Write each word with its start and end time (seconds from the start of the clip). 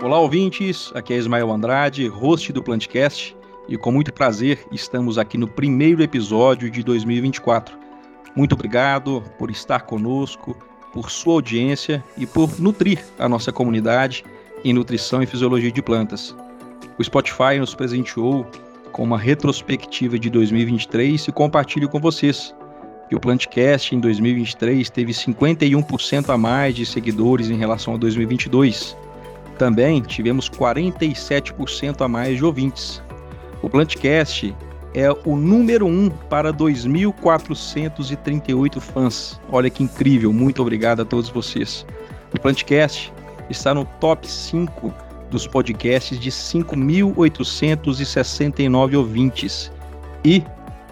Olá, 0.00 0.16
ouvintes. 0.20 0.92
Aqui 0.94 1.12
é 1.12 1.16
Ismael 1.16 1.50
Andrade, 1.50 2.06
host 2.06 2.52
do 2.52 2.62
Plantcast, 2.62 3.36
e 3.68 3.76
com 3.76 3.90
muito 3.90 4.12
prazer 4.12 4.64
estamos 4.70 5.18
aqui 5.18 5.36
no 5.36 5.48
primeiro 5.48 6.00
episódio 6.00 6.70
de 6.70 6.84
2024. 6.84 7.76
Muito 8.36 8.52
obrigado 8.52 9.24
por 9.36 9.50
estar 9.50 9.80
conosco, 9.80 10.56
por 10.92 11.10
sua 11.10 11.34
audiência 11.34 12.02
e 12.16 12.26
por 12.26 12.60
nutrir 12.60 13.04
a 13.18 13.28
nossa 13.28 13.50
comunidade 13.50 14.24
em 14.64 14.72
nutrição 14.72 15.20
e 15.20 15.26
fisiologia 15.26 15.72
de 15.72 15.82
plantas. 15.82 16.34
O 16.96 17.02
Spotify 17.02 17.58
nos 17.58 17.74
presenteou 17.74 18.46
com 18.92 19.02
uma 19.02 19.18
retrospectiva 19.18 20.16
de 20.16 20.30
2023 20.30 21.26
e 21.26 21.32
compartilho 21.32 21.88
com 21.88 21.98
vocês 21.98 22.54
que 23.08 23.16
o 23.16 23.20
Plantcast 23.20 23.96
em 23.96 23.98
2023 23.98 24.88
teve 24.90 25.12
51% 25.12 26.28
a 26.28 26.38
mais 26.38 26.76
de 26.76 26.86
seguidores 26.86 27.50
em 27.50 27.56
relação 27.56 27.94
a 27.94 27.96
2022. 27.96 28.96
Também 29.58 30.00
tivemos 30.00 30.48
47% 30.48 32.00
a 32.00 32.08
mais 32.08 32.36
de 32.36 32.44
ouvintes. 32.44 33.02
O 33.60 33.68
Plantcast 33.68 34.54
é 34.94 35.10
o 35.10 35.36
número 35.36 35.84
1 35.86 35.88
um 35.88 36.08
para 36.08 36.52
2.438 36.52 38.80
fãs. 38.80 39.40
Olha 39.50 39.68
que 39.68 39.82
incrível, 39.82 40.32
muito 40.32 40.62
obrigado 40.62 41.02
a 41.02 41.04
todos 41.04 41.28
vocês. 41.28 41.84
O 42.32 42.38
Plantcast 42.40 43.12
está 43.50 43.74
no 43.74 43.84
top 44.00 44.28
5 44.28 44.94
dos 45.30 45.46
podcasts 45.46 46.18
de 46.18 46.30
5.869 46.30 48.96
ouvintes 48.96 49.70
e 50.24 50.42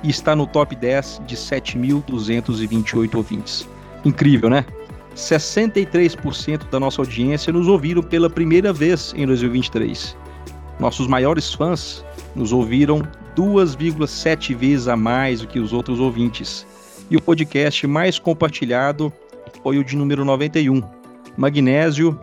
está 0.02 0.36
no 0.36 0.46
top 0.46 0.76
10 0.76 1.22
de 1.26 1.34
7.228 1.36 3.14
ouvintes. 3.14 3.66
Incrível, 4.04 4.50
né? 4.50 4.66
63% 5.16 6.68
da 6.70 6.78
nossa 6.78 7.00
audiência 7.00 7.52
nos 7.52 7.66
ouviram 7.66 8.02
pela 8.02 8.28
primeira 8.28 8.72
vez 8.72 9.14
em 9.16 9.26
2023. 9.26 10.16
Nossos 10.78 11.06
maiores 11.06 11.54
fãs 11.54 12.04
nos 12.34 12.52
ouviram 12.52 13.00
2,7 13.34 14.54
vezes 14.54 14.88
a 14.88 14.96
mais 14.96 15.40
do 15.40 15.48
que 15.48 15.58
os 15.58 15.72
outros 15.72 15.98
ouvintes. 15.98 16.66
E 17.10 17.16
o 17.16 17.22
podcast 17.22 17.86
mais 17.86 18.18
compartilhado 18.18 19.10
foi 19.62 19.78
o 19.78 19.84
de 19.84 19.96
número 19.96 20.24
91. 20.24 20.82
Magnésio, 21.36 22.18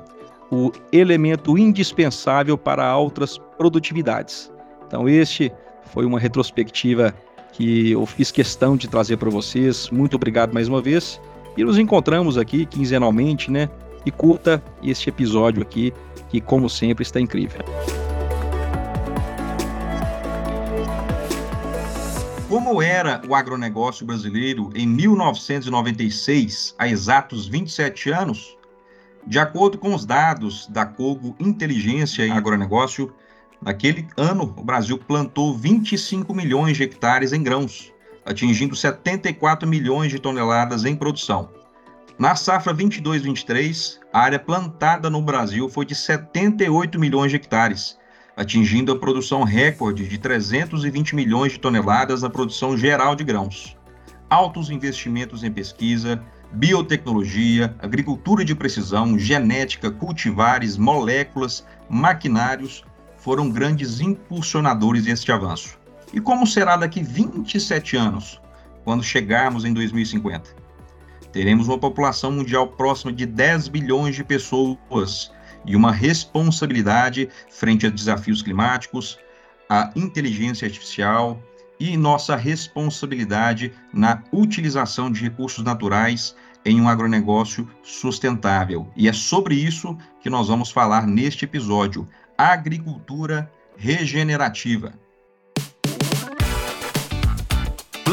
o 0.52 0.72
elemento 0.92 1.58
indispensável 1.58 2.58
para 2.58 2.86
altas 2.86 3.40
produtividades. 3.58 4.52
Então, 4.86 5.10
este 5.10 5.52
foi 5.92 6.06
uma 6.06 6.20
retrospectiva 6.20 7.14
que 7.54 7.92
eu 7.92 8.06
fiz 8.06 8.32
questão 8.32 8.78
de 8.78 8.88
trazer 8.88 9.18
para 9.18 9.30
vocês. 9.32 9.90
Muito 9.90 10.16
obrigado 10.16 10.54
mais 10.54 10.68
uma 10.68 10.82
vez. 10.82 11.20
E 11.56 11.64
nos 11.64 11.78
encontramos 11.78 12.38
aqui 12.38 12.66
quinzenalmente, 12.66 13.52
né? 13.52 13.70
E 14.06 14.12
curta 14.12 14.64
este 14.82 15.10
episódio 15.10 15.62
aqui, 15.62 15.94
que 16.30 16.42
como 16.42 16.70
sempre 16.70 17.04
está 17.04 17.20
incrível. 17.20 17.62
Como 22.50 22.82
era 22.82 23.22
o 23.28 23.36
agronegócio 23.36 24.06
brasileiro 24.06 24.70
em 24.76 24.88
1996, 24.88 26.76
há 26.78 26.88
exatos 26.88 27.48
27 27.48 28.10
anos? 28.12 28.58
De 29.26 29.40
acordo 29.40 29.78
com 29.78 29.94
os 29.94 30.06
dados 30.06 30.68
da 30.68 30.86
Cogo 30.86 31.36
Inteligência 31.40 32.26
em 32.26 32.32
Agronegócio, 32.32 33.14
naquele 33.62 34.08
ano 34.18 34.54
o 34.58 34.64
Brasil 34.64 34.98
plantou 34.98 35.56
25 35.56 36.34
milhões 36.34 36.76
de 36.76 36.84
hectares 36.84 37.32
em 37.32 37.42
grãos, 37.42 37.93
atingindo 38.26 38.76
74 38.76 39.68
milhões 39.68 40.12
de 40.12 40.20
toneladas 40.20 40.86
em 40.86 40.96
produção. 40.96 41.50
Na 42.18 42.36
safra 42.36 42.74
22-23, 42.74 44.00
a 44.14 44.20
área 44.20 44.40
plantada 44.40 45.10
no 45.10 45.22
Brasil 45.22 45.68
foi 45.68 45.86
de 45.86 45.96
78 45.96 47.00
milhões 47.00 47.32
de 47.32 47.38
hectares, 47.38 47.98
atingindo 48.38 48.92
a 48.92 49.00
produção 49.00 49.44
recorde 49.44 50.08
de 50.08 50.18
320 50.18 51.16
milhões 51.16 51.54
de 51.54 51.60
toneladas 51.60 52.22
na 52.22 52.30
produção 52.30 52.78
geral 52.78 53.16
de 53.16 53.24
grãos. 53.24 53.76
Altos 54.30 54.70
investimentos 54.70 55.44
em 55.44 55.52
pesquisa, 55.52 56.24
biotecnologia, 56.54 57.76
agricultura 57.80 58.46
de 58.46 58.56
precisão, 58.56 59.18
genética, 59.18 59.90
cultivares, 59.90 60.78
moléculas, 60.78 61.66
maquinários 61.90 62.84
foram 63.18 63.50
grandes 63.50 64.00
impulsionadores 64.00 65.06
deste 65.06 65.32
avanço. 65.32 65.80
E 66.14 66.22
como 66.22 66.46
será 66.46 66.78
daqui 66.78 67.02
27 67.02 67.98
anos, 67.98 68.40
quando 68.84 69.04
chegarmos 69.04 69.66
em 69.66 69.74
2050? 69.74 70.56
Teremos 71.32 71.68
uma 71.68 71.80
população 71.80 72.32
mundial 72.32 72.68
próxima 72.68 73.12
de 73.12 73.26
10 73.26 73.68
bilhões 73.70 74.16
de 74.16 74.24
pessoas 74.24 75.32
e 75.66 75.76
uma 75.76 75.92
responsabilidade 75.92 77.28
frente 77.50 77.88
a 77.88 77.90
desafios 77.90 78.44
climáticos, 78.44 79.18
a 79.68 79.92
inteligência 79.96 80.68
artificial 80.68 81.42
e 81.80 81.98
nossa 81.98 82.36
responsabilidade 82.36 83.74
na 83.92 84.22
utilização 84.32 85.12
de 85.12 85.24
recursos 85.24 85.64
naturais 85.64 86.36
em 86.64 86.80
um 86.80 86.88
agronegócio 86.88 87.68
sustentável. 87.82 88.88
E 88.96 89.10
é 89.10 89.14
sobre 89.14 89.56
isso 89.56 89.98
que 90.22 90.30
nós 90.30 90.48
vamos 90.48 90.70
falar 90.70 91.08
neste 91.08 91.46
episódio: 91.46 92.08
agricultura 92.38 93.52
regenerativa. 93.76 94.94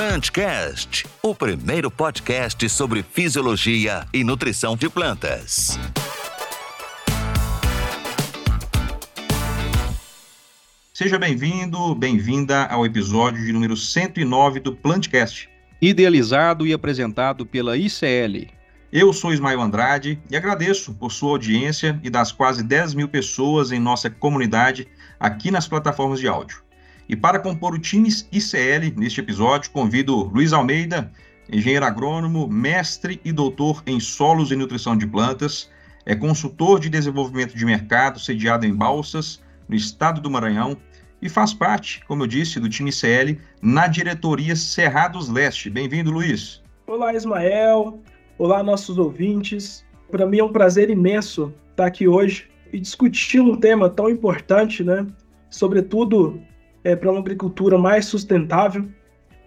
Plantcast, 0.00 1.06
o 1.22 1.34
primeiro 1.34 1.90
podcast 1.90 2.66
sobre 2.70 3.02
fisiologia 3.02 4.06
e 4.14 4.24
nutrição 4.24 4.74
de 4.74 4.88
plantas. 4.88 5.78
Seja 10.94 11.18
bem-vindo, 11.18 11.94
bem-vinda 11.94 12.64
ao 12.64 12.86
episódio 12.86 13.44
de 13.44 13.52
número 13.52 13.76
109 13.76 14.60
do 14.60 14.74
Plantcast 14.74 15.50
idealizado 15.82 16.66
e 16.66 16.72
apresentado 16.72 17.44
pela 17.44 17.76
ICL. 17.76 18.48
Eu 18.90 19.12
sou 19.12 19.34
Ismael 19.34 19.60
Andrade 19.60 20.18
e 20.30 20.34
agradeço 20.34 20.94
por 20.94 21.12
sua 21.12 21.32
audiência 21.32 22.00
e 22.02 22.08
das 22.08 22.32
quase 22.32 22.62
10 22.62 22.94
mil 22.94 23.08
pessoas 23.08 23.70
em 23.70 23.78
nossa 23.78 24.08
comunidade 24.08 24.88
aqui 25.20 25.50
nas 25.50 25.68
plataformas 25.68 26.20
de 26.20 26.26
áudio. 26.26 26.69
E 27.10 27.16
para 27.16 27.40
compor 27.40 27.74
o 27.74 27.78
time 27.80 28.08
ICL 28.30 28.94
neste 28.96 29.18
episódio, 29.18 29.72
convido 29.72 30.30
Luiz 30.32 30.52
Almeida, 30.52 31.10
engenheiro 31.52 31.84
agrônomo, 31.84 32.46
mestre 32.46 33.20
e 33.24 33.32
doutor 33.32 33.82
em 33.84 33.98
solos 33.98 34.52
e 34.52 34.56
nutrição 34.56 34.96
de 34.96 35.08
plantas, 35.08 35.68
é 36.06 36.14
consultor 36.14 36.78
de 36.78 36.88
desenvolvimento 36.88 37.56
de 37.56 37.64
mercado 37.64 38.20
sediado 38.20 38.64
em 38.64 38.72
Balsas, 38.72 39.42
no 39.68 39.74
estado 39.74 40.20
do 40.20 40.30
Maranhão, 40.30 40.76
e 41.20 41.28
faz 41.28 41.52
parte, 41.52 42.00
como 42.06 42.22
eu 42.22 42.28
disse, 42.28 42.60
do 42.60 42.68
time 42.68 42.92
CL 42.92 43.40
na 43.60 43.88
diretoria 43.88 44.54
Cerrados 44.54 45.28
Leste. 45.28 45.68
Bem-vindo, 45.68 46.12
Luiz. 46.12 46.62
Olá, 46.86 47.12
Ismael. 47.12 48.00
Olá, 48.38 48.62
nossos 48.62 48.98
ouvintes. 48.98 49.84
Para 50.12 50.26
mim 50.26 50.38
é 50.38 50.44
um 50.44 50.52
prazer 50.52 50.88
imenso 50.88 51.52
estar 51.70 51.86
aqui 51.86 52.06
hoje 52.06 52.48
e 52.72 52.78
discutir 52.78 53.40
um 53.40 53.56
tema 53.56 53.90
tão 53.90 54.08
importante, 54.08 54.84
né? 54.84 55.04
Sobretudo 55.50 56.40
é, 56.84 56.96
para 56.96 57.10
uma 57.10 57.20
agricultura 57.20 57.78
mais 57.78 58.06
sustentável. 58.06 58.88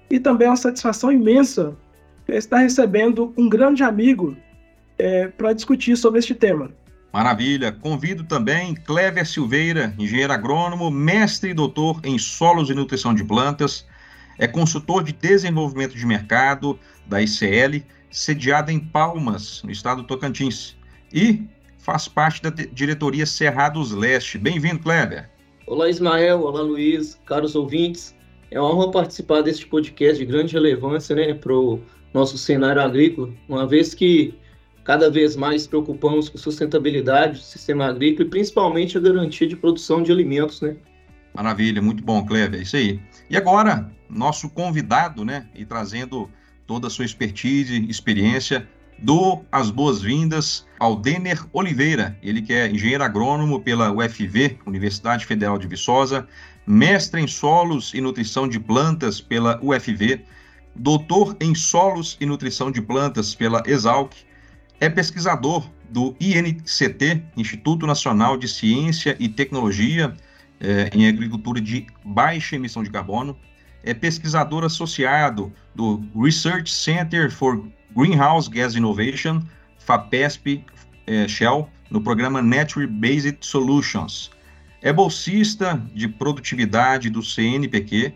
E 0.09 0.19
também 0.19 0.47
é 0.47 0.49
uma 0.49 0.57
satisfação 0.57 1.11
imensa 1.11 1.75
estar 2.27 2.57
recebendo 2.57 3.33
um 3.37 3.49
grande 3.49 3.83
amigo 3.83 4.35
é, 4.97 5.27
para 5.27 5.53
discutir 5.53 5.95
sobre 5.97 6.19
este 6.19 6.33
tema. 6.33 6.71
Maravilha. 7.11 7.71
Convido 7.71 8.23
também 8.23 8.73
Clever 8.73 9.25
Silveira, 9.27 9.93
engenheiro 9.99 10.33
agrônomo, 10.33 10.89
mestre 10.89 11.51
e 11.51 11.53
doutor 11.53 11.99
em 12.03 12.17
solos 12.17 12.69
e 12.69 12.73
nutrição 12.73 13.13
de 13.13 13.23
plantas, 13.23 13.85
é 14.39 14.47
consultor 14.47 15.03
de 15.03 15.13
desenvolvimento 15.13 15.95
de 15.95 16.05
mercado 16.05 16.79
da 17.05 17.21
ICL, 17.21 17.83
sediada 18.09 18.71
em 18.71 18.79
Palmas, 18.79 19.61
no 19.63 19.71
estado 19.71 20.01
do 20.01 20.07
Tocantins, 20.07 20.75
e 21.13 21.47
faz 21.77 22.07
parte 22.07 22.41
da 22.41 22.49
diretoria 22.49 23.27
Cerrados 23.27 23.91
Leste. 23.91 24.39
Bem-vindo, 24.39 24.79
Clever. 24.79 25.29
Olá, 25.65 25.89
Ismael. 25.89 26.41
Olá, 26.41 26.61
Luiz. 26.61 27.17
Caros 27.25 27.55
ouvintes, 27.55 28.13
é 28.51 28.59
uma 28.59 28.73
honra 28.73 28.91
participar 28.91 29.41
deste 29.41 29.65
podcast 29.65 30.19
de 30.19 30.25
grande 30.25 30.53
relevância 30.53 31.15
né, 31.15 31.33
para 31.33 31.53
o 31.53 31.79
nosso 32.13 32.37
cenário 32.37 32.81
agrícola, 32.81 33.29
uma 33.47 33.65
vez 33.65 33.93
que 33.93 34.35
cada 34.83 35.09
vez 35.09 35.37
mais 35.37 35.65
preocupamos 35.65 36.27
com 36.27 36.37
sustentabilidade 36.37 37.39
do 37.39 37.43
sistema 37.43 37.85
agrícola 37.85 38.27
e 38.27 38.29
principalmente 38.29 38.97
a 38.97 39.01
garantia 39.01 39.47
de 39.47 39.55
produção 39.55 40.03
de 40.03 40.11
alimentos, 40.11 40.61
né? 40.61 40.75
Maravilha, 41.33 41.81
muito 41.81 42.03
bom, 42.03 42.23
Cleber, 42.25 42.59
é 42.59 42.63
isso 42.63 42.75
aí. 42.75 42.99
E 43.29 43.37
agora, 43.37 43.89
nosso 44.09 44.49
convidado, 44.49 45.23
né, 45.23 45.47
e 45.55 45.65
trazendo 45.65 46.29
toda 46.67 46.87
a 46.87 46.89
sua 46.89 47.05
expertise, 47.05 47.85
experiência, 47.89 48.67
dou 49.03 49.45
as 49.51 49.69
boas-vindas 49.69 50.65
ao 50.79 50.95
Denner 50.95 51.45
Oliveira, 51.51 52.17
ele 52.23 52.41
que 52.41 52.53
é 52.53 52.71
engenheiro 52.71 53.03
agrônomo 53.03 53.59
pela 53.59 53.91
UFV, 53.91 54.57
Universidade 54.65 55.25
Federal 55.25 55.57
de 55.57 55.67
Viçosa, 55.67 56.25
mestre 56.65 57.19
em 57.19 57.27
solos 57.27 57.93
e 57.93 57.99
nutrição 57.99 58.47
de 58.47 58.57
plantas 58.57 59.19
pela 59.19 59.59
UFV, 59.61 60.21
doutor 60.73 61.35
em 61.41 61.53
solos 61.53 62.17
e 62.21 62.25
nutrição 62.25 62.71
de 62.71 62.81
plantas 62.81 63.35
pela 63.35 63.61
Exalc, 63.67 64.13
é 64.79 64.89
pesquisador 64.89 65.69
do 65.89 66.15
INCT, 66.19 67.23
Instituto 67.35 67.85
Nacional 67.85 68.37
de 68.37 68.47
Ciência 68.47 69.17
e 69.19 69.27
Tecnologia 69.27 70.13
é, 70.61 70.89
em 70.93 71.09
Agricultura 71.09 71.59
de 71.59 71.85
Baixa 72.05 72.55
Emissão 72.55 72.81
de 72.81 72.89
Carbono. 72.89 73.37
É 73.83 73.93
pesquisador 73.93 74.63
associado 74.63 75.51
do 75.75 76.01
Research 76.15 76.71
Center 76.71 77.29
for 77.29 77.67
Greenhouse 77.95 78.49
Gas 78.49 78.75
Innovation, 78.75 79.41
FAPESP 79.77 80.65
é, 81.05 81.27
Shell, 81.27 81.69
no 81.89 82.01
programa 82.01 82.41
Nature 82.41 82.87
Based 82.87 83.37
Solutions. 83.41 84.31
É 84.81 84.91
bolsista 84.91 85.81
de 85.93 86.07
produtividade 86.07 87.09
do 87.09 87.21
CNPq 87.21 88.13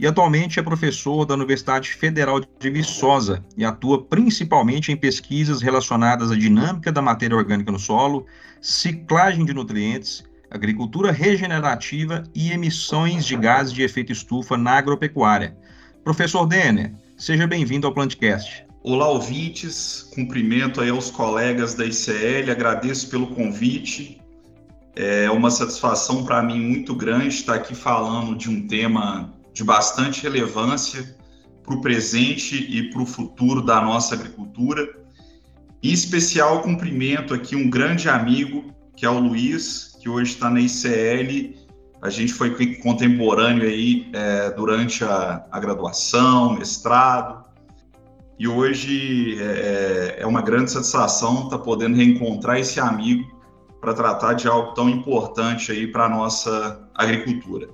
e 0.00 0.06
atualmente 0.06 0.58
é 0.58 0.62
professor 0.62 1.24
da 1.24 1.34
Universidade 1.34 1.90
Federal 1.90 2.40
de 2.40 2.70
Viçosa 2.70 3.44
e 3.56 3.64
atua 3.64 4.04
principalmente 4.04 4.92
em 4.92 4.96
pesquisas 4.96 5.60
relacionadas 5.60 6.30
à 6.30 6.36
dinâmica 6.36 6.92
da 6.92 7.02
matéria 7.02 7.36
orgânica 7.36 7.72
no 7.72 7.78
solo, 7.78 8.26
ciclagem 8.60 9.44
de 9.44 9.52
nutrientes, 9.52 10.24
agricultura 10.50 11.12
regenerativa 11.12 12.22
e 12.34 12.52
emissões 12.52 13.26
de 13.26 13.36
gases 13.36 13.72
de 13.72 13.82
efeito 13.82 14.12
estufa 14.12 14.56
na 14.56 14.72
agropecuária. 14.72 15.56
Professor 16.04 16.46
Denner, 16.46 16.94
seja 17.16 17.46
bem-vindo 17.46 17.86
ao 17.86 17.92
Plantcast. 17.92 18.67
Olá, 18.90 19.06
ouvintes. 19.06 20.08
Cumprimento 20.14 20.80
aí 20.80 20.88
aos 20.88 21.10
colegas 21.10 21.74
da 21.74 21.84
ICL, 21.84 22.50
agradeço 22.50 23.10
pelo 23.10 23.26
convite. 23.26 24.18
É 24.96 25.30
uma 25.30 25.50
satisfação 25.50 26.24
para 26.24 26.42
mim 26.42 26.58
muito 26.58 26.94
grande 26.94 27.28
estar 27.28 27.56
aqui 27.56 27.74
falando 27.74 28.34
de 28.34 28.48
um 28.48 28.66
tema 28.66 29.34
de 29.52 29.62
bastante 29.62 30.22
relevância 30.22 31.14
para 31.62 31.74
o 31.74 31.82
presente 31.82 32.56
e 32.56 32.88
para 32.88 33.02
o 33.02 33.04
futuro 33.04 33.60
da 33.60 33.78
nossa 33.78 34.14
agricultura. 34.14 34.88
Em 35.82 35.92
especial, 35.92 36.62
cumprimento 36.62 37.34
aqui 37.34 37.54
um 37.54 37.68
grande 37.68 38.08
amigo, 38.08 38.74
que 38.96 39.04
é 39.04 39.10
o 39.10 39.18
Luiz, 39.18 39.98
que 40.00 40.08
hoje 40.08 40.32
está 40.32 40.48
na 40.48 40.62
ICL. 40.62 41.58
A 42.00 42.08
gente 42.08 42.32
foi 42.32 42.76
contemporâneo 42.76 43.68
aí 43.68 44.08
é, 44.14 44.50
durante 44.52 45.04
a, 45.04 45.44
a, 45.50 45.60
graduação, 45.60 46.54
mestrado, 46.54 47.47
e 48.38 48.46
hoje 48.46 49.36
é, 49.40 50.18
é 50.20 50.26
uma 50.26 50.40
grande 50.40 50.70
satisfação 50.70 51.44
estar 51.44 51.58
tá 51.58 51.58
podendo 51.58 51.96
reencontrar 51.96 52.58
esse 52.58 52.78
amigo 52.78 53.36
para 53.80 53.94
tratar 53.94 54.34
de 54.34 54.46
algo 54.46 54.74
tão 54.74 54.88
importante 54.88 55.72
aí 55.72 55.86
para 55.86 56.04
a 56.04 56.08
nossa 56.08 56.88
agricultura. 56.94 57.68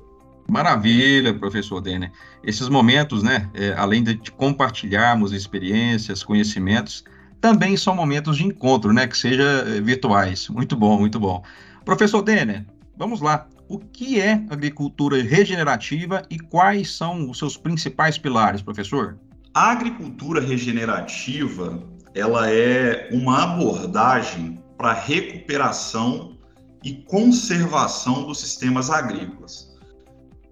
Maravilha, 0.48 1.32
professor 1.34 1.80
Denner. 1.80 2.12
Esses 2.42 2.68
momentos, 2.68 3.22
né, 3.22 3.48
é, 3.54 3.72
além 3.76 4.02
de 4.02 4.30
compartilharmos 4.32 5.32
experiências, 5.32 6.22
conhecimentos, 6.22 7.04
também 7.40 7.76
são 7.76 7.94
momentos 7.94 8.36
de 8.36 8.44
encontro, 8.44 8.92
né, 8.92 9.06
que 9.06 9.16
sejam 9.16 9.44
é, 9.44 9.80
virtuais. 9.80 10.48
Muito 10.48 10.76
bom, 10.76 10.98
muito 10.98 11.18
bom. 11.18 11.42
Professor 11.84 12.22
Denner, 12.22 12.64
vamos 12.96 13.20
lá. 13.20 13.46
O 13.68 13.78
que 13.78 14.20
é 14.20 14.44
agricultura 14.50 15.22
regenerativa 15.22 16.22
e 16.30 16.38
quais 16.38 16.94
são 16.94 17.30
os 17.30 17.38
seus 17.38 17.56
principais 17.56 18.18
pilares, 18.18 18.60
professor? 18.60 19.18
A 19.54 19.70
agricultura 19.70 20.40
regenerativa, 20.40 21.82
ela 22.14 22.50
é 22.50 23.08
uma 23.12 23.44
abordagem 23.44 24.62
para 24.76 24.92
recuperação 24.92 26.36
e 26.82 26.94
conservação 27.04 28.26
dos 28.26 28.40
sistemas 28.40 28.90
agrícolas 28.90 29.74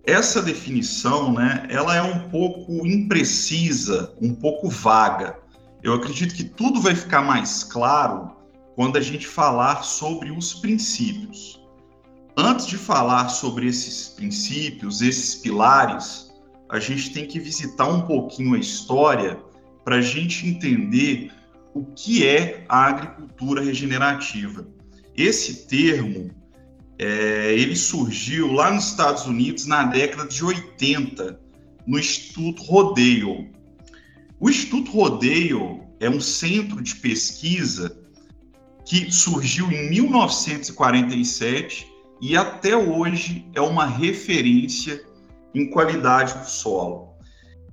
essa 0.05 0.43
definição, 0.43 1.33
né, 1.33 1.67
ela 1.71 1.95
é 1.95 2.03
um 2.03 2.29
pouco 2.29 2.87
imprecisa, 2.87 4.15
um 4.21 4.35
pouco 4.35 4.69
vaga. 4.69 5.39
Eu 5.83 5.95
acredito 5.95 6.35
que 6.35 6.45
tudo 6.45 6.81
vai 6.81 6.95
ficar 6.95 7.23
mais 7.23 7.63
claro 7.63 8.33
quando 8.75 8.97
a 8.97 9.01
gente 9.01 9.27
falar 9.27 9.83
sobre 9.85 10.31
os 10.31 10.55
princípios. 10.55 11.61
Antes 12.37 12.67
de 12.67 12.77
falar 12.77 13.29
sobre 13.29 13.67
esses 13.67 14.09
princípios, 14.09 15.03
esses 15.03 15.37
pilares, 15.37 16.32
a 16.73 16.81
gente 16.81 17.13
tem 17.13 17.27
que 17.27 17.39
visitar 17.39 17.87
um 17.87 18.01
pouquinho 18.01 18.55
a 18.55 18.59
história 18.59 19.39
para 19.85 19.97
a 19.97 20.01
gente 20.01 20.47
entender 20.47 21.31
o 21.75 21.85
que 21.85 22.27
é 22.27 22.65
a 22.67 22.87
agricultura 22.87 23.63
regenerativa. 23.63 24.67
Esse 25.15 25.67
termo 25.67 26.31
é, 26.99 27.53
ele 27.53 27.77
surgiu 27.77 28.51
lá 28.55 28.71
nos 28.71 28.87
Estados 28.87 29.27
Unidos 29.27 29.67
na 29.67 29.85
década 29.85 30.27
de 30.27 30.43
80, 30.43 31.39
no 31.87 31.99
Instituto 31.99 32.63
Rodale. 32.63 33.51
O 34.41 34.49
Instituto 34.49 34.93
Rodale 34.93 35.83
é 36.01 36.09
um 36.09 36.23
centro 36.23 36.83
de 36.83 36.97
pesquisa 36.97 37.99
que 38.87 39.13
surgiu 39.13 39.71
em 39.71 39.91
1947 39.91 41.87
e 42.23 42.35
até 42.35 42.75
hoje 42.75 43.47
é 43.55 43.61
uma 43.61 43.85
referência 43.85 45.12
em 45.55 45.71
qualidade 45.71 46.39
do 46.39 46.49
solo. 46.49 47.13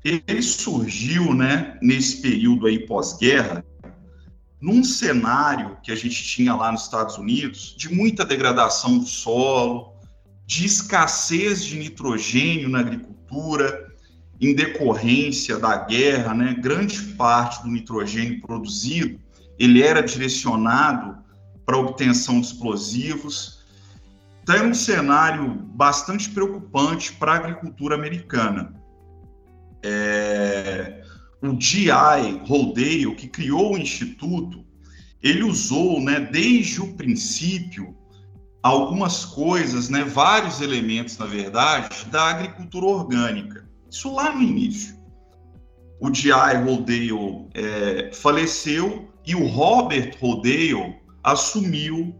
Ele 0.03 0.41
surgiu, 0.41 1.33
né, 1.33 1.77
nesse 1.81 2.21
período 2.21 2.67
aí 2.67 2.85
pós-guerra, 2.85 3.65
num 4.61 4.83
cenário 4.83 5.77
que 5.83 5.91
a 5.91 5.95
gente 5.95 6.23
tinha 6.23 6.53
lá 6.55 6.71
nos 6.71 6.83
Estados 6.83 7.17
Unidos 7.17 7.75
de 7.77 7.93
muita 7.93 8.25
degradação 8.25 8.97
do 8.97 9.05
solo, 9.05 9.93
de 10.45 10.65
escassez 10.65 11.63
de 11.63 11.77
nitrogênio 11.77 12.69
na 12.69 12.79
agricultura, 12.79 13.87
em 14.41 14.53
decorrência 14.55 15.57
da 15.57 15.77
guerra, 15.77 16.33
né, 16.33 16.55
grande 16.59 17.01
parte 17.13 17.61
do 17.63 17.69
nitrogênio 17.69 18.41
produzido 18.41 19.19
ele 19.59 19.83
era 19.83 20.01
direcionado 20.01 21.17
para 21.65 21.77
obtenção 21.77 22.39
de 22.39 22.47
explosivos. 22.47 23.58
Então, 24.49 24.61
era 24.61 24.67
um 24.67 24.73
cenário 24.73 25.47
bastante 25.75 26.27
preocupante 26.27 27.13
para 27.13 27.33
a 27.33 27.35
agricultura 27.35 27.93
americana. 27.93 28.73
É, 29.83 31.03
o 31.39 31.61
G.I. 31.61 32.41
Rodale, 32.47 33.13
que 33.13 33.27
criou 33.27 33.75
o 33.75 33.77
Instituto, 33.77 34.65
ele 35.21 35.43
usou, 35.43 36.01
né, 36.01 36.19
desde 36.19 36.81
o 36.81 36.95
princípio, 36.95 37.95
algumas 38.63 39.23
coisas, 39.23 39.87
né, 39.87 40.03
vários 40.03 40.61
elementos, 40.61 41.15
na 41.19 41.27
verdade, 41.27 42.05
da 42.05 42.31
agricultura 42.31 42.87
orgânica. 42.87 43.69
Isso 43.87 44.11
lá 44.11 44.33
no 44.33 44.41
início. 44.41 44.97
O 46.01 46.11
G.I. 46.11 46.55
Rodale 46.63 47.11
é, 47.53 48.11
faleceu 48.13 49.13
e 49.27 49.35
o 49.35 49.45
Robert 49.45 50.17
Rodale 50.19 50.95
assumiu 51.23 52.15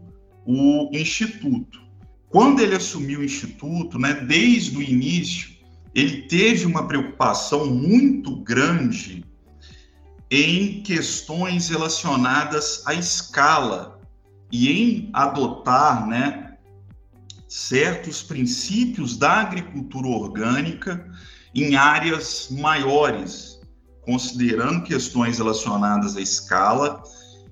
o 0.46 0.90
Instituto. 0.92 1.89
Quando 2.30 2.60
ele 2.60 2.76
assumiu 2.76 3.20
o 3.20 3.24
Instituto, 3.24 3.98
né, 3.98 4.14
desde 4.14 4.78
o 4.78 4.82
início, 4.82 5.50
ele 5.92 6.22
teve 6.22 6.64
uma 6.64 6.86
preocupação 6.86 7.66
muito 7.66 8.36
grande 8.36 9.24
em 10.30 10.80
questões 10.82 11.68
relacionadas 11.68 12.86
à 12.86 12.94
escala 12.94 14.00
e 14.52 14.70
em 14.70 15.10
adotar, 15.12 16.06
né, 16.06 16.56
certos 17.48 18.22
princípios 18.22 19.16
da 19.16 19.40
agricultura 19.40 20.06
orgânica 20.06 21.04
em 21.52 21.74
áreas 21.74 22.46
maiores, 22.48 23.60
considerando 24.02 24.84
questões 24.84 25.38
relacionadas 25.38 26.16
à 26.16 26.20
escala 26.20 27.02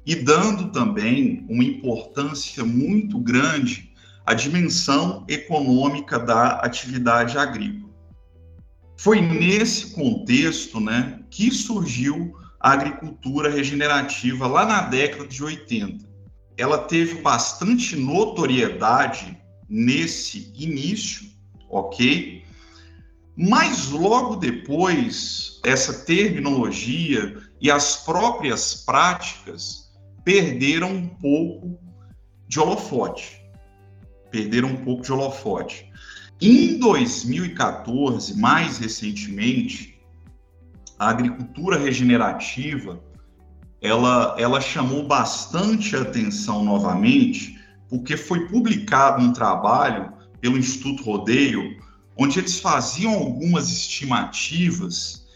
e 0.07 0.15
dando 0.15 0.71
também 0.71 1.45
uma 1.51 1.65
importância 1.65 2.65
muito 2.65 3.19
grande 3.19 3.89
à 4.29 4.35
dimensão 4.35 5.25
econômica 5.27 6.19
da 6.19 6.57
atividade 6.57 7.39
agrícola. 7.39 7.91
Foi 8.99 9.23
nesse 9.23 9.95
contexto 9.95 10.79
né, 10.79 11.21
que 11.31 11.51
surgiu 11.51 12.37
a 12.61 12.73
agricultura 12.73 13.49
regenerativa 13.49 14.47
lá 14.47 14.67
na 14.67 14.83
década 14.83 15.27
de 15.27 15.43
80. 15.43 16.05
Ela 16.59 16.77
teve 16.77 17.23
bastante 17.23 17.97
notoriedade 17.97 19.35
nesse 19.67 20.53
início, 20.55 21.27
ok? 21.71 22.45
Mas 23.35 23.89
logo 23.89 24.37
depois, 24.37 25.59
essa 25.65 26.05
terminologia 26.05 27.35
e 27.63 27.71
as 27.71 28.05
próprias 28.05 28.75
práticas 28.75 29.91
perderam 30.23 30.93
um 30.93 31.09
pouco 31.09 31.81
de 32.47 32.61
holofote. 32.61 33.48
Perderam 34.31 34.71
um 34.71 34.77
pouco 34.77 35.03
de 35.03 35.13
holofote. 35.13 35.91
Em 36.41 36.79
2014, 36.79 38.39
mais 38.39 38.79
recentemente, 38.79 39.99
a 40.99 41.11
agricultura 41.11 41.79
regenerativa 41.79 43.01
ela, 43.81 44.35
ela 44.39 44.61
chamou 44.61 45.07
bastante 45.07 45.97
atenção 45.97 46.65
novamente, 46.65 47.59
porque 47.89 48.17
foi 48.17 48.47
publicado 48.49 49.23
um 49.23 49.33
trabalho 49.33 50.13
pelo 50.41 50.59
Instituto 50.59 51.03
Rodeio, 51.03 51.77
onde 52.17 52.39
eles 52.39 52.61
faziam 52.61 53.15
algumas 53.15 53.69
estimativas, 53.69 55.27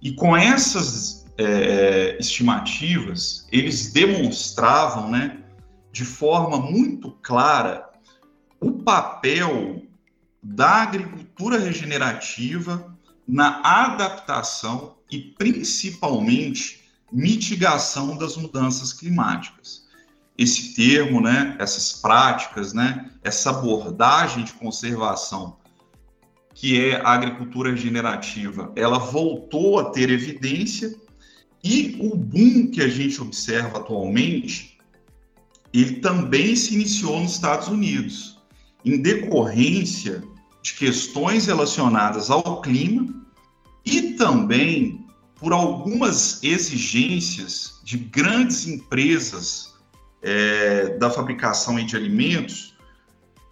e 0.00 0.12
com 0.12 0.36
essas 0.36 1.26
é, 1.36 2.16
estimativas, 2.20 3.46
eles 3.50 3.92
demonstravam 3.92 5.10
né, 5.10 5.38
de 5.92 6.04
forma 6.04 6.58
muito 6.58 7.10
clara 7.22 7.87
o 8.60 8.72
papel 8.72 9.82
da 10.42 10.82
agricultura 10.82 11.58
regenerativa 11.58 12.96
na 13.26 13.60
adaptação 13.62 14.96
e 15.10 15.18
principalmente 15.18 16.88
mitigação 17.12 18.16
das 18.16 18.36
mudanças 18.36 18.92
climáticas. 18.92 19.86
Esse 20.36 20.74
termo, 20.74 21.20
né, 21.20 21.56
essas 21.58 21.92
práticas, 21.92 22.72
né, 22.72 23.10
essa 23.22 23.50
abordagem 23.50 24.44
de 24.44 24.52
conservação 24.52 25.56
que 26.54 26.80
é 26.80 27.00
a 27.00 27.10
agricultura 27.10 27.70
regenerativa, 27.70 28.72
ela 28.74 28.98
voltou 28.98 29.78
a 29.78 29.90
ter 29.90 30.10
evidência 30.10 30.92
e 31.62 31.96
o 32.00 32.16
boom 32.16 32.68
que 32.72 32.80
a 32.80 32.88
gente 32.88 33.20
observa 33.22 33.78
atualmente, 33.78 34.76
ele 35.72 36.00
também 36.00 36.56
se 36.56 36.74
iniciou 36.74 37.20
nos 37.20 37.32
Estados 37.32 37.68
Unidos, 37.68 38.37
em 38.84 39.00
decorrência 39.00 40.22
de 40.62 40.74
questões 40.74 41.46
relacionadas 41.46 42.30
ao 42.30 42.60
clima 42.60 43.14
e 43.84 44.14
também 44.14 45.06
por 45.36 45.52
algumas 45.52 46.42
exigências 46.42 47.80
de 47.84 47.96
grandes 47.96 48.66
empresas 48.66 49.74
é, 50.20 50.96
da 50.98 51.10
fabricação 51.10 51.76
de 51.84 51.96
alimentos, 51.96 52.76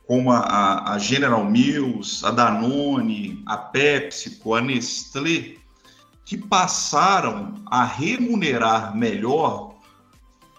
como 0.06 0.30
a, 0.30 0.92
a, 0.92 0.99
General 0.99 1.45
Mills, 1.45 2.25
a 2.25 2.30
Danone, 2.30 3.42
a 3.47 3.56
PepsiCo, 3.56 4.54
a 4.54 4.61
Nestlé, 4.61 5.56
que 6.25 6.37
passaram 6.37 7.54
a 7.66 7.85
remunerar 7.85 8.97
melhor 8.97 9.76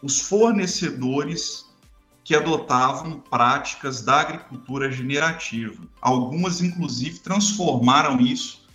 os 0.01 0.21
fornecedores 0.21 1.66
que 2.27 2.36
adotavam 2.36 3.22
práticas 3.22 4.01
da 4.01 4.19
agricultura 4.19 4.91
generativa. 4.91 5.81
Algumas, 6.01 6.60
inclusive, 6.62 7.19
transformaram 7.19 8.19
isso 8.19 8.67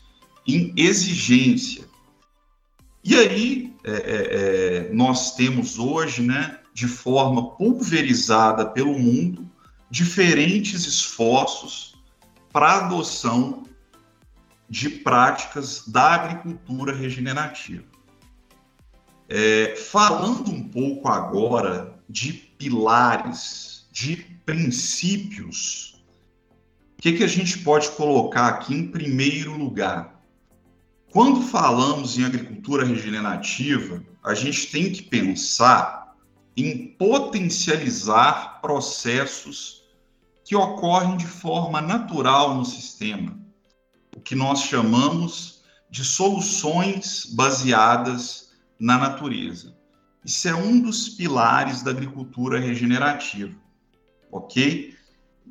em 0.46 0.72
exigência. 0.74 1.84
E 3.04 3.14
aí, 3.14 3.76
é, 3.84 3.90
é, 3.90 3.98
é, 4.86 4.94
nós 4.94 5.34
temos 5.34 5.78
hoje, 5.78 6.22
né, 6.22 6.60
de 6.72 6.88
forma 6.88 7.50
pulverizada 7.50 8.64
pelo 8.64 8.98
mundo, 8.98 9.46
diferentes 9.90 10.86
esforços 10.86 11.94
para 12.50 12.86
adoção 12.86 13.64
de 14.66 14.88
práticas 14.88 15.86
da 15.86 16.14
agricultura 16.14 16.96
regenerativa. 16.96 17.84
É, 19.28 19.76
falando 19.76 20.50
um 20.50 20.66
pouco 20.66 21.06
agora 21.06 22.00
de 22.08 22.51
pilares, 22.62 23.88
de 23.90 24.16
princípios, 24.46 26.00
o 26.96 27.02
que, 27.02 27.14
que 27.14 27.24
a 27.24 27.28
gente 27.28 27.58
pode 27.58 27.90
colocar 27.90 28.46
aqui 28.46 28.72
em 28.72 28.86
primeiro 28.86 29.58
lugar? 29.58 30.22
Quando 31.10 31.42
falamos 31.42 32.16
em 32.16 32.24
agricultura 32.24 32.86
regenerativa, 32.86 34.00
a 34.22 34.32
gente 34.34 34.70
tem 34.70 34.92
que 34.92 35.02
pensar 35.02 36.14
em 36.56 36.86
potencializar 36.96 38.60
processos 38.60 39.82
que 40.44 40.54
ocorrem 40.54 41.16
de 41.16 41.26
forma 41.26 41.80
natural 41.80 42.54
no 42.54 42.64
sistema, 42.64 43.36
o 44.16 44.20
que 44.20 44.36
nós 44.36 44.62
chamamos 44.62 45.62
de 45.90 46.04
soluções 46.04 47.26
baseadas 47.34 48.52
na 48.78 48.96
natureza. 48.98 49.81
Isso 50.24 50.48
é 50.48 50.54
um 50.54 50.80
dos 50.80 51.08
pilares 51.08 51.82
da 51.82 51.90
agricultura 51.90 52.60
regenerativa, 52.60 53.54
ok? 54.30 54.96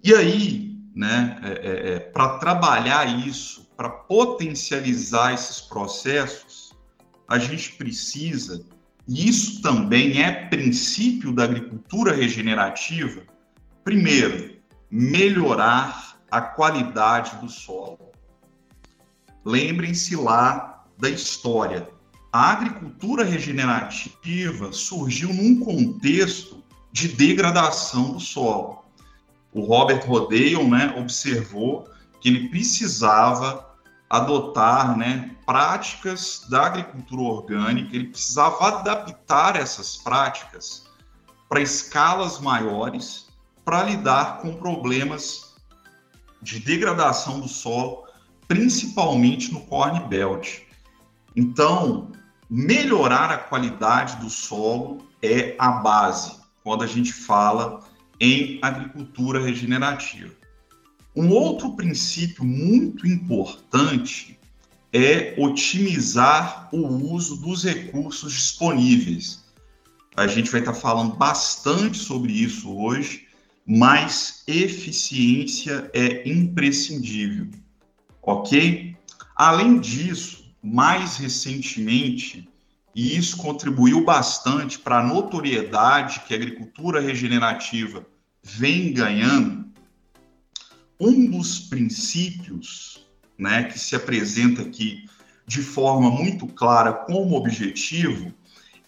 E 0.03 0.13
aí, 0.13 0.77
né, 0.95 1.39
é, 1.43 1.49
é, 1.49 1.93
é 1.93 1.99
para 1.99 2.39
trabalhar 2.39 3.05
isso, 3.27 3.69
para 3.75 3.89
potencializar 3.89 5.33
esses 5.33 5.59
processos, 5.59 6.73
a 7.27 7.37
gente 7.37 7.73
precisa, 7.73 8.65
e 9.07 9.27
isso 9.27 9.61
também 9.61 10.21
é 10.21 10.47
princípio 10.47 11.33
da 11.33 11.43
agricultura 11.43 12.13
regenerativa, 12.13 13.23
primeiro, 13.83 14.57
melhorar 14.89 16.17
a 16.29 16.41
qualidade 16.41 17.35
do 17.37 17.49
solo. 17.49 18.11
Lembrem-se 19.43 20.15
lá 20.15 20.85
da 20.97 21.09
história. 21.09 21.89
A 22.33 22.51
agricultura 22.51 23.25
regenerativa 23.25 24.71
surgiu 24.71 25.33
num 25.33 25.59
contexto 25.59 26.63
de 26.89 27.09
degradação 27.09 28.13
do 28.13 28.21
solo. 28.21 28.85
O 29.51 29.61
Robert 29.61 30.07
Rodeon 30.07 30.69
né, 30.69 30.95
observou 30.97 31.89
que 32.21 32.29
ele 32.29 32.47
precisava 32.47 33.69
adotar 34.09 34.97
né, 34.97 35.35
práticas 35.45 36.45
da 36.49 36.67
agricultura 36.67 37.21
orgânica, 37.21 37.95
ele 37.95 38.07
precisava 38.07 38.79
adaptar 38.79 39.57
essas 39.57 39.97
práticas 39.97 40.85
para 41.49 41.59
escalas 41.59 42.39
maiores, 42.39 43.27
para 43.65 43.83
lidar 43.83 44.37
com 44.39 44.55
problemas 44.55 45.53
de 46.41 46.59
degradação 46.59 47.41
do 47.41 47.47
solo, 47.49 48.05
principalmente 48.47 49.51
no 49.53 49.61
Corn 49.61 49.99
Belt. 50.07 50.61
Então, 51.35 52.11
melhorar 52.51 53.31
a 53.31 53.37
qualidade 53.37 54.17
do 54.17 54.29
solo 54.29 55.07
é 55.21 55.55
a 55.57 55.71
base 55.71 56.33
quando 56.65 56.83
a 56.83 56.87
gente 56.87 57.13
fala 57.13 57.79
em 58.19 58.59
agricultura 58.61 59.41
regenerativa. 59.41 60.33
Um 61.15 61.29
outro 61.29 61.77
princípio 61.77 62.43
muito 62.43 63.07
importante 63.07 64.37
é 64.91 65.33
otimizar 65.37 66.67
o 66.73 66.85
uso 67.13 67.37
dos 67.37 67.63
recursos 67.63 68.33
disponíveis. 68.33 69.45
A 70.17 70.27
gente 70.27 70.51
vai 70.51 70.59
estar 70.59 70.73
falando 70.73 71.15
bastante 71.15 71.97
sobre 71.97 72.33
isso 72.33 72.69
hoje, 72.77 73.27
mas 73.65 74.43
eficiência 74.45 75.89
é 75.93 76.29
imprescindível, 76.29 77.47
ok? 78.21 78.93
Além 79.37 79.79
disso, 79.79 80.40
mais 80.61 81.17
recentemente, 81.17 82.47
e 82.93 83.17
isso 83.17 83.37
contribuiu 83.37 84.03
bastante 84.03 84.77
para 84.77 84.99
a 84.99 85.03
notoriedade 85.03 86.21
que 86.21 86.33
a 86.33 86.37
agricultura 86.37 86.99
regenerativa 86.99 88.05
vem 88.43 88.93
ganhando, 88.93 89.71
um 90.99 91.29
dos 91.29 91.59
princípios 91.59 93.07
né, 93.37 93.63
que 93.63 93.79
se 93.79 93.95
apresenta 93.95 94.61
aqui 94.61 95.09
de 95.47 95.61
forma 95.61 96.11
muito 96.11 96.45
clara 96.47 96.93
como 96.93 97.35
objetivo 97.35 98.31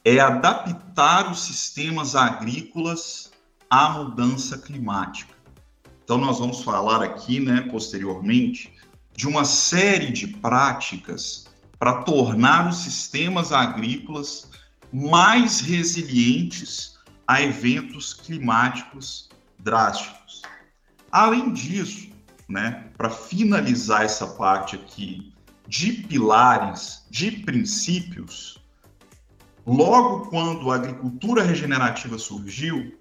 é 0.06 0.20
adaptar 0.20 1.32
os 1.32 1.44
sistemas 1.44 2.16
agrícolas 2.16 3.32
à 3.70 3.90
mudança 3.90 4.58
climática. 4.58 5.34
Então, 6.04 6.18
nós 6.18 6.40
vamos 6.40 6.62
falar 6.62 7.02
aqui, 7.02 7.40
né, 7.40 7.62
posteriormente, 7.62 8.72
de 9.16 9.28
uma 9.28 9.46
série 9.46 10.12
de 10.12 10.28
práticas 10.28 11.46
para 11.84 12.04
tornar 12.04 12.70
os 12.70 12.78
sistemas 12.78 13.52
agrícolas 13.52 14.50
mais 14.90 15.60
resilientes 15.60 16.98
a 17.28 17.42
eventos 17.42 18.14
climáticos 18.14 19.28
drásticos. 19.60 20.44
Além 21.12 21.52
disso, 21.52 22.10
né, 22.48 22.86
para 22.98 23.10
finalizar 23.10 24.06
essa 24.06 24.26
parte 24.26 24.78
aqui 24.78 25.34
de 25.68 25.92
pilares, 25.92 27.06
de 27.12 27.32
princípios, 27.32 28.64
logo 29.68 30.28
quando 30.30 30.72
a 30.72 30.76
agricultura 30.76 31.44
regenerativa 31.44 32.18
surgiu, 32.18 32.98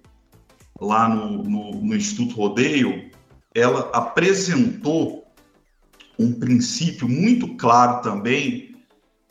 lá 0.81 1.07
no, 1.07 1.41
no, 1.41 1.71
no 1.71 1.95
Instituto 1.95 2.35
Rodeio, 2.35 3.09
ela 3.55 3.89
apresentou 3.93 5.23
um 6.19 6.33
princípio 6.33 7.07
muito 7.07 7.55
claro 7.55 8.01
também, 8.01 8.72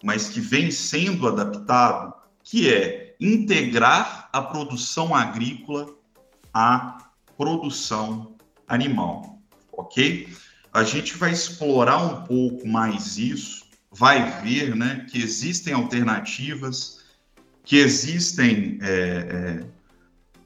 mas 0.03 0.29
que 0.29 0.41
vem 0.41 0.71
sendo 0.71 1.29
adaptado, 1.29 2.13
que 2.43 2.73
é 2.73 3.15
integrar 3.21 4.29
a 4.33 4.43
produção 4.43 5.15
agrícola 5.15 5.95
à 6.53 7.11
produção 7.37 8.37
animal, 8.67 9.41
ok? 9.73 10.29
A 10.73 10.83
gente 10.83 11.17
vai 11.17 11.33
explorar 11.33 11.99
um 11.99 12.27
pouco 12.27 12.67
mais 12.67 13.17
isso, 13.19 13.65
vai 13.91 14.41
ver 14.41 14.75
né, 14.75 15.07
que 15.11 15.23
existem 15.23 15.73
alternativas, 15.73 17.01
que 17.63 17.77
existem 17.77 18.79
é, 18.81 18.89
é, 18.91 19.67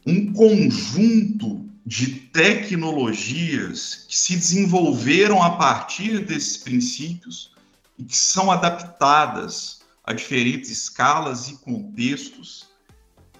um 0.04 0.32
conjunto 0.32 1.64
de 1.84 2.08
tecnologias 2.08 4.04
que 4.08 4.16
se 4.16 4.34
desenvolveram 4.34 5.40
a 5.40 5.50
partir 5.50 6.24
desses 6.24 6.56
princípios 6.56 7.55
e 7.98 8.04
que 8.04 8.16
são 8.16 8.50
adaptadas 8.50 9.80
a 10.04 10.12
diferentes 10.12 10.70
escalas 10.70 11.48
e 11.48 11.56
contextos 11.58 12.68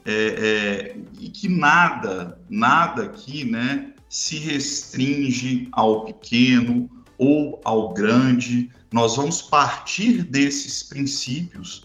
é, 0.05 0.13
é, 0.13 0.97
e 1.19 1.29
que 1.29 1.49
nada, 1.49 2.41
nada 2.49 3.05
aqui, 3.05 3.45
né, 3.45 3.93
se 4.09 4.39
restringe 4.39 5.69
ao 5.73 6.05
pequeno 6.05 6.89
ou 7.19 7.61
ao 7.65 7.93
grande. 7.93 8.71
Nós 8.93 9.17
vamos 9.17 9.43
partir 9.43 10.23
desses 10.23 10.83
princípios 10.83 11.83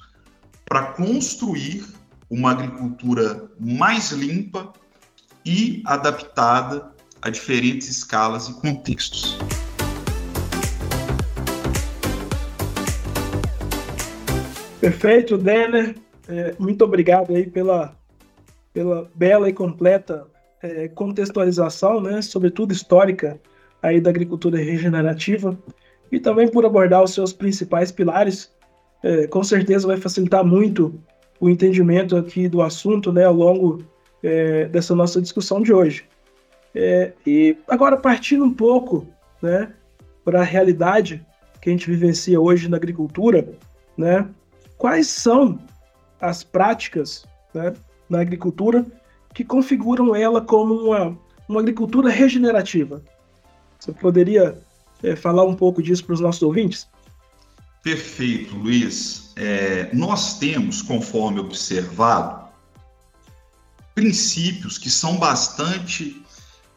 para 0.66 0.94
construir 0.94 1.84
uma 2.30 2.51
agricultura 2.51 3.51
mais 3.60 4.12
limpa 4.12 4.72
e 5.44 5.82
adaptada 5.86 6.92
a 7.22 7.30
diferentes 7.30 7.90
escalas 7.90 8.48
e 8.48 8.54
contextos. 8.54 9.38
Perfeito, 14.81 15.38
Denner. 15.38 15.95
É, 16.27 16.55
muito 16.57 16.83
obrigado 16.83 17.35
aí 17.35 17.45
pela, 17.45 17.95
pela 18.73 19.07
bela 19.13 19.47
e 19.47 19.53
completa 19.53 20.25
é, 20.61 20.88
contextualização, 20.88 22.01
né, 22.01 22.19
sobretudo 22.23 22.73
histórica, 22.73 23.39
aí 23.79 24.01
da 24.01 24.09
agricultura 24.09 24.57
regenerativa 24.57 25.55
e 26.11 26.19
também 26.19 26.50
por 26.50 26.65
abordar 26.65 27.03
os 27.03 27.13
seus 27.13 27.31
principais 27.31 27.91
pilares. 27.91 28.51
É, 29.03 29.27
com 29.27 29.43
certeza 29.43 29.85
vai 29.85 29.97
facilitar 29.97 30.43
muito 30.43 31.00
o 31.39 31.47
entendimento 31.47 32.17
aqui 32.17 32.47
do 32.47 32.63
assunto, 32.63 33.13
né, 33.13 33.25
ao 33.25 33.33
longo 33.35 33.83
é, 34.23 34.65
dessa 34.65 34.95
nossa 34.95 35.21
discussão 35.21 35.61
de 35.61 35.71
hoje. 35.71 36.05
É, 36.73 37.13
e 37.25 37.55
agora 37.67 37.97
partindo 37.97 38.43
um 38.43 38.53
pouco, 38.53 39.05
né, 39.43 39.73
para 40.25 40.41
a 40.41 40.43
realidade 40.43 41.23
que 41.61 41.69
a 41.69 41.71
gente 41.71 41.88
vivencia 41.88 42.41
hoje 42.41 42.67
na 42.67 42.77
agricultura, 42.77 43.47
né, 43.95 44.27
quais 44.81 45.05
são 45.05 45.59
as 46.19 46.43
práticas 46.43 47.23
né, 47.53 47.71
na 48.09 48.19
agricultura 48.19 48.83
que 49.31 49.43
configuram 49.43 50.15
ela 50.15 50.41
como 50.41 50.73
uma, 50.73 51.15
uma 51.47 51.59
agricultura 51.59 52.09
regenerativa. 52.09 53.03
Você 53.79 53.91
poderia 53.91 54.59
é, 55.03 55.15
falar 55.15 55.43
um 55.43 55.53
pouco 55.53 55.83
disso 55.83 56.03
para 56.03 56.13
os 56.13 56.19
nossos 56.19 56.41
ouvintes? 56.41 56.89
Perfeito, 57.83 58.55
Luiz. 58.55 59.31
É, 59.35 59.88
nós 59.93 60.39
temos, 60.39 60.81
conforme 60.81 61.39
observado, 61.39 62.50
princípios 63.93 64.79
que 64.79 64.89
são 64.89 65.17
bastante 65.17 66.25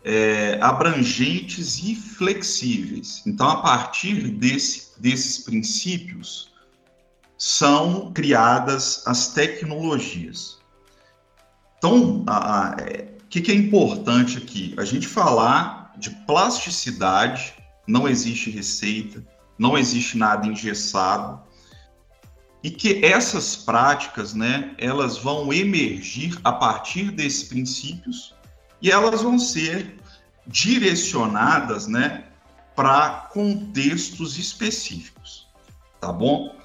é, 0.05 0.59
abrangentes 0.61 1.83
e 1.83 1.97
flexíveis. 1.97 3.23
Então, 3.27 3.49
a 3.49 3.63
partir 3.63 4.29
desse, 4.29 5.01
desses 5.01 5.39
princípios, 5.39 6.53
são 7.47 8.11
criadas 8.11 9.03
as 9.07 9.35
tecnologias. 9.35 10.57
Então, 11.77 12.25
o 12.25 12.81
é, 12.81 13.19
que, 13.29 13.43
que 13.43 13.53
é 13.53 13.55
importante 13.55 14.39
aqui? 14.39 14.75
A 14.79 14.85
gente 14.87 15.07
falar 15.07 15.93
de 15.99 16.09
plasticidade, 16.09 17.53
não 17.87 18.09
existe 18.09 18.49
receita, 18.49 19.23
não 19.59 19.77
existe 19.77 20.17
nada 20.17 20.47
engessado, 20.47 21.39
e 22.63 22.71
que 22.71 23.05
essas 23.05 23.55
práticas, 23.55 24.33
né, 24.33 24.75
elas 24.79 25.19
vão 25.19 25.53
emergir 25.53 26.41
a 26.43 26.51
partir 26.51 27.11
desses 27.11 27.43
princípios 27.47 28.35
e 28.81 28.91
elas 28.91 29.21
vão 29.21 29.39
ser 29.39 29.99
direcionadas, 30.47 31.87
né, 31.87 32.25
para 32.75 33.29
contextos 33.35 34.39
específicos, 34.39 35.47
tá 36.01 36.11
bom? 36.11 36.64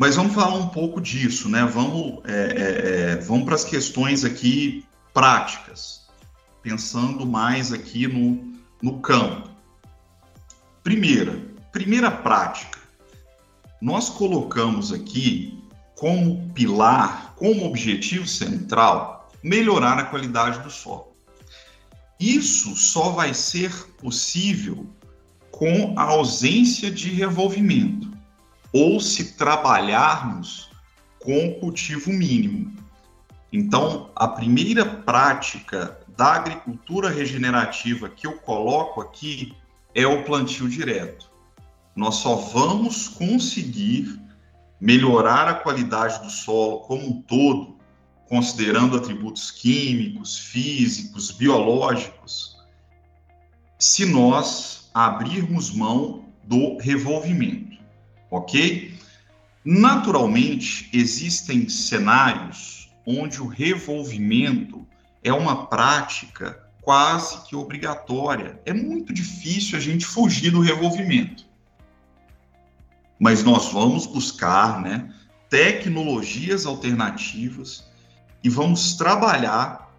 Mas 0.00 0.16
vamos 0.16 0.32
falar 0.34 0.54
um 0.54 0.68
pouco 0.68 0.98
disso, 0.98 1.46
né? 1.46 1.62
Vamos, 1.66 2.24
é, 2.24 2.32
é, 2.32 3.10
é, 3.12 3.16
vamos 3.16 3.44
para 3.44 3.54
as 3.54 3.64
questões 3.64 4.24
aqui 4.24 4.82
práticas, 5.12 6.06
pensando 6.62 7.26
mais 7.26 7.70
aqui 7.70 8.06
no, 8.06 8.50
no 8.80 8.98
campo. 9.00 9.50
Primeira, 10.82 11.38
primeira 11.70 12.10
prática, 12.10 12.78
nós 13.78 14.08
colocamos 14.08 14.90
aqui 14.90 15.62
como 15.96 16.48
pilar, 16.54 17.34
como 17.36 17.66
objetivo 17.66 18.26
central, 18.26 19.30
melhorar 19.42 19.98
a 19.98 20.04
qualidade 20.04 20.60
do 20.60 20.70
solo. 20.70 21.12
Isso 22.18 22.74
só 22.74 23.10
vai 23.10 23.34
ser 23.34 23.70
possível 23.98 24.86
com 25.50 25.92
a 25.94 26.04
ausência 26.04 26.90
de 26.90 27.10
revolvimento 27.10 28.09
ou 28.72 29.00
se 29.00 29.32
trabalharmos 29.32 30.70
com 31.18 31.54
cultivo 31.54 32.10
mínimo. 32.10 32.72
Então, 33.52 34.10
a 34.14 34.28
primeira 34.28 34.84
prática 34.84 35.98
da 36.16 36.34
agricultura 36.34 37.10
regenerativa 37.10 38.08
que 38.08 38.26
eu 38.26 38.34
coloco 38.38 39.00
aqui 39.00 39.54
é 39.94 40.06
o 40.06 40.22
plantio 40.24 40.68
direto. 40.68 41.30
Nós 41.96 42.16
só 42.16 42.36
vamos 42.36 43.08
conseguir 43.08 44.20
melhorar 44.80 45.48
a 45.48 45.54
qualidade 45.54 46.22
do 46.22 46.30
solo 46.30 46.80
como 46.80 47.06
um 47.06 47.22
todo, 47.22 47.76
considerando 48.28 48.96
atributos 48.96 49.50
químicos, 49.50 50.38
físicos, 50.38 51.32
biológicos, 51.32 52.56
se 53.78 54.06
nós 54.06 54.90
abrirmos 54.94 55.70
mão 55.72 56.26
do 56.44 56.78
revolvimento 56.78 57.69
ok? 58.30 58.94
Naturalmente, 59.64 60.88
existem 60.92 61.68
cenários 61.68 62.90
onde 63.06 63.42
o 63.42 63.46
revolvimento 63.46 64.86
é 65.22 65.32
uma 65.32 65.66
prática 65.66 66.64
quase 66.80 67.46
que 67.46 67.54
obrigatória. 67.54 68.60
É 68.64 68.72
muito 68.72 69.12
difícil 69.12 69.76
a 69.76 69.80
gente 69.80 70.06
fugir 70.06 70.50
do 70.50 70.60
revolvimento. 70.60 71.44
Mas 73.18 73.44
nós 73.44 73.70
vamos 73.70 74.06
buscar 74.06 74.80
né, 74.80 75.12
tecnologias 75.50 76.64
alternativas 76.64 77.84
e 78.42 78.48
vamos 78.48 78.94
trabalhar 78.94 79.94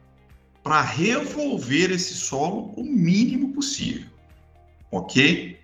para 0.63 0.81
revolver 0.81 1.91
esse 1.91 2.15
solo 2.15 2.73
o 2.75 2.83
mínimo 2.83 3.53
possível. 3.53 4.09
Ok? 4.91 5.60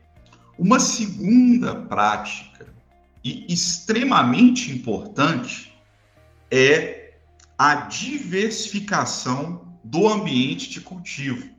Uma 0.58 0.80
segunda 0.80 1.76
prática 1.76 2.68
e 3.24 3.46
extremamente 3.52 4.72
importante 4.72 5.72
é 6.50 7.14
a 7.58 7.76
diversificação 7.76 9.68
do 9.84 10.08
ambiente 10.08 10.70
de 10.70 10.82
cultivo. 10.82 11.50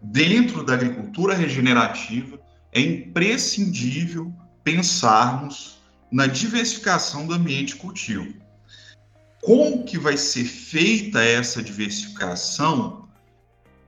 Dentro 0.00 0.62
da 0.62 0.74
agricultura 0.74 1.34
regenerativa, 1.34 2.40
é 2.72 2.80
imprescindível 2.80 4.32
pensarmos 4.62 5.78
na 6.12 6.26
diversificação 6.26 7.26
do 7.26 7.34
ambiente 7.34 7.74
de 7.74 7.76
cultivo. 7.76 8.34
Como 9.42 9.84
que 9.84 9.98
vai 9.98 10.16
ser 10.16 10.44
feita 10.44 11.22
essa 11.22 11.62
diversificação 11.62 13.05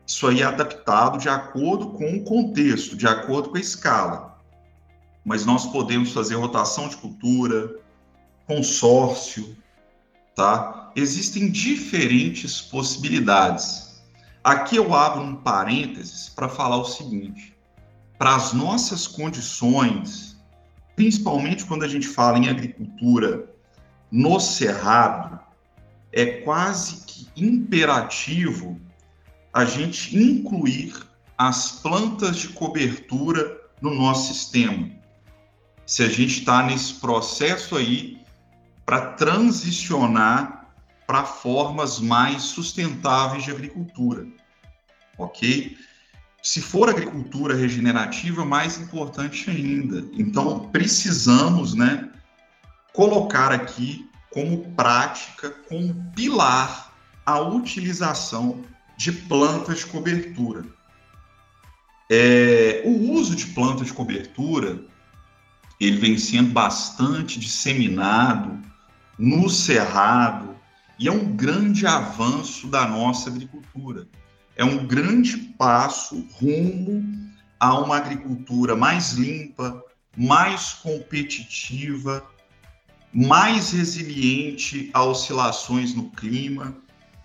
isso 0.09 0.27
aí 0.27 0.41
é 0.41 0.45
adaptado 0.45 1.19
de 1.19 1.29
acordo 1.29 1.91
com 1.91 2.17
o 2.17 2.25
contexto, 2.25 2.97
de 2.97 3.07
acordo 3.07 3.51
com 3.51 3.59
a 3.59 3.61
escala. 3.61 4.39
Mas 5.23 5.45
nós 5.45 5.67
podemos 5.67 6.13
fazer 6.13 6.35
rotação 6.37 6.89
de 6.89 6.97
cultura, 6.97 7.77
consórcio, 8.47 9.55
tá? 10.35 10.91
Existem 10.97 11.51
diferentes 11.51 12.59
possibilidades. 12.59 14.03
Aqui 14.43 14.77
eu 14.77 14.95
abro 14.95 15.21
um 15.21 15.37
parênteses 15.37 16.31
para 16.31 16.49
falar 16.49 16.79
o 16.79 16.87
seguinte: 16.87 17.55
para 18.17 18.35
as 18.35 18.55
nossas 18.55 19.07
condições, 19.07 20.39
principalmente 20.97 21.67
quando 21.67 21.85
a 21.85 21.89
gente 21.89 22.09
fala 22.09 22.39
em 22.39 22.49
agricultura 22.49 23.45
no 24.11 24.41
cerrado, 24.41 25.39
é 26.11 26.25
quase 26.41 27.05
que 27.05 27.29
imperativo 27.37 28.81
a 29.53 29.65
gente 29.65 30.17
incluir 30.17 30.95
as 31.37 31.73
plantas 31.81 32.37
de 32.37 32.49
cobertura 32.49 33.57
no 33.81 33.95
nosso 33.95 34.33
sistema. 34.33 34.91
Se 35.87 36.03
a 36.03 36.09
gente 36.09 36.41
está 36.41 36.63
nesse 36.63 36.95
processo 36.95 37.77
aí 37.77 38.21
para 38.85 39.13
transicionar 39.13 40.59
para 41.07 41.25
formas 41.25 41.99
mais 41.99 42.43
sustentáveis 42.43 43.45
de 43.45 43.51
agricultura, 43.51 44.27
ok? 45.17 45.77
Se 46.43 46.61
for 46.61 46.89
agricultura 46.89 47.55
regenerativa, 47.55 48.45
mais 48.45 48.79
importante 48.79 49.51
ainda. 49.51 50.07
Então, 50.13 50.69
precisamos, 50.69 51.75
né, 51.75 52.11
colocar 52.93 53.51
aqui 53.53 54.09
como 54.31 54.71
prática, 54.73 55.51
como 55.69 55.95
pilar, 56.15 56.93
a 57.25 57.41
utilização 57.41 58.63
de 58.99 59.13
plantas 59.13 59.79
de 59.79 59.87
cobertura. 59.87 60.67
É, 62.11 62.83
o 62.85 63.13
uso 63.13 63.37
de 63.37 63.47
plantas 63.47 63.87
de 63.87 63.93
cobertura 63.93 64.85
ele 65.81 65.97
vem 65.99 66.19
sendo 66.19 66.51
bastante 66.51 67.39
disseminado 67.39 68.59
no 69.17 69.49
cerrado 69.49 70.57
e 70.99 71.07
é 71.07 71.13
um 71.13 71.37
grande 71.37 71.87
avanço 71.87 72.67
da 72.67 72.89
nossa 72.89 73.31
agricultura. 73.31 74.09
É 74.57 74.65
um 74.65 74.85
grande 74.85 75.37
passo 75.57 76.27
rumo 76.33 77.31
a 77.61 77.79
uma 77.79 77.97
agricultura 77.97 78.75
mais 78.75 79.13
limpa, 79.13 79.81
mais 80.17 80.73
competitiva, 80.73 82.29
mais 83.13 83.71
resiliente 83.71 84.91
a 84.93 85.05
oscilações 85.05 85.95
no 85.95 86.11
clima. 86.11 86.77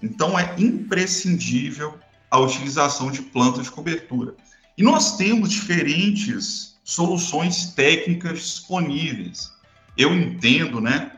Então, 0.03 0.37
é 0.37 0.53
imprescindível 0.57 1.97
a 2.29 2.37
utilização 2.37 3.09
de 3.09 3.21
plantas 3.21 3.65
de 3.65 3.71
cobertura. 3.71 4.35
E 4.77 4.83
nós 4.83 5.15
temos 5.15 5.49
diferentes 5.49 6.75
soluções 6.83 7.67
técnicas 7.67 8.39
disponíveis. 8.39 9.51
Eu 9.97 10.13
entendo, 10.13 10.81
né, 10.81 11.11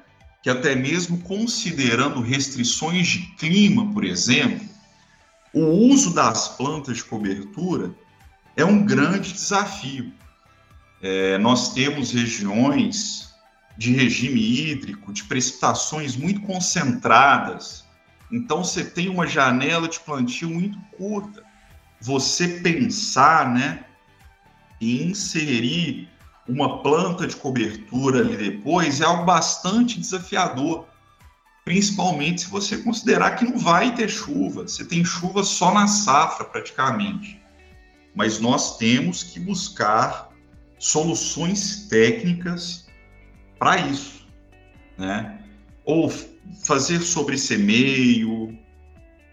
que 0.44 0.50
até 0.50 0.76
mesmo 0.76 1.18
considerando 1.22 2.22
restrições 2.22 3.08
de 3.08 3.20
clima, 3.38 3.92
por 3.92 4.04
exemplo, 4.04 4.68
o 5.54 5.64
uso 5.64 6.14
das 6.14 6.50
plantas 6.50 6.98
de 6.98 7.04
cobertura 7.06 7.96
é 8.56 8.64
um 8.66 8.86
grande 8.86 9.32
desafio. 9.32 10.14
É, 11.02 11.38
nós 11.38 11.74
temos 11.74 12.12
regiões 12.12 13.34
de 13.78 13.92
regime 13.94 14.40
hídrico, 14.40 15.14
de 15.14 15.24
precipitações 15.24 16.16
muito 16.16 16.42
concentradas. 16.42 17.85
Então, 18.32 18.64
você 18.64 18.84
tem 18.84 19.10
uma 19.10 19.28
janela 19.28 19.88
de 19.88 20.00
plantio 20.00 20.50
muito 20.50 20.78
curta. 20.98 21.44
Você 22.02 22.60
pensar 22.60 23.54
né, 23.54 23.86
em 24.82 25.10
inserir 25.10 26.10
uma 26.48 26.82
planta 26.82 27.26
de 27.26 27.36
cobertura 27.36 28.20
ali 28.20 28.38
depois 28.38 29.02
é 29.02 29.06
algo 29.06 29.26
bastante 29.26 30.00
desafiador, 30.00 30.88
principalmente 31.64 32.42
se 32.42 32.48
você 32.48 32.78
considerar 32.78 33.32
que 33.32 33.46
não 33.46 33.58
vai 33.58 33.96
ter 33.96 34.10
chuva. 34.10 34.64
Você 34.64 34.86
tem 34.86 35.04
chuva 35.04 35.44
só 35.44 35.74
na 35.74 35.88
safra, 35.88 36.46
praticamente. 36.46 37.42
Mas 38.14 38.40
nós 38.40 38.78
temos 38.78 39.24
que 39.24 39.40
buscar 39.40 40.30
soluções 40.78 41.88
técnicas 41.90 42.88
para 43.58 43.78
isso, 43.78 44.28
né? 44.98 45.40
Ou 45.84 46.12
fazer 46.64 47.00
sobre 47.02 47.38
semeio, 47.38 48.58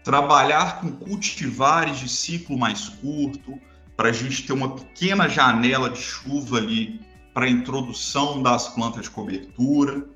trabalhar 0.03 0.81
com 0.81 0.91
cultivares 0.91 1.99
de 1.99 2.09
ciclo 2.09 2.57
mais 2.57 2.89
curto, 2.89 3.59
para 3.95 4.09
a 4.09 4.11
gente 4.11 4.43
ter 4.43 4.53
uma 4.53 4.75
pequena 4.75 5.27
janela 5.27 5.89
de 5.89 5.99
chuva 5.99 6.57
ali 6.57 6.99
para 7.33 7.45
a 7.45 7.49
introdução 7.49 8.41
das 8.41 8.69
plantas 8.69 9.03
de 9.03 9.09
cobertura, 9.09 10.07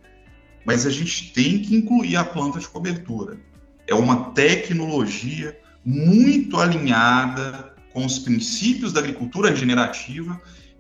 mas 0.65 0.85
a 0.85 0.89
gente 0.89 1.31
tem 1.31 1.59
que 1.61 1.75
incluir 1.75 2.15
a 2.15 2.25
planta 2.25 2.59
de 2.59 2.67
cobertura. 2.67 3.37
É 3.87 3.95
uma 3.95 4.31
tecnologia 4.31 5.57
muito 5.85 6.59
alinhada 6.59 7.73
com 7.93 8.05
os 8.05 8.19
princípios 8.19 8.91
da 8.91 8.99
agricultura 8.99 9.49
regenerativa 9.49 10.39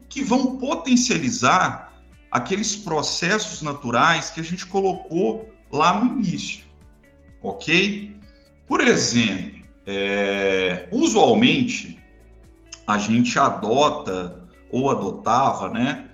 que 0.09 0.21
vão 0.21 0.57
potencializar 0.57 1.93
aqueles 2.31 2.75
processos 2.75 3.61
naturais 3.61 4.29
que 4.29 4.41
a 4.41 4.43
gente 4.43 4.65
colocou 4.65 5.49
lá 5.71 6.03
no 6.03 6.19
início, 6.19 6.65
ok? 7.41 8.15
Por 8.67 8.81
exemplo, 8.81 9.61
é, 9.85 10.87
usualmente 10.91 11.97
a 12.85 12.97
gente 12.97 13.37
adota 13.37 14.43
ou 14.71 14.89
adotava, 14.91 15.69
né, 15.69 16.09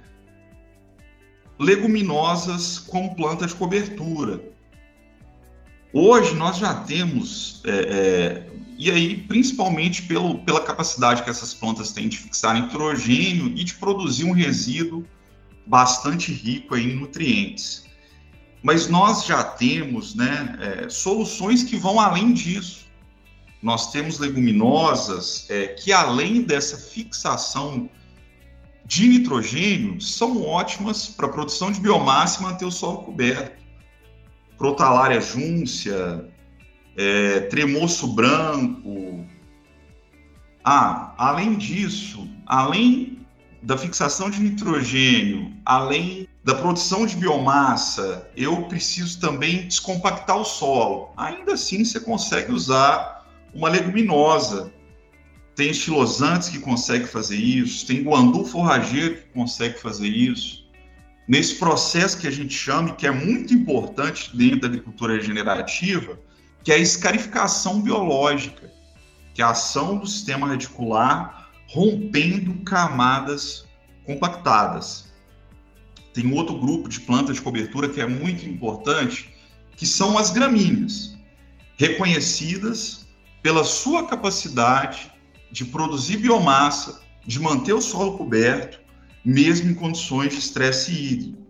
leguminosas 1.60 2.80
com 2.80 3.13
plantas 3.13 3.52
de 3.52 3.58
cobertura. 3.58 4.42
Hoje 5.92 6.36
nós 6.36 6.58
já 6.58 6.74
temos, 6.74 7.62
é, 7.66 7.72
é, 7.72 8.50
e 8.78 8.89
aí 8.89 9.18
principalmente 9.18 10.02
pelo, 10.04 10.39
pela 10.39 10.62
capacidade 10.62 11.24
que 11.24 11.30
essas 11.30 11.54
plantas 11.54 11.92
têm 11.92 12.10
de 12.10 12.18
fixar 12.18 12.60
nitrogênio 12.60 13.48
e 13.56 13.63
de 13.63 13.76
produzir 13.76 14.26
um 14.26 14.34
resíduo 14.34 15.06
bastante 15.66 16.34
rico 16.34 16.76
em 16.76 16.96
nutrientes. 16.96 17.86
Mas 18.63 18.88
nós 18.88 19.26
já 19.26 19.43
temos 19.43 20.15
né, 20.15 20.58
é, 20.60 20.89
soluções 20.89 21.63
que 21.63 21.76
vão 21.76 21.99
além 21.99 22.34
disso 22.34 22.84
nós 23.63 23.91
temos 23.93 24.19
leguminosas 24.19 25.49
é, 25.49 25.67
que, 25.67 25.93
além 25.93 26.41
dessa 26.41 26.78
fixação 26.78 27.89
de 28.86 29.08
nitrogênio, 29.08 30.02
são 30.02 30.43
ótimas 30.43 31.08
para 31.08 31.28
a 31.28 31.30
produção 31.30 31.71
de 31.71 31.80
biomassa 31.80 32.41
e 32.41 32.43
manter 32.43 32.65
o 32.65 32.71
solo 32.71 33.04
coberto. 33.04 33.63
Crotalária 34.58 35.21
júncia, 35.21 36.30
é, 36.97 37.39
tremoço 37.41 38.06
branco. 38.13 39.26
Ah, 40.62 41.13
além 41.17 41.56
disso, 41.56 42.30
além 42.45 43.26
da 43.62 43.78
fixação 43.78 44.30
de 44.30 44.41
nitrogênio, 44.41 45.54
além 45.65 46.28
da 46.43 46.53
produção 46.56 47.06
de 47.06 47.15
biomassa, 47.15 48.29
eu 48.36 48.63
preciso 48.63 49.19
também 49.19 49.65
descompactar 49.65 50.36
o 50.38 50.43
solo. 50.43 51.13
Ainda 51.15 51.53
assim, 51.53 51.86
você 51.86 52.01
consegue 52.01 52.51
usar 52.51 53.25
uma 53.53 53.69
leguminosa. 53.69 54.71
Tem 55.56 55.69
estilosantes 55.69 56.49
que 56.49 56.60
conseguem 56.60 57.08
fazer 57.08 57.38
isso, 57.38 57.86
tem 57.88 58.03
guandu 58.03 58.43
forrageiro 58.43 59.15
que 59.15 59.29
consegue 59.34 59.79
fazer 59.79 60.08
isso. 60.08 60.67
Nesse 61.27 61.56
processo 61.56 62.17
que 62.17 62.27
a 62.27 62.32
gente 62.32 62.53
chama, 62.53 62.95
que 62.95 63.08
é 63.08 63.12
muito 63.12 63.53
importante 63.53 64.36
dentro 64.36 64.62
da 64.62 64.67
agricultura 64.67 65.13
regenerativa, 65.13 66.19
que 66.62 66.71
é 66.71 66.75
a 66.75 66.79
escarificação 66.79 67.82
biológica, 67.82 68.69
que 69.34 69.41
é 69.41 69.45
a 69.45 69.51
ação 69.51 69.97
do 69.97 70.08
sistema 70.08 70.47
radicular 70.47 71.49
rompendo 71.69 72.53
camadas 72.65 73.65
compactadas. 74.06 75.12
Tem 76.13 76.32
outro 76.32 76.60
grupo 76.60 76.88
de 76.88 76.99
plantas 76.99 77.38
de 77.38 77.41
cobertura 77.41 77.89
que 77.89 77.99
é 77.99 78.08
muito 78.08 78.47
importante, 78.47 79.34
que 79.76 79.86
são 79.86 80.17
as 80.17 80.30
gramíneas, 80.30 81.17
reconhecidas 81.78 83.08
pela 83.41 83.63
sua 83.63 84.08
capacidade 84.08 85.12
de 85.52 85.65
produzir 85.65 86.17
biomassa, 86.17 87.02
de 87.26 87.39
manter 87.39 87.73
o 87.73 87.82
solo 87.82 88.17
coberto, 88.17 88.80
mesmo 89.26 89.71
em 89.71 89.73
condições 89.73 90.34
de 90.34 90.39
estresse 90.39 90.91
hídrico. 90.91 91.43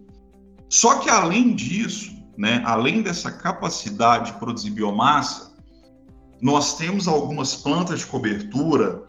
Só 0.70 1.00
que 1.00 1.10
além 1.10 1.54
disso, 1.54 2.16
né, 2.38 2.62
além 2.66 3.02
dessa 3.02 3.32
capacidade 3.32 4.32
de 4.32 4.40
produzir 4.40 4.72
biomassa, 4.72 5.54
nós 6.42 6.78
temos 6.78 7.08
algumas 7.08 7.56
plantas 7.56 8.00
de 8.00 8.06
cobertura 8.06 9.08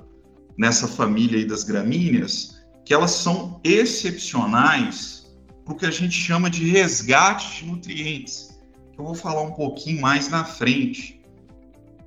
nessa 0.58 0.86
família 0.86 1.46
das 1.46 1.64
gramíneas 1.64 2.54
que 2.84 2.92
elas 2.92 3.12
são 3.12 3.60
excepcionais 3.64 5.23
para 5.64 5.74
o 5.74 5.76
que 5.76 5.86
a 5.86 5.90
gente 5.90 6.14
chama 6.14 6.50
de 6.50 6.68
resgate 6.68 7.64
de 7.64 7.70
nutrientes, 7.70 8.60
que 8.92 9.00
eu 9.00 9.04
vou 9.04 9.14
falar 9.14 9.42
um 9.42 9.52
pouquinho 9.52 10.00
mais 10.00 10.28
na 10.28 10.44
frente. 10.44 11.22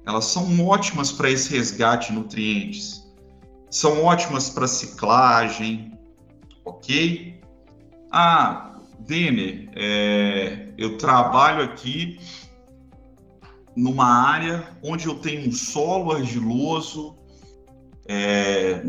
Elas 0.05 0.25
são 0.25 0.65
ótimas 0.65 1.11
para 1.11 1.29
esse 1.29 1.49
resgate 1.55 2.11
de 2.11 2.19
nutrientes, 2.19 3.05
são 3.69 4.03
ótimas 4.03 4.49
para 4.49 4.67
ciclagem, 4.67 5.91
ok? 6.63 7.41
Ah, 8.11 8.79
Denner, 8.99 9.69
é, 9.75 10.69
eu 10.77 10.97
trabalho 10.97 11.63
aqui 11.63 12.19
numa 13.75 14.05
área 14.05 14.67
onde 14.81 15.07
eu 15.07 15.15
tenho 15.15 15.49
um 15.49 15.51
solo 15.51 16.11
argiloso, 16.11 17.15
é, 18.07 18.81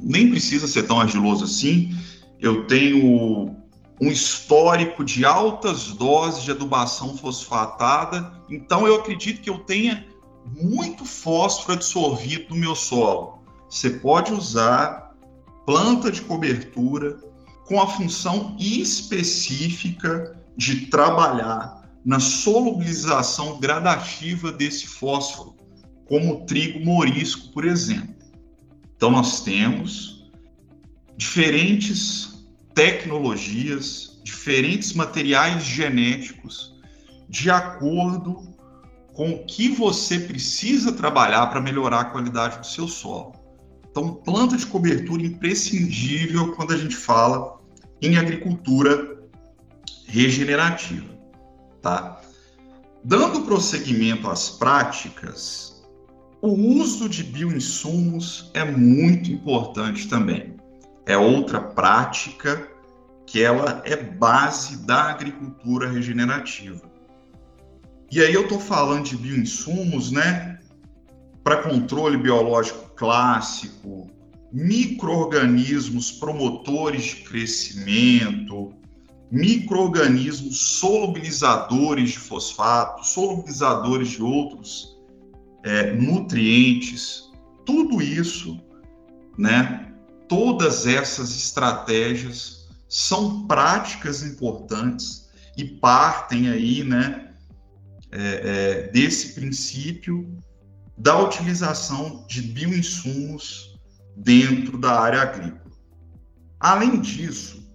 nem 0.00 0.30
precisa 0.30 0.66
ser 0.68 0.84
tão 0.84 1.00
argiloso 1.00 1.44
assim, 1.44 1.94
eu 2.40 2.66
tenho 2.66 3.61
um 4.02 4.10
histórico 4.10 5.04
de 5.04 5.24
altas 5.24 5.92
doses 5.92 6.42
de 6.42 6.50
adubação 6.50 7.16
fosfatada, 7.16 8.32
então 8.50 8.84
eu 8.84 8.96
acredito 8.96 9.40
que 9.40 9.48
eu 9.48 9.60
tenha 9.60 10.04
muito 10.60 11.04
fósforo 11.04 11.74
absorvido 11.74 12.46
no 12.50 12.56
meu 12.56 12.74
solo. 12.74 13.38
Você 13.70 13.90
pode 13.90 14.32
usar 14.32 15.14
planta 15.64 16.10
de 16.10 16.20
cobertura 16.22 17.16
com 17.64 17.80
a 17.80 17.86
função 17.86 18.56
específica 18.58 20.36
de 20.56 20.86
trabalhar 20.86 21.88
na 22.04 22.18
solubilização 22.18 23.60
gradativa 23.60 24.50
desse 24.50 24.84
fósforo, 24.84 25.54
como 26.06 26.34
o 26.34 26.44
trigo 26.44 26.84
morisco, 26.84 27.52
por 27.52 27.64
exemplo. 27.64 28.16
Então, 28.96 29.12
nós 29.12 29.42
temos 29.42 30.28
diferentes 31.16 32.31
tecnologias, 32.74 34.20
diferentes 34.22 34.92
materiais 34.92 35.62
genéticos, 35.62 36.74
de 37.28 37.50
acordo 37.50 38.52
com 39.12 39.30
o 39.32 39.44
que 39.44 39.68
você 39.68 40.18
precisa 40.18 40.92
trabalhar 40.92 41.46
para 41.48 41.60
melhorar 41.60 42.00
a 42.00 42.04
qualidade 42.06 42.58
do 42.58 42.66
seu 42.66 42.88
solo. 42.88 43.34
Então, 43.90 44.14
planta 44.14 44.56
de 44.56 44.64
cobertura 44.66 45.22
imprescindível 45.22 46.54
quando 46.54 46.72
a 46.72 46.78
gente 46.78 46.96
fala 46.96 47.58
em 48.00 48.16
agricultura 48.16 49.18
regenerativa, 50.06 51.14
tá? 51.82 52.20
Dando 53.04 53.42
prosseguimento 53.42 54.30
às 54.30 54.48
práticas, 54.48 55.84
o 56.40 56.48
uso 56.48 57.08
de 57.08 57.22
bioinsumos 57.22 58.50
é 58.54 58.64
muito 58.64 59.30
importante 59.30 60.08
também. 60.08 60.56
É 61.06 61.16
outra 61.16 61.60
prática 61.60 62.68
que 63.26 63.42
ela 63.42 63.82
é 63.84 63.96
base 63.96 64.84
da 64.84 65.10
agricultura 65.10 65.88
regenerativa. 65.88 66.90
E 68.10 68.20
aí 68.20 68.34
eu 68.34 68.42
estou 68.42 68.60
falando 68.60 69.04
de 69.04 69.16
bioinsumos, 69.16 70.10
né? 70.10 70.58
Para 71.42 71.62
controle 71.62 72.16
biológico 72.16 72.90
clássico, 72.94 74.10
microorganismos 74.52 76.12
promotores 76.12 77.04
de 77.04 77.16
crescimento, 77.22 78.74
microorganismos 79.30 80.60
solubilizadores 80.60 82.10
de 82.10 82.18
fosfato, 82.18 83.06
solubilizadores 83.06 84.10
de 84.10 84.22
outros 84.22 85.00
é, 85.64 85.92
nutrientes, 85.94 87.30
tudo 87.64 88.02
isso, 88.02 88.60
né? 89.38 89.81
Todas 90.34 90.86
essas 90.86 91.36
estratégias 91.36 92.66
são 92.88 93.46
práticas 93.46 94.22
importantes 94.22 95.28
e 95.58 95.62
partem 95.62 96.48
aí, 96.48 96.82
né? 96.82 97.34
É, 98.10 98.18
é, 98.18 98.90
desse 98.90 99.34
princípio 99.34 100.34
da 100.96 101.18
utilização 101.18 102.24
de 102.26 102.40
bioinsumos 102.40 103.78
dentro 104.16 104.78
da 104.78 104.98
área 104.98 105.20
agrícola. 105.20 105.76
Além 106.58 106.98
disso, 106.98 107.70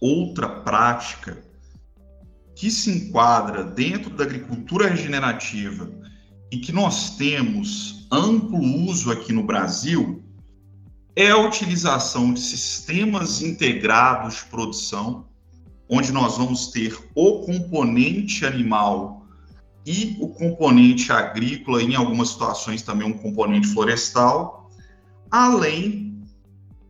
outra 0.00 0.48
prática 0.62 1.44
que 2.56 2.70
se 2.70 2.90
enquadra 2.90 3.64
dentro 3.64 4.08
da 4.08 4.24
agricultura 4.24 4.88
regenerativa 4.88 5.90
e 6.50 6.56
que 6.56 6.72
nós 6.72 7.18
temos 7.18 8.08
amplo 8.10 8.58
uso 8.58 9.12
aqui 9.12 9.30
no 9.30 9.42
Brasil 9.42 10.24
é 11.16 11.30
a 11.30 11.38
utilização 11.38 12.32
de 12.32 12.40
sistemas 12.40 13.42
integrados 13.42 14.36
de 14.36 14.44
produção, 14.44 15.26
onde 15.88 16.12
nós 16.12 16.38
vamos 16.38 16.68
ter 16.68 16.96
o 17.14 17.40
componente 17.40 18.46
animal 18.46 19.26
e 19.84 20.16
o 20.20 20.28
componente 20.28 21.10
agrícola, 21.10 21.82
em 21.82 21.94
algumas 21.94 22.30
situações 22.30 22.82
também 22.82 23.08
um 23.08 23.18
componente 23.18 23.66
florestal, 23.68 24.70
além 25.30 26.22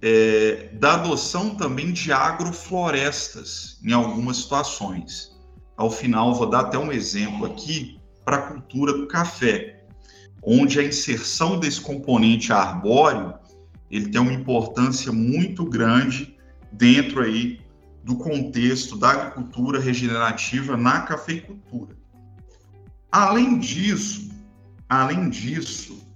é, 0.03 0.71
da 0.75 0.95
adoção 0.95 1.55
também 1.55 1.93
de 1.93 2.13
agroflorestas 2.13 3.79
em 3.85 3.93
algumas 3.93 4.39
situações. 4.39 5.39
Ao 5.77 5.91
final, 5.91 6.35
vou 6.35 6.49
dar 6.49 6.61
até 6.61 6.79
um 6.79 6.93
exemplo 6.93 7.47
aqui 7.47 7.99
para 8.25 8.37
a 8.37 8.43
cultura 8.43 8.93
do 8.93 9.07
café, 9.07 9.85
onde 10.43 10.79
a 10.79 10.85
inserção 10.85 11.59
desse 11.59 11.81
componente 11.81 12.53
arbóreo 12.53 13.35
ele 13.91 14.09
tem 14.09 14.21
uma 14.21 14.33
importância 14.33 15.11
muito 15.11 15.65
grande 15.65 16.37
dentro 16.73 17.23
aí 17.23 17.61
do 18.05 18.17
contexto 18.17 18.97
da 18.97 19.11
agricultura 19.11 19.81
regenerativa 19.81 20.77
na 20.77 21.01
cafeicultura. 21.01 21.97
Além 23.11 23.59
disso, 23.59 24.31
além 24.89 25.29
disso, 25.29 26.07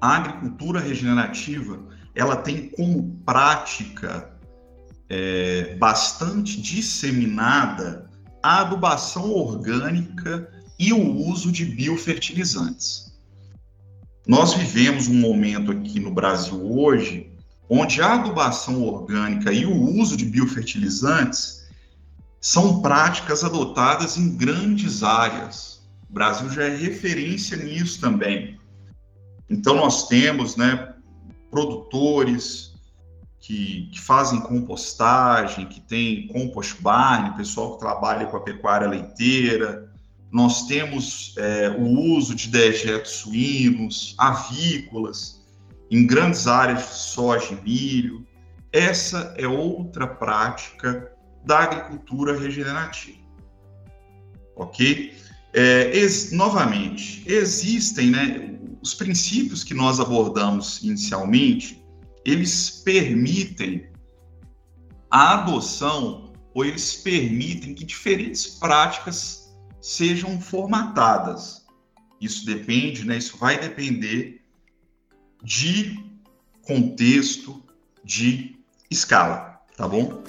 a 0.00 0.16
agricultura 0.16 0.80
regenerativa 0.80 1.80
ela 2.14 2.36
tem 2.36 2.68
como 2.68 3.16
prática 3.24 4.30
é, 5.08 5.76
bastante 5.76 6.60
disseminada 6.60 8.10
a 8.42 8.60
adubação 8.60 9.30
orgânica 9.30 10.50
e 10.78 10.92
o 10.92 11.16
uso 11.28 11.50
de 11.50 11.64
biofertilizantes. 11.64 13.03
Nós 14.26 14.54
vivemos 14.54 15.06
um 15.06 15.14
momento 15.14 15.70
aqui 15.70 16.00
no 16.00 16.10
Brasil 16.10 16.58
hoje 16.72 17.30
onde 17.68 18.00
a 18.00 18.14
adubação 18.14 18.82
orgânica 18.82 19.52
e 19.52 19.64
o 19.64 20.00
uso 20.00 20.16
de 20.16 20.24
biofertilizantes 20.24 21.66
são 22.40 22.82
práticas 22.82 23.42
adotadas 23.42 24.16
em 24.18 24.36
grandes 24.36 25.02
áreas. 25.02 25.82
O 26.08 26.12
Brasil 26.12 26.50
já 26.50 26.64
é 26.64 26.76
referência 26.76 27.56
nisso 27.56 28.00
também. 28.00 28.58
Então 29.48 29.76
nós 29.76 30.08
temos, 30.08 30.56
né, 30.56 30.94
produtores 31.50 32.74
que, 33.38 33.88
que, 33.92 34.00
fazem 34.00 34.40
compostagem, 34.40 35.66
que 35.66 35.80
tem 35.80 36.28
compost 36.28 36.80
barn, 36.80 37.36
pessoal 37.36 37.74
que 37.74 37.80
trabalha 37.80 38.26
com 38.26 38.36
a 38.36 38.40
pecuária 38.40 38.88
leiteira. 38.88 39.92
Nós 40.34 40.66
temos 40.66 41.32
é, 41.38 41.70
o 41.70 41.86
uso 42.16 42.34
de 42.34 42.48
dejetos 42.48 43.12
suínos, 43.12 44.16
avícolas, 44.18 45.40
em 45.88 46.04
grandes 46.04 46.48
áreas 46.48 46.88
de 46.88 46.98
soja 46.98 47.54
e 47.54 47.62
milho. 47.62 48.26
Essa 48.72 49.32
é 49.38 49.46
outra 49.46 50.08
prática 50.08 51.12
da 51.44 51.60
agricultura 51.60 52.36
regenerativa. 52.36 53.16
Ok? 54.56 55.16
É, 55.52 55.96
ex, 55.96 56.32
novamente, 56.32 57.22
existem 57.26 58.10
né, 58.10 58.58
os 58.82 58.92
princípios 58.92 59.62
que 59.62 59.72
nós 59.72 60.00
abordamos 60.00 60.82
inicialmente, 60.82 61.80
eles 62.24 62.82
permitem 62.84 63.86
a 65.08 65.34
adoção 65.34 66.32
ou 66.52 66.64
eles 66.64 66.92
permitem 66.92 67.72
que 67.72 67.84
diferentes 67.84 68.46
práticas 68.46 69.43
sejam 69.84 70.40
formatadas. 70.40 71.66
Isso 72.18 72.46
depende, 72.46 73.04
né? 73.04 73.18
Isso 73.18 73.36
vai 73.36 73.60
depender 73.60 74.40
de 75.42 76.02
contexto, 76.62 77.62
de 78.02 78.56
escala, 78.90 79.60
tá 79.76 79.86
bom? 79.86 80.22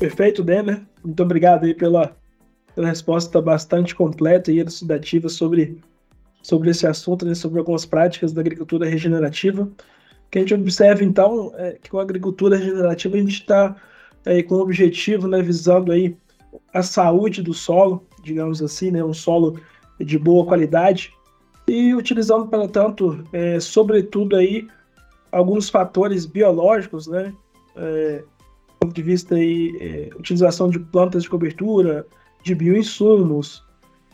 Perfeito, 0.00 0.42
Demer. 0.42 0.82
Muito 1.04 1.22
obrigado 1.22 1.64
aí 1.64 1.72
pela 1.72 2.16
pela 2.74 2.88
resposta 2.88 3.40
bastante 3.40 3.94
completa 3.94 4.50
e 4.50 4.58
elucidativa 4.58 5.28
sobre, 5.28 5.80
sobre 6.42 6.70
esse 6.70 6.86
assunto, 6.86 7.24
né, 7.26 7.34
sobre 7.34 7.58
algumas 7.58 7.84
práticas 7.84 8.32
da 8.32 8.40
agricultura 8.40 8.88
regenerativa. 8.88 9.68
Que 10.30 10.38
a 10.38 10.40
gente 10.42 10.54
observa, 10.54 11.02
então, 11.02 11.52
é 11.56 11.72
que 11.82 11.90
com 11.90 11.98
a 11.98 12.02
agricultura 12.02 12.56
regenerativa 12.56 13.16
a 13.16 13.20
gente 13.20 13.40
está 13.40 13.76
é, 14.24 14.42
com 14.42 14.56
o 14.56 14.60
objetivo, 14.60 15.26
né, 15.26 15.42
visando 15.42 15.92
aí 15.92 16.16
a 16.72 16.82
saúde 16.82 17.42
do 17.42 17.52
solo, 17.52 18.06
digamos 18.22 18.62
assim, 18.62 18.90
né, 18.90 19.02
um 19.02 19.14
solo 19.14 19.60
de 19.98 20.18
boa 20.18 20.46
qualidade, 20.46 21.12
e 21.66 21.94
utilizando, 21.94 22.46
para 22.46 22.68
tanto, 22.68 23.24
é, 23.32 23.58
sobretudo 23.60 24.36
aí, 24.36 24.66
alguns 25.32 25.68
fatores 25.68 26.26
biológicos, 26.26 27.06
né, 27.06 27.32
é, 27.76 28.18
do 28.18 28.86
ponto 28.86 28.94
de 28.94 29.02
vista 29.02 29.34
aí, 29.34 29.76
é, 29.80 30.10
utilização 30.16 30.70
de 30.70 30.78
plantas 30.78 31.24
de 31.24 31.30
cobertura, 31.30 32.06
de 32.42 32.54
bioinsumos. 32.54 33.62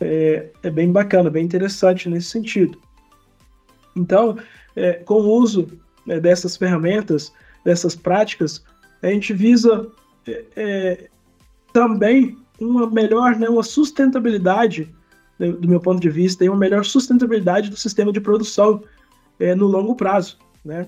É, 0.01 0.51
é 0.63 0.71
bem 0.71 0.93
bacana, 0.93 1.31
bem 1.31 1.45
interessante 1.45 2.09
nesse 2.09 2.29
sentido. 2.29 2.79
Então, 3.95 4.37
é, 4.75 4.95
com 4.95 5.15
o 5.15 5.31
uso 5.41 5.67
né, 6.07 6.21
dessas 6.21 6.57
ferramentas, 6.57 7.33
dessas 7.65 7.97
práticas, 7.97 8.65
a 9.03 9.09
gente 9.09 9.33
visa 9.33 9.91
é, 10.27 10.45
é 10.57 11.09
também 11.73 12.39
uma 12.61 12.89
melhor, 12.89 13.37
né, 13.37 13.49
uma 13.49 13.63
sustentabilidade, 13.63 14.95
né, 15.39 15.53
do 15.53 15.69
meu 15.69 15.81
ponto 15.81 16.01
de 16.01 16.09
vista, 16.09 16.45
e 16.45 16.49
uma 16.49 16.59
melhor 16.59 16.85
sustentabilidade 16.85 17.69
do 17.69 17.77
sistema 17.77 18.13
de 18.13 18.21
produção 18.21 18.83
é, 19.39 19.55
no 19.55 19.67
longo 19.67 19.95
prazo. 19.95 20.39
Né? 20.65 20.87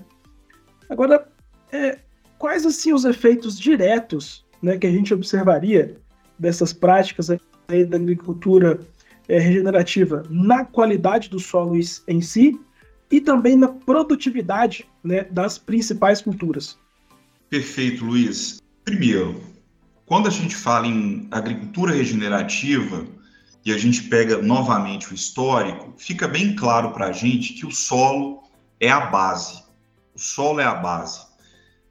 Agora, 0.89 1.27
é, 1.71 1.99
quais 2.37 2.65
assim 2.65 2.93
os 2.93 3.05
efeitos 3.05 3.59
diretos 3.59 4.45
né, 4.61 4.77
que 4.77 4.87
a 4.87 4.91
gente 4.91 5.13
observaria 5.13 5.97
dessas 6.37 6.73
práticas 6.73 7.29
aí 7.67 7.85
da 7.85 7.97
agricultura 7.97 8.79
é, 9.27 9.37
regenerativa 9.37 10.23
na 10.29 10.65
qualidade 10.65 11.29
do 11.29 11.39
solo 11.39 11.75
em 12.07 12.21
si 12.21 12.59
e 13.11 13.19
também 13.19 13.55
na 13.55 13.67
produtividade 13.67 14.85
né, 15.03 15.23
das 15.23 15.57
principais 15.57 16.21
culturas. 16.21 16.77
Perfeito, 17.49 18.05
Luiz. 18.05 18.61
Primeiro, 18.85 19.41
quando 20.05 20.27
a 20.27 20.31
gente 20.31 20.55
fala 20.55 20.87
em 20.87 21.27
agricultura 21.31 21.93
regenerativa 21.93 23.05
e 23.65 23.73
a 23.73 23.77
gente 23.77 24.03
pega 24.03 24.41
novamente 24.41 25.11
o 25.11 25.15
histórico, 25.15 25.93
fica 25.97 26.27
bem 26.27 26.55
claro 26.55 26.91
para 26.91 27.07
a 27.07 27.11
gente 27.11 27.53
que 27.53 27.65
o 27.65 27.71
solo 27.71 28.43
é 28.79 28.89
a 28.89 29.01
base. 29.01 29.63
O 30.15 30.19
solo 30.19 30.59
é 30.59 30.65
a 30.65 30.75
base. 30.75 31.27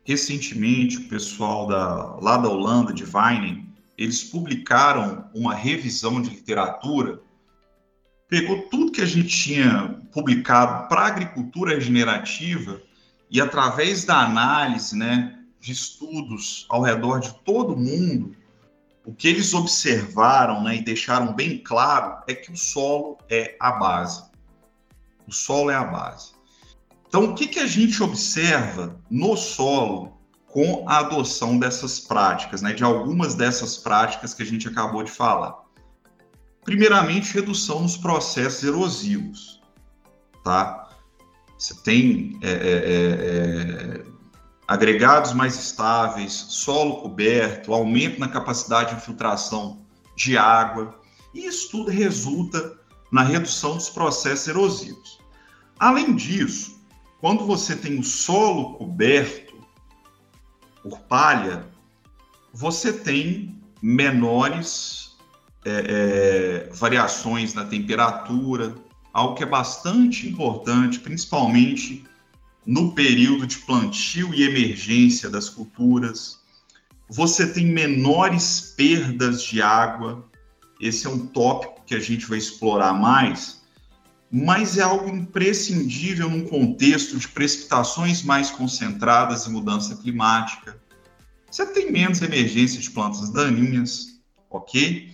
Recentemente, 0.04 0.96
o 0.96 1.08
pessoal 1.08 1.66
da, 1.66 2.16
lá 2.16 2.36
da 2.38 2.48
Holanda, 2.48 2.92
de 2.92 3.04
Weinen, 3.04 3.68
eles 3.96 4.22
publicaram 4.22 5.28
uma 5.34 5.54
revisão 5.54 6.22
de 6.22 6.30
literatura, 6.30 7.20
pegou 8.28 8.62
tudo 8.68 8.92
que 8.92 9.00
a 9.00 9.06
gente 9.06 9.28
tinha 9.28 9.97
publicado 10.12 10.88
para 10.88 11.06
agricultura 11.06 11.74
regenerativa 11.74 12.80
e 13.30 13.40
através 13.40 14.04
da 14.04 14.22
análise, 14.22 14.96
né, 14.96 15.38
de 15.60 15.72
estudos 15.72 16.66
ao 16.68 16.82
redor 16.82 17.20
de 17.20 17.34
todo 17.44 17.76
mundo, 17.76 18.34
o 19.04 19.12
que 19.12 19.28
eles 19.28 19.54
observaram 19.54 20.62
né, 20.62 20.76
e 20.76 20.84
deixaram 20.84 21.32
bem 21.32 21.58
claro 21.58 22.22
é 22.26 22.34
que 22.34 22.52
o 22.52 22.56
solo 22.56 23.18
é 23.28 23.56
a 23.58 23.72
base. 23.72 24.22
O 25.26 25.32
solo 25.32 25.70
é 25.70 25.74
a 25.74 25.84
base. 25.84 26.32
Então, 27.06 27.24
o 27.24 27.34
que, 27.34 27.46
que 27.46 27.58
a 27.58 27.66
gente 27.66 28.02
observa 28.02 29.00
no 29.10 29.34
solo 29.36 30.18
com 30.46 30.84
a 30.86 30.98
adoção 30.98 31.58
dessas 31.58 31.98
práticas, 32.00 32.60
né, 32.60 32.72
de 32.72 32.84
algumas 32.84 33.34
dessas 33.34 33.78
práticas 33.78 34.34
que 34.34 34.42
a 34.42 34.46
gente 34.46 34.68
acabou 34.68 35.02
de 35.02 35.10
falar? 35.10 35.56
Primeiramente, 36.64 37.32
redução 37.32 37.80
nos 37.80 37.96
processos 37.96 38.62
erosivos. 38.62 39.57
Tá? 40.48 40.88
Você 41.58 41.74
tem 41.74 42.38
é, 42.40 42.50
é, 42.50 42.52
é, 42.52 43.98
é, 43.98 44.04
agregados 44.66 45.34
mais 45.34 45.54
estáveis, 45.56 46.32
solo 46.32 47.02
coberto, 47.02 47.74
aumento 47.74 48.18
na 48.18 48.28
capacidade 48.28 48.92
de 48.92 48.96
infiltração 48.96 49.84
de 50.16 50.38
água, 50.38 50.98
e 51.34 51.46
isso 51.46 51.70
tudo 51.70 51.90
resulta 51.90 52.78
na 53.12 53.22
redução 53.22 53.76
dos 53.76 53.90
processos 53.90 54.48
erosivos. 54.48 55.18
Além 55.78 56.14
disso, 56.16 56.80
quando 57.20 57.44
você 57.44 57.76
tem 57.76 57.98
o 57.98 58.02
solo 58.02 58.78
coberto 58.78 59.54
por 60.82 60.98
palha, 61.00 61.66
você 62.54 62.90
tem 62.90 63.54
menores 63.82 65.14
é, 65.62 66.68
é, 66.68 66.72
variações 66.72 67.52
na 67.52 67.66
temperatura, 67.66 68.87
algo 69.12 69.34
que 69.34 69.42
é 69.42 69.46
bastante 69.46 70.28
importante, 70.28 71.00
principalmente 71.00 72.04
no 72.66 72.92
período 72.92 73.46
de 73.46 73.58
plantio 73.58 74.34
e 74.34 74.42
emergência 74.42 75.30
das 75.30 75.48
culturas. 75.48 76.38
Você 77.08 77.50
tem 77.50 77.66
menores 77.66 78.74
perdas 78.76 79.42
de 79.42 79.62
água. 79.62 80.24
Esse 80.80 81.06
é 81.06 81.10
um 81.10 81.26
tópico 81.26 81.82
que 81.86 81.94
a 81.94 82.00
gente 82.00 82.26
vai 82.26 82.36
explorar 82.36 82.92
mais, 82.92 83.62
mas 84.30 84.76
é 84.76 84.82
algo 84.82 85.08
imprescindível 85.08 86.28
num 86.28 86.44
contexto 86.46 87.16
de 87.16 87.26
precipitações 87.26 88.22
mais 88.22 88.50
concentradas 88.50 89.46
e 89.46 89.50
mudança 89.50 89.96
climática. 89.96 90.78
Você 91.50 91.64
tem 91.72 91.90
menos 91.90 92.20
emergência 92.20 92.78
de 92.78 92.90
plantas 92.90 93.30
daninhas, 93.30 94.20
ok? 94.50 95.10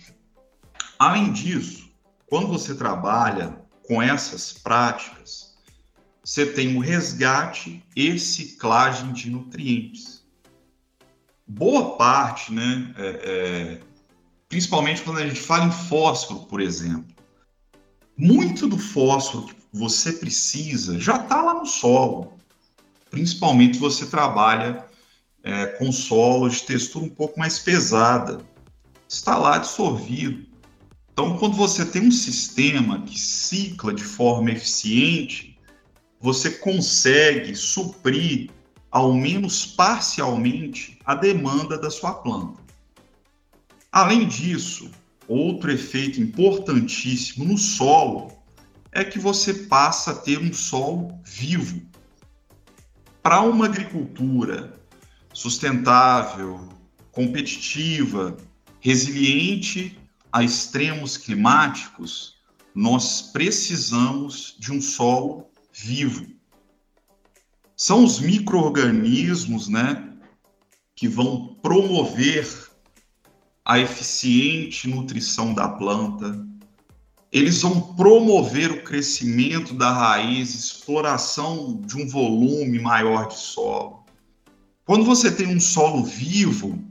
Além 0.99 1.31
disso, 1.31 1.89
quando 2.27 2.47
você 2.47 2.75
trabalha 2.75 3.64
com 3.87 4.01
essas 4.01 4.53
práticas, 4.53 5.55
você 6.23 6.45
tem 6.45 6.75
o 6.75 6.79
resgate 6.79 7.83
e 7.95 8.17
ciclagem 8.17 9.13
de 9.13 9.29
nutrientes. 9.29 10.23
Boa 11.47 11.95
parte, 11.95 12.51
né, 12.51 12.93
é, 12.97 13.07
é, 13.07 13.81
principalmente 14.49 15.03
quando 15.03 15.19
a 15.19 15.27
gente 15.27 15.39
fala 15.39 15.65
em 15.65 15.71
fósforo, 15.71 16.41
por 16.47 16.59
exemplo, 16.59 17.15
muito 18.17 18.67
do 18.67 18.77
fósforo 18.77 19.45
que 19.45 19.55
você 19.71 20.13
precisa 20.13 20.99
já 20.99 21.17
está 21.17 21.41
lá 21.41 21.53
no 21.53 21.65
solo, 21.65 22.33
principalmente 23.11 23.75
se 23.75 23.79
você 23.79 24.05
trabalha 24.07 24.85
é, 25.43 25.67
com 25.67 25.91
solos 25.91 26.55
de 26.55 26.63
textura 26.63 27.05
um 27.05 27.09
pouco 27.09 27.37
mais 27.37 27.59
pesada, 27.59 28.43
está 29.07 29.37
lá 29.37 29.59
dissolvido. 29.59 30.54
Então, 31.15 31.37
quando 31.37 31.55
você 31.55 31.85
tem 31.85 32.01
um 32.01 32.11
sistema 32.11 33.01
que 33.03 33.17
cicla 33.17 33.93
de 33.93 34.03
forma 34.03 34.51
eficiente, 34.51 35.57
você 36.19 36.51
consegue 36.51 37.55
suprir, 37.55 38.51
ao 38.91 39.13
menos 39.13 39.65
parcialmente, 39.65 40.99
a 41.05 41.15
demanda 41.15 41.77
da 41.77 41.89
sua 41.89 42.15
planta. 42.15 42.61
Além 43.89 44.27
disso, 44.27 44.91
outro 45.25 45.71
efeito 45.71 46.19
importantíssimo 46.19 47.45
no 47.45 47.57
solo 47.57 48.33
é 48.91 49.01
que 49.01 49.17
você 49.17 49.53
passa 49.53 50.11
a 50.11 50.15
ter 50.15 50.37
um 50.37 50.51
solo 50.51 51.17
vivo. 51.23 51.81
Para 53.23 53.39
uma 53.39 53.67
agricultura 53.67 54.77
sustentável, 55.31 56.67
competitiva, 57.09 58.35
resiliente 58.81 59.97
a 60.35 60.43
extremos 60.43 61.15
climáticos, 61.15 62.35
nós 62.75 63.21
precisamos 63.21 64.57
de 64.59 64.73
um 64.73 64.81
solo 64.81 65.49
vivo. 65.71 66.27
São 67.77 68.03
os 68.03 68.19
micro-organismos 68.19 69.69
né, 69.69 70.13
que 70.93 71.07
vão 71.07 71.55
promover 71.61 72.69
a 73.63 73.79
eficiente 73.79 74.89
nutrição 74.89 75.53
da 75.53 75.69
planta, 75.69 76.45
eles 77.31 77.61
vão 77.61 77.95
promover 77.95 78.73
o 78.73 78.83
crescimento 78.83 79.73
da 79.73 79.89
raiz, 79.89 80.53
exploração 80.53 81.79
de 81.85 81.95
um 81.95 82.09
volume 82.09 82.77
maior 82.77 83.29
de 83.29 83.37
solo. 83.37 84.03
Quando 84.83 85.05
você 85.05 85.31
tem 85.31 85.47
um 85.47 85.61
solo 85.61 86.03
vivo, 86.03 86.84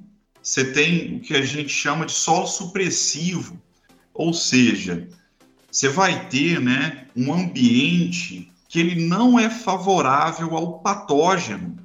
você 0.45 0.63
tem 0.63 1.17
o 1.17 1.21
que 1.21 1.35
a 1.35 1.41
gente 1.41 1.71
chama 1.71 2.05
de 2.05 2.13
solo 2.13 2.47
supressivo, 2.47 3.59
ou 4.13 4.35
seja, 4.35 5.09
você 5.73 5.89
vai 5.89 6.29
ter 6.29 6.61
né, 6.61 7.07
um 7.17 7.33
ambiente 7.33 8.53
que 8.69 8.79
ele 8.79 9.07
não 9.07 9.39
é 9.39 9.49
favorável 9.49 10.55
ao 10.55 10.81
patógeno. 10.81 11.79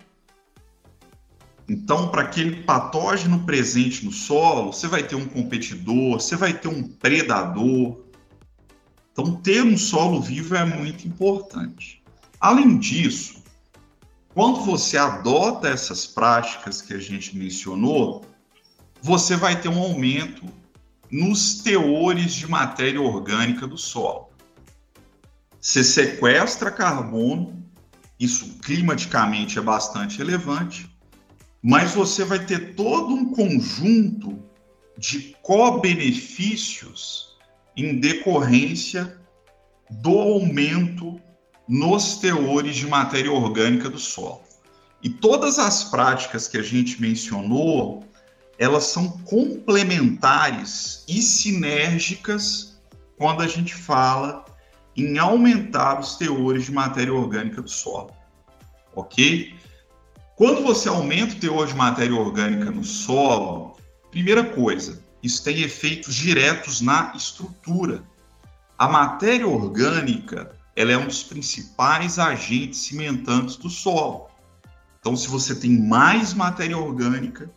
Então, 1.69 2.09
para 2.09 2.23
aquele 2.23 2.63
patógeno 2.63 3.45
presente 3.45 4.03
no 4.03 4.11
solo, 4.11 4.73
você 4.73 4.89
vai 4.89 5.03
ter 5.03 5.15
um 5.15 5.25
competidor, 5.25 6.19
você 6.19 6.35
vai 6.35 6.51
ter 6.51 6.67
um 6.67 6.83
predador. 6.83 8.01
Então, 9.13 9.35
ter 9.37 9.63
um 9.63 9.77
solo 9.77 10.21
vivo 10.21 10.55
é 10.55 10.65
muito 10.65 11.07
importante. 11.07 12.03
Além 12.41 12.77
disso, 12.77 13.41
quando 14.33 14.61
você 14.61 14.97
adota 14.97 15.69
essas 15.69 16.05
práticas 16.05 16.81
que 16.81 16.93
a 16.93 16.99
gente 16.99 17.37
mencionou, 17.37 18.25
você 19.01 19.35
vai 19.35 19.59
ter 19.59 19.69
um 19.69 19.79
aumento 19.79 20.45
nos 21.11 21.55
teores 21.61 22.33
de 22.33 22.47
matéria 22.47 23.01
orgânica 23.01 23.67
do 23.67 23.77
solo. 23.77 24.29
Você 25.59 25.83
sequestra 25.83 26.71
carbono, 26.71 27.63
isso 28.19 28.59
climaticamente 28.59 29.57
é 29.57 29.61
bastante 29.61 30.17
relevante, 30.17 30.89
mas 31.61 31.93
você 31.93 32.23
vai 32.23 32.45
ter 32.45 32.75
todo 32.75 33.13
um 33.13 33.33
conjunto 33.33 34.39
de 34.97 35.35
co-benefícios 35.41 37.37
em 37.75 37.99
decorrência 37.99 39.17
do 39.89 40.17
aumento 40.17 41.19
nos 41.67 42.17
teores 42.17 42.75
de 42.75 42.87
matéria 42.87 43.31
orgânica 43.31 43.89
do 43.89 43.99
solo. 43.99 44.41
E 45.01 45.09
todas 45.09 45.57
as 45.59 45.85
práticas 45.85 46.47
que 46.47 46.57
a 46.57 46.61
gente 46.61 47.01
mencionou, 47.01 48.03
elas 48.59 48.83
são 48.83 49.09
complementares 49.09 51.05
e 51.07 51.21
sinérgicas 51.21 52.77
quando 53.17 53.41
a 53.41 53.47
gente 53.47 53.73
fala 53.73 54.43
em 54.97 55.17
aumentar 55.17 55.97
os 55.97 56.17
teores 56.17 56.65
de 56.65 56.73
matéria 56.73 57.13
orgânica 57.13 57.61
do 57.61 57.69
solo. 57.69 58.11
Ok? 58.93 59.55
Quando 60.35 60.61
você 60.61 60.89
aumenta 60.89 61.35
o 61.35 61.39
teor 61.39 61.67
de 61.67 61.75
matéria 61.75 62.15
orgânica 62.15 62.69
no 62.69 62.83
solo, 62.83 63.77
primeira 64.11 64.43
coisa, 64.43 65.01
isso 65.23 65.41
tem 65.41 65.61
efeitos 65.61 66.13
diretos 66.15 66.81
na 66.81 67.13
estrutura. 67.15 68.03
A 68.77 68.89
matéria 68.89 69.47
orgânica 69.47 70.51
ela 70.75 70.91
é 70.91 70.97
um 70.97 71.07
dos 71.07 71.23
principais 71.23 72.19
agentes 72.19 72.79
cimentantes 72.79 73.55
do 73.55 73.69
solo. 73.69 74.27
Então, 74.99 75.15
se 75.15 75.29
você 75.29 75.55
tem 75.55 75.71
mais 75.71 76.33
matéria 76.33 76.77
orgânica, 76.77 77.49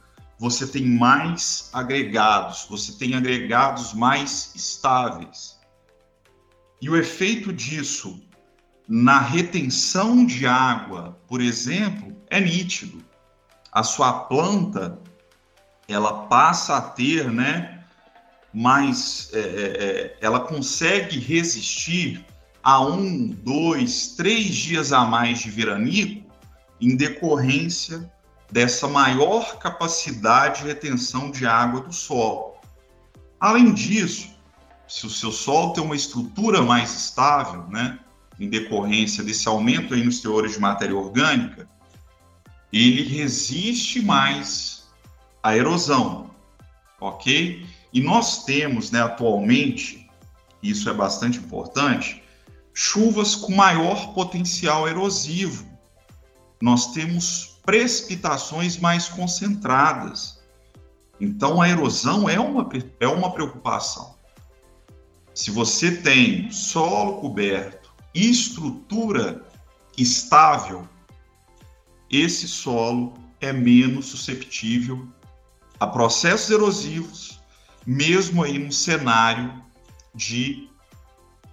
você 0.42 0.66
tem 0.66 0.84
mais 0.84 1.70
agregados, 1.72 2.66
você 2.68 2.98
tem 2.98 3.14
agregados 3.14 3.94
mais 3.94 4.50
estáveis. 4.56 5.56
E 6.80 6.90
o 6.90 6.96
efeito 6.96 7.52
disso 7.52 8.20
na 8.88 9.20
retenção 9.20 10.26
de 10.26 10.44
água, 10.44 11.16
por 11.28 11.40
exemplo, 11.40 12.20
é 12.28 12.40
nítido. 12.40 13.04
A 13.70 13.84
sua 13.84 14.12
planta 14.24 14.98
ela 15.86 16.26
passa 16.26 16.76
a 16.76 16.80
ter, 16.80 17.30
né, 17.30 17.84
mais, 18.52 19.30
é, 19.32 19.38
é, 19.38 19.42
é 19.44 20.16
ela 20.20 20.40
consegue 20.40 21.20
resistir 21.20 22.26
a 22.64 22.80
um, 22.84 23.28
dois, 23.28 24.08
três 24.16 24.46
dias 24.46 24.92
a 24.92 25.04
mais 25.04 25.38
de 25.38 25.52
veranico 25.52 26.28
em 26.80 26.96
decorrência 26.96 28.10
dessa 28.52 28.86
maior 28.86 29.58
capacidade 29.58 30.60
de 30.60 30.68
retenção 30.68 31.30
de 31.30 31.46
água 31.46 31.80
do 31.80 31.92
solo. 31.92 32.56
Além 33.40 33.72
disso, 33.72 34.28
se 34.86 35.06
o 35.06 35.10
seu 35.10 35.32
solo 35.32 35.72
tem 35.72 35.82
uma 35.82 35.96
estrutura 35.96 36.60
mais 36.60 36.94
estável, 36.94 37.66
né, 37.68 37.98
em 38.38 38.50
decorrência 38.50 39.24
desse 39.24 39.48
aumento 39.48 39.94
aí 39.94 40.04
nos 40.04 40.20
teores 40.20 40.52
de 40.52 40.60
matéria 40.60 40.94
orgânica, 40.94 41.66
ele 42.70 43.02
resiste 43.02 44.02
mais 44.02 44.86
à 45.42 45.56
erosão, 45.56 46.30
ok? 47.00 47.66
E 47.90 48.02
nós 48.02 48.44
temos, 48.44 48.90
né, 48.90 49.02
atualmente, 49.02 50.10
isso 50.62 50.90
é 50.90 50.92
bastante 50.92 51.38
importante, 51.38 52.22
chuvas 52.74 53.34
com 53.34 53.54
maior 53.54 54.12
potencial 54.12 54.86
erosivo. 54.86 55.66
Nós 56.60 56.92
temos 56.92 57.51
precipitações 57.62 58.76
mais 58.78 59.08
concentradas. 59.08 60.42
Então, 61.20 61.60
a 61.60 61.68
erosão 61.68 62.28
é 62.28 62.38
uma, 62.38 62.68
é 62.98 63.06
uma 63.06 63.32
preocupação. 63.32 64.16
Se 65.34 65.50
você 65.50 65.96
tem 65.96 66.50
solo 66.50 67.20
coberto 67.20 67.94
e 68.14 68.30
estrutura 68.30 69.46
estável, 69.96 70.86
esse 72.10 72.46
solo 72.46 73.14
é 73.40 73.52
menos 73.52 74.06
susceptível 74.06 75.08
a 75.80 75.86
processos 75.86 76.50
erosivos, 76.50 77.40
mesmo 77.86 78.42
aí 78.42 78.58
num 78.58 78.70
cenário 78.70 79.62
de 80.14 80.68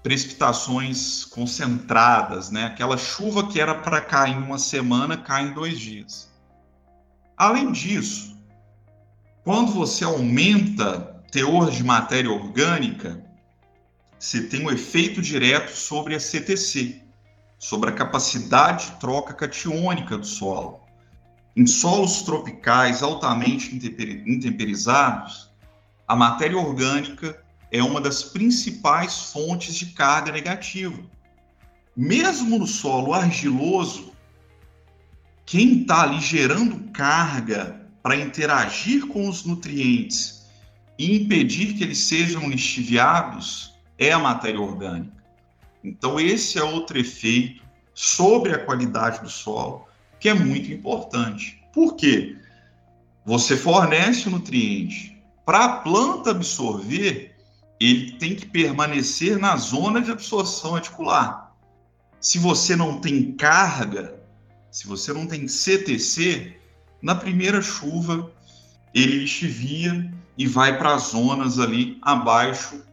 precipitações 0.02 1.26
concentradas, 1.26 2.50
né? 2.50 2.66
Aquela 2.66 2.98
chuva 2.98 3.48
que 3.48 3.60
era 3.60 3.76
para 3.76 4.02
cair 4.02 4.34
em 4.34 4.42
uma 4.42 4.58
semana 4.58 5.18
cai 5.18 5.48
em 5.48 5.54
dois 5.54 5.80
dias. 5.80 6.30
Além 7.38 7.72
disso, 7.72 8.38
quando 9.44 9.72
você 9.72 10.04
aumenta 10.04 11.22
teor 11.32 11.72
de 11.72 11.84
matéria 11.84 12.32
orgânica, 12.32 13.24
você 14.18 14.44
tem 14.44 14.66
um 14.66 14.72
efeito 14.72 15.22
direto 15.22 15.72
sobre 15.72 16.16
a 16.16 16.20
CTC, 16.20 17.02
sobre 17.58 17.90
a 17.90 17.94
capacidade 17.94 18.88
de 18.88 19.00
troca 19.00 19.34
catiônica 19.34 20.18
do 20.18 20.26
solo. 20.26 20.82
Em 21.56 21.66
solos 21.66 22.22
tropicais 22.24 23.04
altamente 23.04 23.76
intemperizados, 23.76 25.50
a 26.08 26.16
matéria 26.16 26.58
orgânica 26.58 27.42
é 27.72 27.84
uma 27.84 28.02
das 28.02 28.24
principais 28.24 29.32
fontes 29.32 29.76
de 29.76 29.88
carga 29.88 30.32
negativa. 30.32 30.98
Mesmo 31.96 32.58
no 32.58 32.68
solo 32.68 33.14
argiloso, 33.14 34.12
quem 35.46 35.82
está 35.82 36.04
ali 36.04 36.20
gerando 36.20 36.92
carga 36.92 37.82
para 38.02 38.16
interagir 38.16 39.08
com 39.08 39.28
os 39.28 39.44
nutrientes 39.44 40.46
e 40.98 41.16
impedir 41.16 41.74
que 41.74 41.84
eles 41.84 42.00
sejam 42.00 42.50
lixiviados 42.50 43.74
é 43.98 44.12
a 44.12 44.20
matéria 44.20 44.62
orgânica. 44.62 45.24
Então, 45.84 46.20
esse 46.20 46.58
é 46.58 46.64
outro 46.64 47.00
efeito 47.00 47.64
sobre 47.94 48.54
a 48.54 48.66
qualidade 48.66 49.22
do 49.22 49.30
solo 49.30 49.88
que 50.20 50.30
é 50.30 50.34
muito 50.34 50.72
importante. 50.72 51.64
Por 51.74 51.96
quê? 51.96 52.36
Você 53.26 53.56
fornece 53.56 54.28
o 54.28 54.32
nutriente 54.32 55.22
para 55.46 55.66
a 55.66 55.70
planta 55.78 56.32
absorver, 56.32 57.36
ele 57.80 58.12
tem 58.14 58.36
que 58.36 58.46
permanecer 58.46 59.38
na 59.38 59.56
zona 59.56 60.02
de 60.02 60.12
absorção 60.12 60.76
articular. 60.76 61.56
Se 62.20 62.38
você 62.38 62.76
não 62.76 63.00
tem 63.00 63.32
carga, 63.32 64.20
se 64.70 64.86
você 64.86 65.14
não 65.14 65.26
tem 65.26 65.48
CTC, 65.48 66.58
na 67.02 67.16
primeira 67.16 67.62
chuva 67.62 68.32
ele 68.94 69.26
chivia 69.26 70.12
e 70.38 70.46
vai 70.46 70.78
para 70.78 70.96
as 70.96 71.12
zonas 71.12 71.60
ali 71.60 71.98
abaixo 72.02 72.84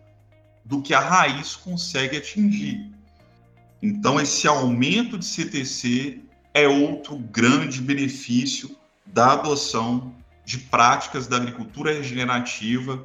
do 0.64 0.82
que 0.82 0.94
a 0.94 1.00
raiz 1.00 1.56
consegue 1.56 2.16
atingir. 2.16 2.92
Então, 3.82 4.20
esse 4.20 4.46
aumento 4.46 5.18
de 5.18 5.24
CTC 5.24 6.20
é 6.54 6.66
outro 6.66 7.16
grande 7.16 7.80
benefício 7.80 8.76
da 9.06 9.32
adoção 9.32 10.14
de 10.44 10.58
práticas 10.58 11.26
da 11.26 11.36
agricultura 11.36 11.92
regenerativa 11.92 13.04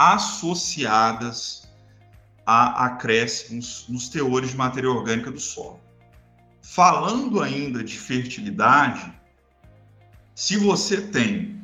associadas 0.00 1.68
a 2.46 2.86
acréscimos 2.86 3.84
nos 3.86 4.08
teores 4.08 4.52
de 4.52 4.56
matéria 4.56 4.90
orgânica 4.90 5.30
do 5.30 5.38
solo. 5.38 5.78
Falando 6.62 7.42
ainda 7.42 7.84
de 7.84 7.98
fertilidade, 7.98 9.12
se 10.34 10.56
você 10.56 11.02
tem 11.02 11.60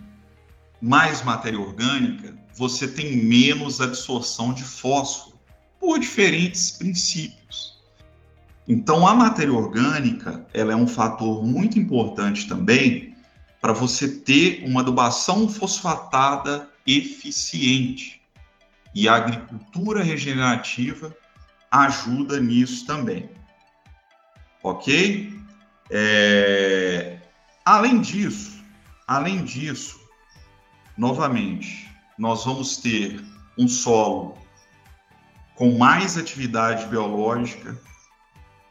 mais 0.83 1.25
matéria 1.25 1.59
orgânica, 1.59 2.37
você 2.55 2.87
tem 2.87 3.17
menos 3.17 3.81
absorção 3.81 4.53
de 4.53 4.65
fósforo 4.65 5.39
por 5.81 5.99
diferentes 5.99 6.73
princípios. 6.73 7.83
Então, 8.69 9.07
a 9.07 9.15
matéria 9.15 9.55
orgânica 9.55 10.47
ela 10.53 10.75
é 10.75 10.77
um 10.77 10.87
fator 10.87 11.43
muito 11.43 11.79
importante 11.79 12.47
também 12.47 13.17
para 13.63 13.73
você 13.73 14.07
ter 14.09 14.63
uma 14.67 14.83
adubação 14.83 15.49
fosfatada 15.49 16.69
eficiente. 16.87 18.16
E 18.97 19.11
a 19.11 19.17
agricultura 19.17 20.03
regenerativa 20.03 21.15
ajuda 21.71 22.41
nisso 22.41 22.87
também. 22.87 23.29
Ok? 24.63 25.39
É... 25.91 27.19
Além 27.63 28.01
disso, 28.01 28.65
além 29.07 29.45
disso, 29.45 30.01
novamente, 30.97 31.91
nós 32.17 32.47
vamos 32.47 32.79
ter 32.79 33.23
um 33.59 33.69
solo 33.69 34.39
com 35.57 35.77
mais 35.77 36.17
atividade 36.17 36.87
biológica, 36.87 37.79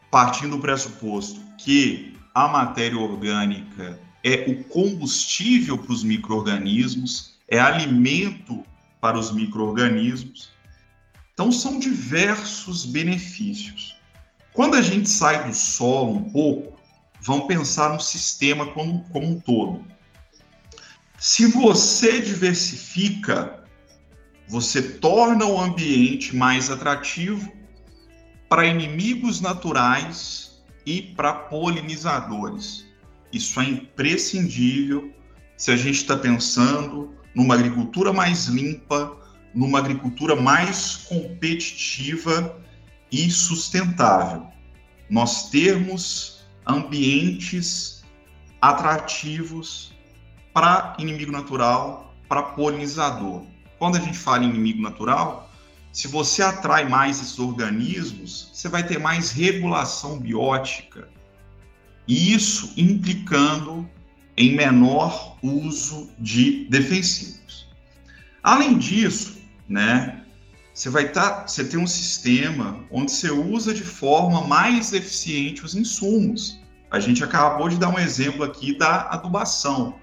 partindo 0.09 0.55
do 0.55 0.61
pressuposto 0.61 1.39
que 1.59 2.17
a 2.33 2.47
matéria 2.47 2.97
orgânica 2.97 3.99
é 4.23 4.45
o 4.47 4.63
combustível 4.63 5.77
para 5.77 5.93
os 5.93 6.03
micro-organismos, 6.03 7.35
é 7.47 7.59
alimento 7.59 8.65
para 9.05 9.19
os 9.19 9.31
micro-organismos. 9.31 10.49
Então, 11.31 11.51
são 11.51 11.77
diversos 11.77 12.87
benefícios. 12.87 13.95
Quando 14.51 14.73
a 14.73 14.81
gente 14.81 15.07
sai 15.07 15.47
do 15.47 15.53
solo 15.53 16.13
um 16.13 16.29
pouco, 16.31 16.79
vamos 17.21 17.45
pensar 17.45 17.93
no 17.93 17.99
sistema 17.99 18.65
como, 18.71 19.03
como 19.09 19.27
um 19.27 19.39
todo. 19.39 19.85
Se 21.19 21.45
você 21.45 22.19
diversifica 22.19 23.63
você 24.47 24.81
torna 24.81 25.45
o 25.45 25.59
ambiente 25.59 26.35
mais 26.35 26.69
atrativo 26.69 27.51
para 28.47 28.65
inimigos 28.65 29.41
naturais 29.41 30.63
e 30.85 31.01
para 31.01 31.33
polinizadores. 31.33 32.85
Isso 33.33 33.59
é 33.59 33.65
imprescindível 33.65 35.11
se 35.57 35.71
a 35.71 35.75
gente 35.75 35.95
está 35.95 36.15
pensando 36.15 37.15
numa 37.35 37.53
agricultura 37.53 38.13
mais 38.13 38.45
limpa, 38.45 39.15
numa 39.53 39.79
agricultura 39.79 40.35
mais 40.35 40.97
competitiva 41.07 42.57
e 43.11 43.29
sustentável. 43.29 44.47
Nós 45.09 45.49
termos 45.49 46.45
ambientes 46.65 48.03
atrativos 48.61 49.93
para 50.53 50.95
inimigo 50.97 51.31
natural, 51.31 52.15
para 52.27 52.41
polinizador 52.41 53.45
quando 53.77 53.97
a 53.97 53.99
gente 53.99 54.17
fala 54.17 54.43
em 54.43 54.49
inimigo 54.49 54.81
natural, 54.81 55.49
se 55.91 56.07
você 56.07 56.41
atrai 56.41 56.87
mais 56.87 57.21
esses 57.21 57.39
organismos, 57.39 58.49
você 58.53 58.67
vai 58.67 58.85
ter 58.85 58.99
mais 58.99 59.31
regulação 59.31 60.19
biótica. 60.19 61.07
E 62.07 62.33
isso 62.33 62.73
implicando 62.77 63.89
em 64.37 64.55
menor 64.55 65.37
uso 65.41 66.09
de 66.19 66.65
defensivos. 66.69 67.67
Além 68.43 68.77
disso, 68.77 69.37
né, 69.67 70.21
você 70.73 70.89
vai 70.89 71.05
estar, 71.05 71.29
tá, 71.29 71.47
você 71.47 71.63
tem 71.63 71.79
um 71.79 71.87
sistema 71.87 72.83
onde 72.91 73.11
você 73.11 73.31
usa 73.31 73.73
de 73.73 73.83
forma 73.83 74.45
mais 74.47 74.93
eficiente 74.93 75.63
os 75.63 75.73
insumos. 75.73 76.59
A 76.91 76.99
gente 76.99 77.23
acabou 77.23 77.69
de 77.69 77.77
dar 77.77 77.89
um 77.89 77.99
exemplo 77.99 78.43
aqui 78.43 78.77
da 78.77 79.09
adubação 79.09 79.95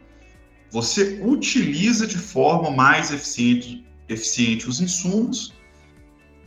você 0.73 1.21
utiliza 1.23 2.07
de 2.07 2.17
forma 2.17 2.71
mais 2.71 3.13
eficiente, 3.13 3.85
eficiente 4.09 4.67
os 4.67 4.81
insumos. 4.81 5.53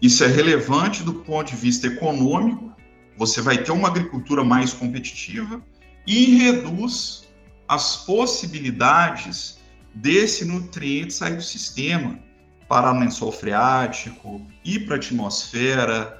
Isso 0.01 0.23
é 0.23 0.27
relevante 0.27 1.03
do 1.03 1.13
ponto 1.13 1.51
de 1.51 1.55
vista 1.55 1.85
econômico. 1.85 2.73
Você 3.17 3.39
vai 3.39 3.59
ter 3.59 3.71
uma 3.71 3.87
agricultura 3.87 4.43
mais 4.43 4.73
competitiva 4.73 5.63
e 6.07 6.37
reduz 6.37 7.24
as 7.67 7.97
possibilidades 8.05 9.59
desse 9.93 10.45
nutriente 10.45 11.13
sair 11.13 11.35
do 11.35 11.41
sistema, 11.41 12.19
parar 12.67 12.93
no 12.93 13.01
lençol 13.01 13.31
freático, 13.31 14.45
ir 14.63 14.85
para 14.85 14.95
a 14.95 14.97
atmosfera, 14.97 16.19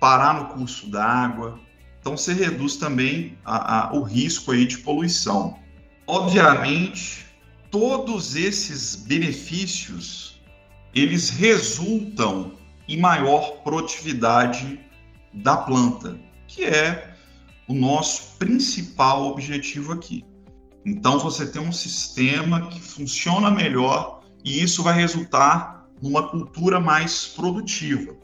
parar 0.00 0.34
no 0.34 0.46
curso 0.54 0.90
d'água. 0.90 1.58
Então, 2.00 2.16
você 2.16 2.32
reduz 2.32 2.76
também 2.76 3.36
a, 3.44 3.88
a, 3.88 3.92
o 3.92 4.02
risco 4.02 4.52
aí 4.52 4.64
de 4.64 4.78
poluição. 4.78 5.58
Obviamente, 6.06 7.26
todos 7.70 8.36
esses 8.36 8.94
benefícios 8.94 10.40
eles 10.94 11.28
resultam 11.28 12.52
em 12.88 12.98
maior 12.98 13.62
produtividade 13.62 14.80
da 15.32 15.56
planta, 15.56 16.18
que 16.46 16.64
é 16.64 17.14
o 17.68 17.74
nosso 17.74 18.36
principal 18.38 19.26
objetivo 19.26 19.92
aqui. 19.92 20.24
Então 20.86 21.18
você 21.18 21.44
tem 21.44 21.60
um 21.60 21.72
sistema 21.72 22.68
que 22.68 22.80
funciona 22.80 23.50
melhor 23.50 24.22
e 24.44 24.62
isso 24.62 24.84
vai 24.84 24.94
resultar 24.94 25.84
numa 26.00 26.28
cultura 26.28 26.78
mais 26.78 27.26
produtiva. 27.26 28.14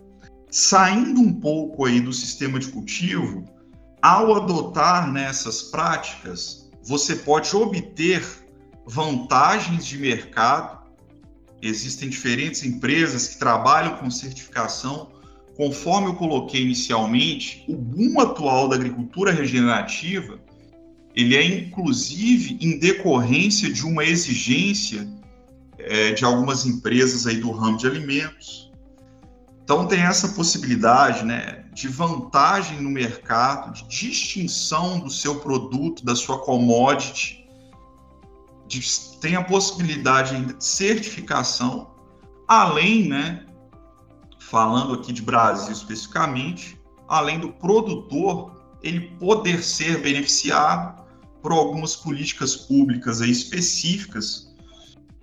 Saindo 0.48 1.20
um 1.20 1.32
pouco 1.32 1.84
aí 1.84 2.00
do 2.00 2.12
sistema 2.12 2.60
de 2.60 2.68
cultivo, 2.68 3.44
ao 4.00 4.36
adotar 4.36 5.10
nessas 5.10 5.60
práticas, 5.60 6.70
você 6.84 7.16
pode 7.16 7.54
obter 7.56 8.24
vantagens 8.86 9.84
de 9.84 9.98
mercado. 9.98 10.86
Existem 11.60 12.08
diferentes 12.10 12.62
empresas 12.62 13.26
que 13.26 13.38
trabalham 13.40 13.96
com 13.96 14.08
certificação. 14.08 15.10
Conforme 15.56 16.08
eu 16.08 16.14
coloquei 16.14 16.62
inicialmente, 16.62 17.64
o 17.68 17.76
boom 17.76 18.20
atual 18.20 18.68
da 18.68 18.76
agricultura 18.76 19.32
regenerativa, 19.32 20.38
ele 21.14 21.36
é 21.36 21.44
inclusive 21.44 22.58
em 22.60 22.78
decorrência 22.78 23.72
de 23.72 23.84
uma 23.84 24.04
exigência 24.04 25.08
é, 25.78 26.12
de 26.12 26.24
algumas 26.24 26.64
empresas 26.64 27.26
aí 27.26 27.36
do 27.36 27.50
ramo 27.50 27.76
de 27.76 27.86
alimentos. 27.86 28.70
Então 29.62 29.86
tem 29.86 30.00
essa 30.00 30.28
possibilidade, 30.28 31.24
né, 31.24 31.64
de 31.72 31.88
vantagem 31.88 32.80
no 32.80 32.90
mercado, 32.90 33.72
de 33.72 33.84
distinção 33.84 34.98
do 35.00 35.10
seu 35.10 35.40
produto, 35.40 36.04
da 36.04 36.16
sua 36.16 36.38
commodity, 36.38 37.46
de, 38.66 38.80
tem 39.20 39.36
a 39.36 39.44
possibilidade 39.44 40.38
de 40.44 40.64
certificação, 40.64 41.90
além, 42.48 43.08
né, 43.08 43.46
falando 44.38 44.94
aqui 44.94 45.12
de 45.12 45.22
Brasil 45.22 45.72
especificamente, 45.72 46.80
além 47.08 47.38
do 47.38 47.52
produtor 47.52 48.52
ele 48.82 49.00
poder 49.18 49.62
ser 49.62 50.02
beneficiado 50.02 51.01
por 51.42 51.52
algumas 51.52 51.96
políticas 51.96 52.54
públicas 52.54 53.20
específicas 53.20 54.54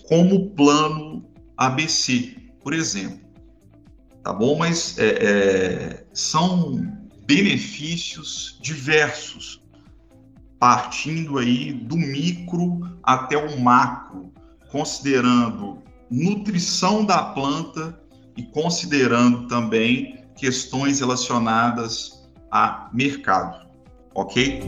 como 0.08 0.36
o 0.36 0.50
plano 0.50 1.26
ABC, 1.58 2.36
por 2.62 2.74
exemplo. 2.74 3.20
Tá 4.24 4.34
bom? 4.34 4.58
Mas 4.58 4.98
é, 4.98 5.08
é, 5.08 6.06
são 6.14 7.00
benefícios 7.26 8.60
diversos, 8.62 9.62
partindo 10.60 11.38
aí 11.38 11.72
do 11.72 11.96
micro 11.96 12.82
até 13.02 13.38
o 13.38 13.60
macro, 13.62 14.34
considerando 14.72 15.82
nutrição 16.12 17.06
da 17.06 17.24
planta 17.24 17.98
e 18.36 18.44
considerando 18.44 19.48
também 19.48 20.26
questões 20.36 21.00
relacionadas 21.00 22.28
a 22.52 22.90
mercado, 22.94 23.68
ok? 24.16 24.62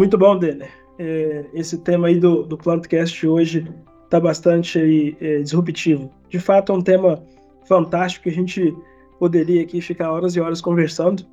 Muito 0.00 0.16
bom, 0.16 0.38
Denner. 0.38 0.70
É, 0.98 1.44
esse 1.52 1.76
tema 1.76 2.08
aí 2.08 2.18
do, 2.18 2.42
do 2.44 2.56
Plantcast 2.56 3.26
hoje 3.26 3.70
está 4.02 4.18
bastante 4.18 4.78
aí, 4.78 5.14
é, 5.20 5.40
disruptivo. 5.40 6.10
De 6.30 6.38
fato, 6.38 6.72
é 6.72 6.74
um 6.74 6.80
tema 6.80 7.22
fantástico 7.66 8.22
que 8.22 8.30
a 8.30 8.32
gente 8.32 8.74
poderia 9.18 9.60
aqui 9.60 9.78
ficar 9.82 10.10
horas 10.10 10.34
e 10.34 10.40
horas 10.40 10.62
conversando. 10.62 11.26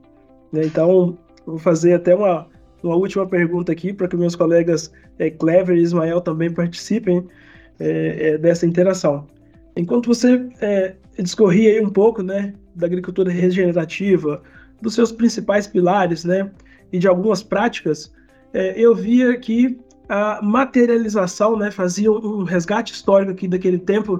Né? 0.51 0.65
Então, 0.65 1.17
vou 1.45 1.57
fazer 1.57 1.93
até 1.93 2.13
uma, 2.13 2.45
uma 2.83 2.97
última 2.97 3.25
pergunta 3.25 3.71
aqui 3.71 3.93
para 3.93 4.05
que 4.05 4.17
meus 4.17 4.35
colegas 4.35 4.91
é, 5.17 5.29
Clever 5.29 5.77
e 5.77 5.81
Ismael 5.81 6.19
também 6.19 6.51
participem 6.51 7.25
é, 7.79 8.31
é, 8.31 8.37
dessa 8.37 8.65
interação. 8.65 9.25
Enquanto 9.77 10.07
você 10.07 10.45
é, 10.59 10.93
discorria 11.17 11.69
aí 11.69 11.79
um 11.79 11.89
pouco 11.89 12.21
né, 12.21 12.53
da 12.75 12.85
agricultura 12.85 13.31
regenerativa, 13.31 14.41
dos 14.81 14.93
seus 14.93 15.13
principais 15.13 15.67
pilares 15.67 16.25
né, 16.25 16.51
e 16.91 16.99
de 16.99 17.07
algumas 17.07 17.41
práticas, 17.41 18.11
eu 18.75 18.95
via 18.95 19.37
que 19.37 19.79
a 20.09 20.41
materialização, 20.41 21.57
né, 21.57 21.69
fazia 21.69 22.11
um 22.11 22.43
resgate 22.43 22.93
histórico 22.93 23.31
aqui 23.31 23.47
daquele 23.47 23.77
tempo 23.77 24.19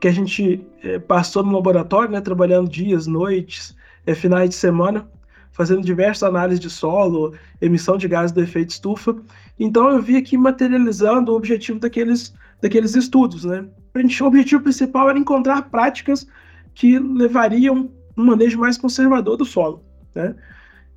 que 0.00 0.08
a 0.08 0.12
gente 0.12 0.66
é, 0.82 0.98
passou 0.98 1.44
no 1.44 1.52
laboratório, 1.52 2.10
né, 2.10 2.20
trabalhando 2.20 2.68
dias, 2.68 3.06
noites, 3.06 3.76
é, 4.06 4.14
finais 4.14 4.50
de 4.50 4.56
semana, 4.56 5.08
fazendo 5.52 5.82
diversas 5.82 6.22
análises 6.22 6.60
de 6.60 6.70
solo, 6.70 7.34
emissão 7.60 7.96
de 7.96 8.06
gases 8.08 8.32
do 8.32 8.42
efeito 8.42 8.70
estufa. 8.70 9.16
Então 9.58 9.88
eu 9.88 10.00
vi 10.00 10.16
aqui 10.16 10.36
materializando 10.36 11.32
o 11.32 11.36
objetivo 11.36 11.80
daqueles, 11.80 12.32
daqueles 12.60 12.94
estudos, 12.94 13.44
né? 13.44 13.64
O 13.94 14.24
objetivo 14.24 14.62
principal 14.62 15.10
era 15.10 15.18
encontrar 15.18 15.62
práticas 15.62 16.26
que 16.74 16.98
levariam 16.98 17.90
um 18.16 18.24
manejo 18.24 18.58
mais 18.58 18.78
conservador 18.78 19.36
do 19.36 19.44
solo, 19.44 19.82
né? 20.14 20.36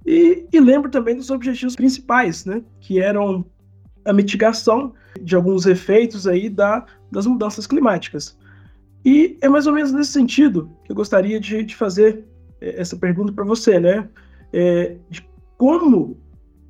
E, 0.06 0.46
e 0.52 0.60
lembro 0.60 0.90
também 0.90 1.16
dos 1.16 1.30
objetivos 1.30 1.76
principais, 1.76 2.46
né? 2.46 2.64
Que 2.80 3.00
eram 3.00 3.46
a 4.06 4.14
mitigação 4.14 4.94
de 5.22 5.36
alguns 5.36 5.66
efeitos 5.66 6.28
aí 6.28 6.50
da, 6.50 6.86
das 7.12 7.26
mudanças 7.26 7.68
climáticas. 7.68 8.38
E 9.06 9.38
é 9.42 9.50
mais 9.50 9.68
ou 9.68 9.74
menos 9.74 9.92
nesse 9.92 10.12
sentido 10.12 10.72
que 10.84 10.92
eu 10.92 10.96
gostaria 10.96 11.40
de, 11.40 11.64
de 11.64 11.76
fazer 11.76 12.26
é, 12.60 12.80
essa 12.80 12.96
pergunta 12.96 13.32
para 13.32 13.44
você, 13.44 13.80
né? 13.80 14.08
É, 14.54 14.98
de 15.10 15.28
como 15.58 16.18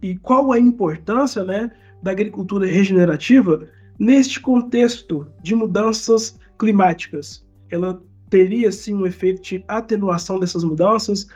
e 0.02 0.18
qual 0.18 0.52
a 0.52 0.60
importância, 0.60 1.44
né, 1.44 1.72
da 2.02 2.12
agricultura 2.12 2.66
regenerativa 2.66 3.68
neste 4.00 4.40
contexto 4.40 5.28
de 5.44 5.54
mudanças 5.54 6.38
climáticas. 6.58 7.46
Ela 7.70 8.02
teria 8.30 8.72
sim 8.72 8.96
um 8.96 9.06
efeito 9.06 9.42
de 9.42 9.64
atenuação 9.68 10.40
dessas 10.40 10.64
mudanças, 10.64 11.28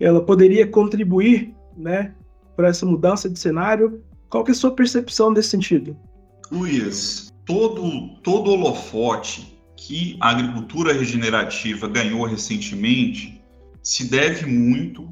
ela 0.00 0.24
poderia 0.24 0.66
contribuir 0.66 1.54
né, 1.76 2.14
para 2.56 2.68
essa 2.68 2.86
mudança 2.86 3.28
de 3.28 3.38
cenário? 3.38 4.02
Qual 4.28 4.44
que 4.44 4.50
é 4.50 4.52
a 4.52 4.56
sua 4.56 4.72
percepção 4.72 5.32
desse 5.32 5.50
sentido? 5.50 5.96
Luiz, 6.50 7.32
todo, 7.44 8.08
todo 8.22 8.50
holofote 8.50 9.58
que 9.76 10.16
a 10.20 10.30
agricultura 10.30 10.92
regenerativa 10.92 11.88
ganhou 11.88 12.26
recentemente 12.26 13.40
se 13.82 14.04
deve 14.04 14.44
muito 14.44 15.08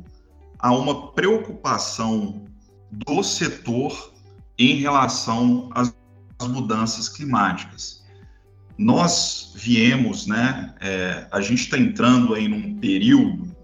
a 0.59 0.75
uma 0.75 1.13
preocupação 1.13 2.45
do 2.91 3.23
setor 3.23 4.13
em 4.59 4.77
relação 4.77 5.71
às 5.75 5.95
mudanças 6.49 7.09
climáticas. 7.09 8.05
Nós 8.77 9.53
viemos, 9.55 10.27
né? 10.27 10.75
É, 10.81 11.27
a 11.31 11.41
gente 11.41 11.63
está 11.63 11.79
entrando 11.79 12.35
aí 12.35 12.49
num 12.49 12.77
período 12.77 13.56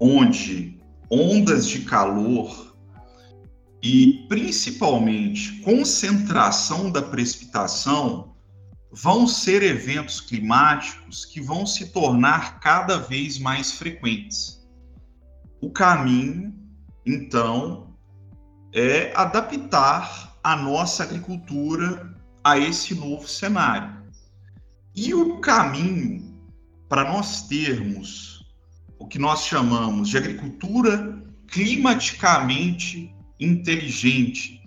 onde 0.00 0.78
ondas 1.10 1.66
de 1.66 1.80
calor 1.80 2.76
e 3.82 4.26
principalmente 4.28 5.60
concentração 5.60 6.90
da 6.90 7.02
precipitação 7.02 8.34
vão 8.90 9.26
ser 9.26 9.62
eventos 9.62 10.20
climáticos 10.20 11.24
que 11.24 11.40
vão 11.40 11.66
se 11.66 11.88
tornar 11.88 12.60
cada 12.60 12.98
vez 12.98 13.38
mais 13.38 13.72
frequentes. 13.72 14.66
O 15.60 15.70
caminho, 15.70 16.54
então, 17.04 17.94
é 18.72 19.12
adaptar 19.14 20.38
a 20.42 20.56
nossa 20.56 21.02
agricultura 21.02 22.14
a 22.42 22.58
esse 22.58 22.94
novo 22.94 23.28
cenário. 23.28 24.02
E 24.94 25.14
o 25.14 25.38
caminho 25.40 26.38
para 26.88 27.04
nós 27.04 27.42
termos 27.42 28.37
o 28.98 29.06
que 29.06 29.18
nós 29.18 29.44
chamamos 29.44 30.08
de 30.08 30.16
agricultura 30.16 31.22
climaticamente 31.46 33.14
inteligente, 33.38 34.60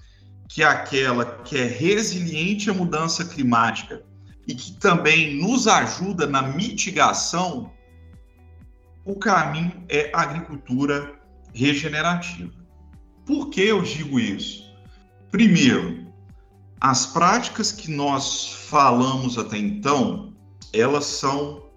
que 0.47 0.63
é 0.63 0.65
aquela 0.65 1.25
que 1.43 1.57
é 1.57 1.65
resiliente 1.65 2.69
à 2.69 2.73
mudança 2.73 3.25
climática 3.25 4.03
e 4.47 4.55
que 4.55 4.73
também 4.73 5.35
nos 5.39 5.67
ajuda 5.67 6.25
na 6.25 6.41
mitigação, 6.41 7.71
o 9.05 9.15
caminho 9.15 9.83
é 9.89 10.11
a 10.13 10.21
agricultura 10.21 11.19
regenerativa. 11.53 12.51
Por 13.25 13.49
que 13.49 13.61
eu 13.61 13.81
digo 13.81 14.19
isso? 14.19 14.71
Primeiro, 15.29 16.11
as 16.79 17.05
práticas 17.05 17.71
que 17.71 17.91
nós 17.91 18.53
falamos 18.69 19.37
até 19.37 19.57
então, 19.57 20.33
elas 20.73 21.05
são 21.05 21.70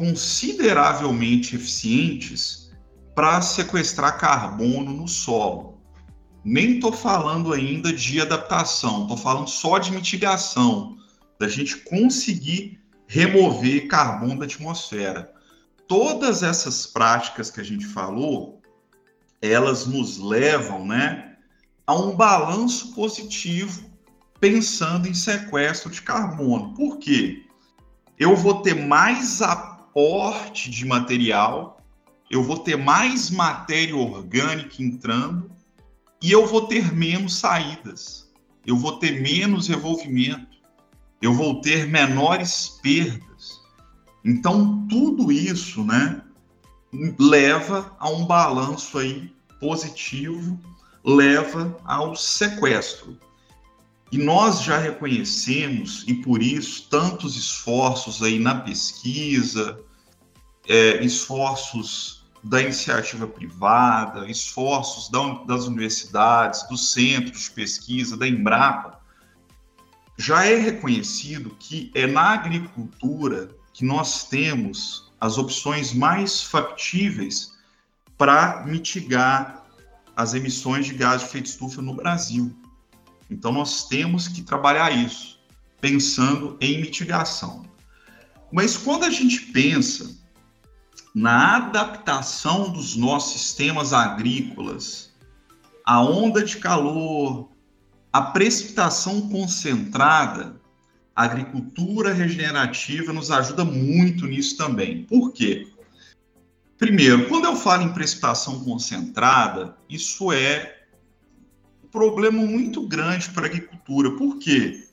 consideravelmente 0.00 1.54
eficientes 1.56 2.70
para 3.14 3.42
sequestrar 3.42 4.18
carbono 4.18 4.94
no 4.94 5.06
solo. 5.06 5.78
Nem 6.42 6.76
estou 6.76 6.90
falando 6.90 7.52
ainda 7.52 7.92
de 7.92 8.18
adaptação, 8.18 9.02
estou 9.02 9.18
falando 9.18 9.48
só 9.48 9.76
de 9.76 9.92
mitigação, 9.92 10.96
da 11.38 11.48
gente 11.48 11.76
conseguir 11.76 12.80
remover 13.06 13.88
carbono 13.88 14.38
da 14.38 14.46
atmosfera. 14.46 15.34
Todas 15.86 16.42
essas 16.42 16.86
práticas 16.86 17.50
que 17.50 17.60
a 17.60 17.64
gente 17.64 17.84
falou, 17.84 18.62
elas 19.42 19.86
nos 19.86 20.16
levam, 20.16 20.86
né, 20.86 21.36
a 21.86 21.94
um 21.94 22.16
balanço 22.16 22.94
positivo 22.94 23.84
pensando 24.40 25.06
em 25.06 25.12
sequestro 25.12 25.90
de 25.90 26.00
carbono. 26.00 26.72
Por 26.72 26.96
quê? 26.96 27.44
Eu 28.18 28.34
vou 28.34 28.62
ter 28.62 28.74
mais 28.74 29.42
aporte 30.00 30.70
de 30.70 30.86
material 30.86 31.78
eu 32.30 32.42
vou 32.42 32.58
ter 32.58 32.76
mais 32.76 33.28
matéria 33.30 33.96
orgânica 33.96 34.82
entrando 34.82 35.50
e 36.22 36.30
eu 36.30 36.46
vou 36.46 36.66
ter 36.66 36.94
menos 36.94 37.36
saídas, 37.36 38.30
eu 38.64 38.76
vou 38.76 38.98
ter 38.98 39.20
menos 39.20 39.68
revolvimento, 39.68 40.56
eu 41.20 41.34
vou 41.34 41.60
ter 41.60 41.86
menores 41.86 42.78
perdas. 42.82 43.60
Então, 44.24 44.86
tudo 44.88 45.32
isso, 45.32 45.82
né, 45.82 46.22
leva 47.18 47.94
a 47.98 48.08
um 48.08 48.24
balanço 48.24 48.98
aí 48.98 49.34
positivo, 49.58 50.58
leva 51.04 51.76
ao 51.84 52.14
sequestro. 52.14 53.18
E 54.12 54.18
nós 54.18 54.62
já 54.62 54.78
reconhecemos, 54.78 56.04
e 56.06 56.14
por 56.14 56.42
isso 56.42 56.86
tantos 56.88 57.36
esforços 57.36 58.22
aí 58.22 58.38
na 58.38 58.54
pesquisa, 58.54 59.78
é, 60.68 61.02
esforços 61.04 62.24
da 62.42 62.62
iniciativa 62.62 63.26
privada, 63.26 64.28
esforços 64.30 65.10
da, 65.10 65.20
das 65.44 65.66
universidades, 65.66 66.66
dos 66.68 66.92
centros 66.92 67.44
de 67.44 67.50
pesquisa, 67.50 68.16
da 68.16 68.26
Embrapa, 68.26 69.00
já 70.16 70.44
é 70.44 70.54
reconhecido 70.54 71.56
que 71.58 71.90
é 71.94 72.06
na 72.06 72.30
agricultura 72.30 73.50
que 73.72 73.84
nós 73.84 74.24
temos 74.28 75.10
as 75.20 75.38
opções 75.38 75.92
mais 75.92 76.42
factíveis 76.42 77.54
para 78.16 78.64
mitigar 78.66 79.66
as 80.16 80.34
emissões 80.34 80.86
de 80.86 80.94
gás 80.94 81.22
de 81.22 81.26
efeito 81.26 81.46
estufa 81.46 81.80
no 81.80 81.94
Brasil. 81.94 82.54
Então, 83.30 83.52
nós 83.52 83.88
temos 83.88 84.28
que 84.28 84.42
trabalhar 84.42 84.90
isso, 84.90 85.40
pensando 85.80 86.58
em 86.60 86.80
mitigação. 86.80 87.64
Mas 88.52 88.76
quando 88.76 89.04
a 89.04 89.10
gente 89.10 89.40
pensa 89.52 90.19
na 91.14 91.56
adaptação 91.56 92.70
dos 92.70 92.96
nossos 92.96 93.40
sistemas 93.40 93.92
agrícolas, 93.92 95.10
a 95.84 96.00
onda 96.00 96.42
de 96.44 96.58
calor, 96.58 97.48
a 98.12 98.22
precipitação 98.22 99.28
concentrada, 99.28 100.60
a 101.14 101.24
agricultura 101.24 102.12
regenerativa 102.12 103.12
nos 103.12 103.30
ajuda 103.30 103.64
muito 103.64 104.26
nisso 104.26 104.56
também. 104.56 105.04
Por 105.04 105.32
quê? 105.32 105.66
Primeiro, 106.78 107.28
quando 107.28 107.44
eu 107.44 107.56
falo 107.56 107.82
em 107.82 107.92
precipitação 107.92 108.64
concentrada, 108.64 109.76
isso 109.88 110.32
é 110.32 110.80
problema 111.90 112.40
muito 112.40 112.86
grande 112.86 113.28
para 113.30 113.42
a 113.42 113.46
agricultura. 113.46 114.12
Por 114.12 114.38
quê? 114.38 114.88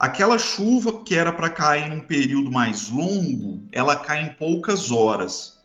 Aquela 0.00 0.38
chuva 0.38 1.04
que 1.04 1.14
era 1.14 1.30
para 1.30 1.50
cair 1.50 1.90
num 1.90 2.00
período 2.00 2.50
mais 2.50 2.88
longo, 2.88 3.68
ela 3.70 3.94
cai 3.94 4.22
em 4.22 4.32
poucas 4.32 4.90
horas. 4.90 5.58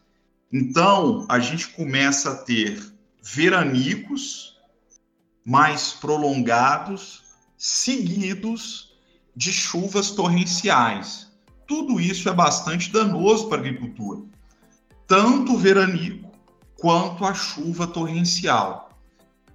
Então, 0.52 1.26
a 1.30 1.40
gente 1.40 1.70
começa 1.70 2.32
a 2.32 2.36
ter 2.36 2.84
veranicos 3.24 4.58
mais 5.46 5.94
prolongados, 5.94 7.24
seguidos 7.58 8.94
de 9.34 9.54
chuvas 9.54 10.12
torrenciais. 10.12 11.32
Tudo 11.66 11.98
isso 11.98 12.28
é 12.28 12.34
bastante 12.34 12.92
danoso 12.92 13.48
para 13.48 13.60
a 13.60 13.62
agricultura, 13.62 14.22
tanto 15.08 15.54
o 15.54 15.58
veranico 15.58 16.30
quanto 16.76 17.24
a 17.24 17.34
chuva 17.34 17.88
torrencial. 17.88 18.90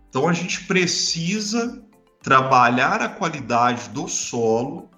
Então 0.09 0.27
a 0.27 0.33
gente 0.33 0.65
precisa 0.65 1.85
trabalhar 2.23 3.01
a 3.01 3.09
qualidade 3.09 3.89
do 3.91 4.07
solo 4.07 4.91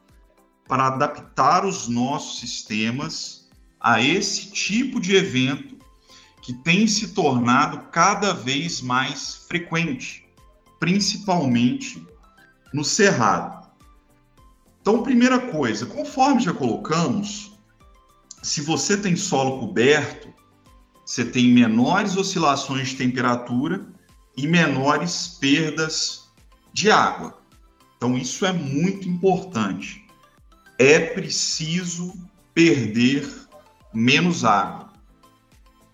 para 0.67 0.89
adaptar 0.89 1.65
os 1.65 1.89
nossos 1.89 2.41
sistemas 2.41 3.49
a 3.81 4.01
esse 4.01 4.51
tipo 4.51 5.01
de 5.01 5.15
evento 5.15 5.77
que 6.41 6.53
tem 6.53 6.87
se 6.87 7.09
tornado 7.09 7.89
cada 7.91 8.33
vez 8.33 8.81
mais 8.81 9.45
frequente, 9.49 10.27
principalmente 10.81 12.05
no 12.73 12.85
cerrado. 12.85 13.71
Então, 14.81 15.03
primeira 15.03 15.39
coisa, 15.39 15.87
conforme 15.87 16.43
já 16.43 16.53
colocamos, 16.53 17.53
se 18.43 18.61
você 18.61 18.97
tem 18.97 19.15
solo 19.15 19.61
coberto, 19.61 20.33
você 21.05 21.25
tem 21.25 21.53
menores 21.53 22.17
oscilações 22.17 22.89
de 22.89 22.97
temperatura 22.97 23.87
e 24.37 24.49
menores 24.49 25.37
perdas 25.41 26.22
de 26.73 26.91
água. 26.91 27.39
Então, 27.97 28.17
isso 28.17 28.45
é 28.45 28.53
muito 28.53 29.09
importante. 29.09 30.07
É 30.79 30.99
preciso 30.99 32.15
perder 32.55 33.29
menos 33.93 34.45
água. 34.45 34.91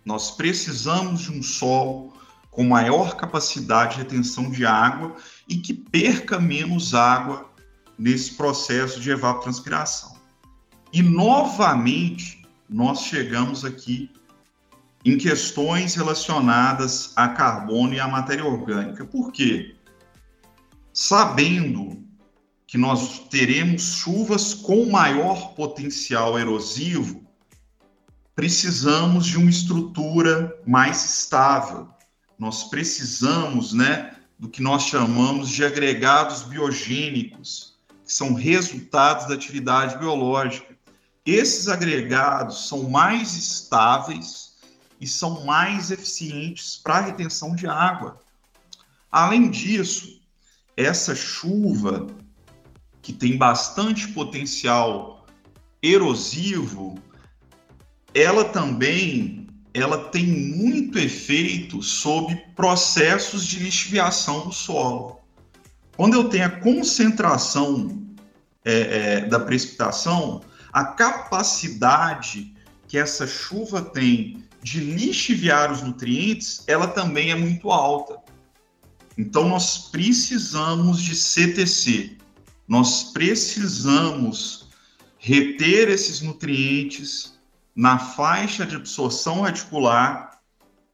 Nós 0.05 0.31
precisamos 0.31 1.23
de 1.23 1.33
um 1.33 1.43
solo 1.43 2.13
com 2.51 2.65
maior 2.65 3.15
capacidade 3.17 3.97
de 3.97 3.99
retenção 3.99 4.51
de 4.51 4.65
água 4.65 5.15
e 5.49 5.57
que 5.57 5.75
perca 5.75 6.41
menos 6.41 6.95
água 6.95 7.49
nesse 7.99 8.35
processo 8.35 9.01
de 9.01 9.11
evapotranspiração. 9.11 10.17
E 10.93 11.03
novamente 11.03 12.43
nós 12.69 13.03
chegamos 13.03 13.65
aqui 13.65 14.11
em 15.05 15.17
questões 15.17 15.95
relacionadas 15.95 17.13
a 17.17 17.29
carbono 17.29 17.95
e 17.95 18.01
a 18.01 18.09
matéria 18.09 18.45
orgânica. 18.45 19.05
Por 19.05 19.31
quê? 19.33 19.77
Sabendo 20.93 22.05
que 22.67 22.77
nós 22.77 23.21
teremos 23.31 23.83
chuvas 23.83 24.53
com 24.53 24.91
maior 24.91 25.55
potencial 25.55 26.39
erosivo, 26.39 27.27
precisamos 28.35 29.27
de 29.27 29.39
uma 29.39 29.51
estrutura 29.51 30.61
mais 30.67 31.05
estável. 31.05 31.89
Nós 32.39 32.65
precisamos, 32.65 33.73
né, 33.73 34.15
do 34.39 34.49
que 34.49 34.63
nós 34.63 34.85
chamamos 34.85 35.49
de 35.49 35.65
agregados 35.65 36.43
biogênicos, 36.43 37.77
que 38.05 38.13
são 38.13 38.35
resultados 38.35 39.27
da 39.27 39.35
atividade 39.35 39.99
biológica. 39.99 40.77
Esses 41.27 41.69
agregados 41.69 42.69
são 42.69 42.89
mais 42.89 43.35
estáveis 43.35 44.57
e 45.01 45.07
são 45.07 45.45
mais 45.45 45.91
eficientes 45.91 46.77
para 46.77 46.99
a 46.99 47.01
retenção 47.01 47.55
de 47.55 47.67
água. 47.67 48.21
Além 49.11 49.51
disso, 49.51 50.18
essa 50.79 51.13
chuva, 51.13 52.07
que 53.03 53.13
tem 53.13 53.37
bastante 53.37 54.07
potencial 54.09 55.27
erosivo, 55.83 56.97
ela 58.15 58.45
também 58.45 59.47
ela 59.75 60.09
tem 60.11 60.27
muito 60.27 60.99
efeito 60.99 61.83
sobre 61.83 62.37
processos 62.57 63.47
de 63.47 63.61
lixiviação 63.61 64.47
do 64.47 64.53
solo. 64.53 65.21
Quando 65.97 66.15
eu 66.15 66.29
tenho 66.29 66.47
a 66.47 66.51
concentração 66.51 68.03
é, 68.65 68.73
é, 68.73 69.21
da 69.23 69.39
precipitação, 69.39 70.43
a 70.73 70.85
capacidade 70.85 72.55
que 72.89 72.97
essa 72.97 73.27
chuva 73.27 73.83
tem 73.83 74.45
de 74.63 74.81
lixiviar 74.81 75.71
os 75.71 75.83
nutrientes, 75.83 76.65
ela 76.67 76.89
também 76.89 77.31
é 77.31 77.37
muito 77.37 77.71
alta. 77.71 78.28
Então, 79.19 79.49
nós 79.49 79.89
precisamos 79.91 81.03
de 81.03 81.17
CTC, 81.17 82.17
nós 82.69 83.13
precisamos 83.13 84.69
reter 85.19 85.89
esses 85.89 86.21
nutrientes 86.21 87.37
na 87.75 87.99
faixa 87.99 88.65
de 88.65 88.77
absorção 88.77 89.41
radicular 89.41 90.41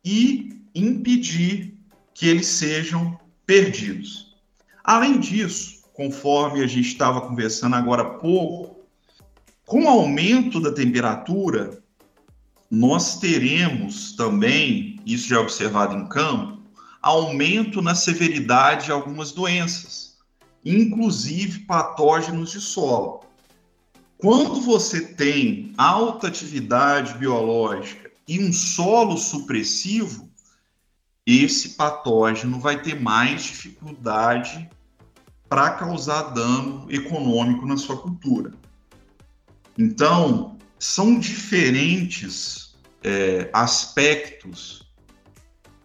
e 0.02 0.58
impedir 0.74 1.76
que 2.14 2.26
eles 2.26 2.46
sejam 2.46 3.18
perdidos. 3.44 4.34
Além 4.82 5.20
disso, 5.20 5.82
conforme 5.92 6.62
a 6.62 6.66
gente 6.66 6.88
estava 6.88 7.20
conversando 7.20 7.76
agora 7.76 8.02
há 8.02 8.10
pouco, 8.14 8.80
com 9.66 9.84
o 9.84 9.88
aumento 9.88 10.60
da 10.60 10.72
temperatura, 10.72 11.82
nós 12.70 13.18
teremos 13.18 14.12
também, 14.12 14.98
isso 15.04 15.28
já 15.28 15.36
é 15.36 15.40
observado 15.40 15.94
em 15.94 16.08
campo, 16.08 16.53
aumento 17.05 17.82
na 17.82 17.94
severidade 17.94 18.86
de 18.86 18.92
algumas 18.92 19.30
doenças, 19.30 20.16
inclusive 20.64 21.61
patógenos 21.61 22.50
de 22.50 22.62
solo. 22.62 23.20
Quando 24.16 24.62
você 24.62 25.09
tem 25.09 25.74
alta 25.76 26.28
atividade 26.28 27.12
biológica 27.18 28.11
e 28.26 28.42
um 28.42 28.50
solo 28.50 29.18
supressivo, 29.18 30.30
esse 31.26 31.70
patógeno 31.70 32.59
vai 32.59 32.80
ter 32.80 32.98
mais 32.98 33.42
dificuldade 33.42 34.66
para 35.46 35.72
causar 35.72 36.30
dano 36.30 36.86
econômico 36.88 37.66
na 37.66 37.76
sua 37.76 37.98
cultura. 37.98 38.52
Então, 39.76 40.57
são 40.78 41.18
diferentes 41.18 42.74
é, 43.02 43.50
aspectos 43.52 44.84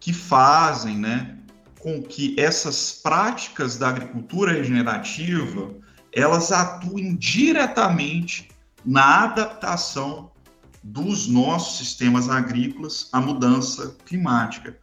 que 0.00 0.12
fazem 0.12 0.96
né, 0.96 1.36
com 1.78 2.02
que 2.02 2.34
essas 2.38 2.92
práticas 2.92 3.76
da 3.76 3.88
agricultura 3.88 4.52
regenerativa 4.52 5.74
elas 6.12 6.50
atuem 6.50 7.14
diretamente 7.14 8.48
na 8.84 9.24
adaptação 9.24 10.30
dos 10.82 11.28
nossos 11.28 11.78
sistemas 11.78 12.28
agrícolas 12.28 13.08
à 13.12 13.20
mudança 13.20 13.96
climática. 14.06 14.76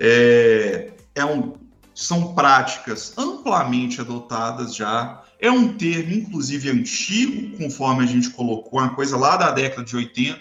É, 0.00 0.92
é 1.14 1.24
um, 1.24 1.52
são 1.94 2.34
práticas 2.34 3.12
amplamente 3.16 4.00
adotadas 4.00 4.74
já. 4.74 5.22
É 5.38 5.50
um 5.50 5.76
termo, 5.76 6.12
inclusive, 6.12 6.70
antigo, 6.70 7.56
conforme 7.58 8.04
a 8.04 8.06
gente 8.06 8.30
colocou, 8.30 8.80
uma 8.80 8.94
coisa 8.94 9.16
lá 9.16 9.36
da 9.36 9.50
década 9.50 9.84
de 9.84 9.94
80, 9.94 10.40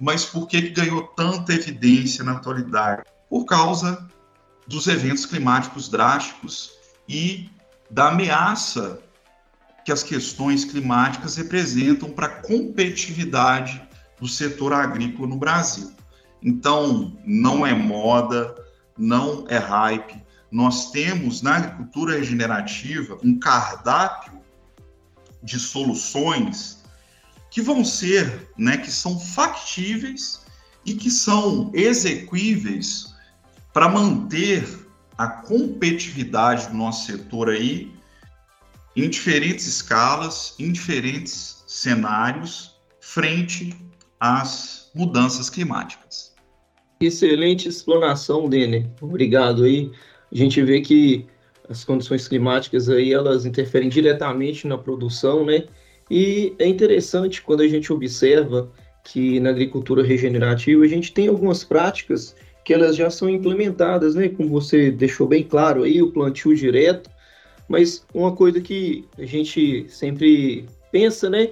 mas 0.00 0.24
por 0.24 0.46
que 0.46 0.60
ganhou 0.70 1.02
tanta 1.02 1.54
evidência 1.54 2.22
na 2.24 2.32
atualidade? 2.32 3.04
Por 3.28 3.44
causa 3.44 4.08
dos 4.66 4.86
eventos 4.86 5.26
climáticos 5.26 5.88
drásticos 5.88 6.72
e 7.08 7.50
da 7.90 8.08
ameaça 8.08 9.00
que 9.84 9.92
as 9.92 10.02
questões 10.02 10.64
climáticas 10.64 11.36
representam 11.36 12.10
para 12.10 12.26
a 12.26 12.42
competitividade 12.42 13.82
do 14.20 14.28
setor 14.28 14.72
agrícola 14.72 15.28
no 15.28 15.38
Brasil. 15.38 15.92
Então, 16.42 17.16
não 17.24 17.66
é 17.66 17.72
moda, 17.72 18.54
não 18.96 19.46
é 19.48 19.56
hype. 19.56 20.22
Nós 20.50 20.90
temos 20.90 21.40
na 21.40 21.56
agricultura 21.56 22.18
regenerativa 22.18 23.18
um 23.24 23.38
cardápio 23.38 24.38
de 25.42 25.58
soluções 25.58 26.82
que 27.50 27.62
vão 27.62 27.84
ser, 27.84 28.50
né, 28.58 28.76
que 28.76 28.90
são 28.90 29.18
factíveis 29.18 30.42
e 30.84 30.94
que 30.94 31.10
são 31.10 31.70
exequíveis 31.74 33.07
para 33.78 33.88
manter 33.88 34.66
a 35.16 35.28
competitividade 35.28 36.66
do 36.66 36.74
nosso 36.74 37.06
setor 37.06 37.48
aí 37.48 37.92
em 38.96 39.08
diferentes 39.08 39.68
escalas, 39.68 40.56
em 40.58 40.72
diferentes 40.72 41.62
cenários, 41.64 42.74
frente 43.00 43.72
às 44.18 44.90
mudanças 44.92 45.48
climáticas. 45.48 46.34
Excelente 47.00 47.68
explanação, 47.68 48.48
Dene. 48.48 48.90
Obrigado 49.00 49.62
aí. 49.62 49.92
A 50.32 50.34
gente 50.36 50.60
vê 50.60 50.80
que 50.80 51.26
as 51.68 51.84
condições 51.84 52.26
climáticas 52.26 52.88
aí, 52.88 53.12
elas 53.12 53.46
interferem 53.46 53.88
diretamente 53.88 54.66
na 54.66 54.76
produção, 54.76 55.46
né? 55.46 55.68
E 56.10 56.52
é 56.58 56.66
interessante 56.66 57.40
quando 57.40 57.60
a 57.60 57.68
gente 57.68 57.92
observa 57.92 58.72
que 59.04 59.38
na 59.38 59.50
agricultura 59.50 60.02
regenerativa 60.02 60.84
a 60.84 60.88
gente 60.88 61.12
tem 61.12 61.28
algumas 61.28 61.62
práticas 61.62 62.34
que 62.68 62.74
elas 62.74 62.94
já 62.96 63.08
são 63.08 63.30
implementadas, 63.30 64.14
né? 64.14 64.28
Como 64.28 64.50
você 64.50 64.90
deixou 64.90 65.26
bem 65.26 65.42
claro 65.42 65.84
aí, 65.84 66.02
o 66.02 66.12
plantio 66.12 66.54
direto. 66.54 67.08
Mas 67.66 68.04
uma 68.12 68.36
coisa 68.36 68.60
que 68.60 69.06
a 69.16 69.24
gente 69.24 69.86
sempre 69.88 70.66
pensa, 70.92 71.30
né? 71.30 71.48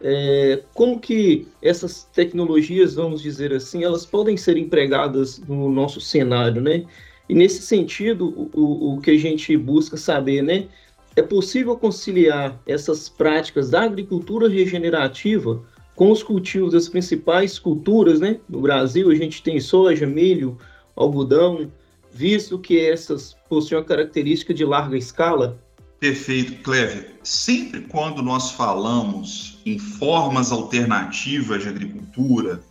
É, 0.00 0.62
como 0.72 1.00
que 1.00 1.48
essas 1.60 2.04
tecnologias, 2.14 2.94
vamos 2.94 3.20
dizer 3.20 3.52
assim, 3.52 3.82
elas 3.82 4.06
podem 4.06 4.36
ser 4.36 4.56
empregadas 4.56 5.40
no 5.40 5.68
nosso 5.68 6.00
cenário, 6.00 6.62
né? 6.62 6.84
E 7.28 7.34
nesse 7.34 7.62
sentido, 7.62 8.48
o, 8.54 8.94
o 8.94 9.00
que 9.00 9.10
a 9.10 9.18
gente 9.18 9.56
busca 9.56 9.96
saber, 9.96 10.40
né? 10.40 10.68
É 11.16 11.22
possível 11.22 11.76
conciliar 11.76 12.62
essas 12.64 13.08
práticas 13.08 13.70
da 13.70 13.82
agricultura 13.82 14.48
regenerativa 14.48 15.64
com 15.94 16.10
os 16.10 16.22
cultivos 16.22 16.72
das 16.72 16.88
principais 16.88 17.58
culturas, 17.58 18.20
né? 18.20 18.38
No 18.48 18.60
Brasil, 18.60 19.10
a 19.10 19.14
gente 19.14 19.42
tem 19.42 19.60
soja, 19.60 20.06
milho, 20.06 20.58
algodão, 20.96 21.70
visto 22.12 22.58
que 22.58 22.80
essas 22.80 23.36
possuem 23.48 23.80
a 23.80 23.84
característica 23.84 24.52
de 24.54 24.64
larga 24.64 24.96
escala? 24.96 25.58
Perfeito, 25.98 26.62
Clever. 26.62 27.18
Sempre 27.22 27.82
quando 27.82 28.22
nós 28.22 28.52
falamos 28.52 29.58
em 29.66 29.78
formas 29.78 30.50
alternativas 30.50 31.62
de 31.62 31.68
agricultura, 31.68 32.62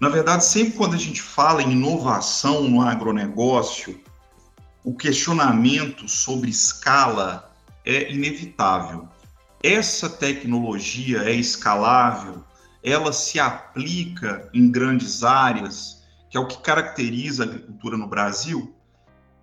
na 0.00 0.08
verdade, 0.08 0.44
sempre 0.44 0.74
quando 0.74 0.94
a 0.94 0.98
gente 0.98 1.20
fala 1.20 1.60
em 1.60 1.72
inovação 1.72 2.68
no 2.68 2.80
agronegócio, 2.80 4.00
o 4.84 4.94
questionamento 4.94 6.08
sobre 6.08 6.50
escala 6.50 7.52
é 7.84 8.12
inevitável 8.12 9.08
essa 9.62 10.08
tecnologia 10.08 11.22
é 11.24 11.32
escalável, 11.32 12.44
ela 12.82 13.12
se 13.12 13.40
aplica 13.40 14.48
em 14.54 14.70
grandes 14.70 15.24
áreas, 15.24 16.02
que 16.30 16.36
é 16.36 16.40
o 16.40 16.46
que 16.46 16.60
caracteriza 16.60 17.42
a 17.42 17.46
agricultura 17.46 17.96
no 17.96 18.06
Brasil. 18.06 18.74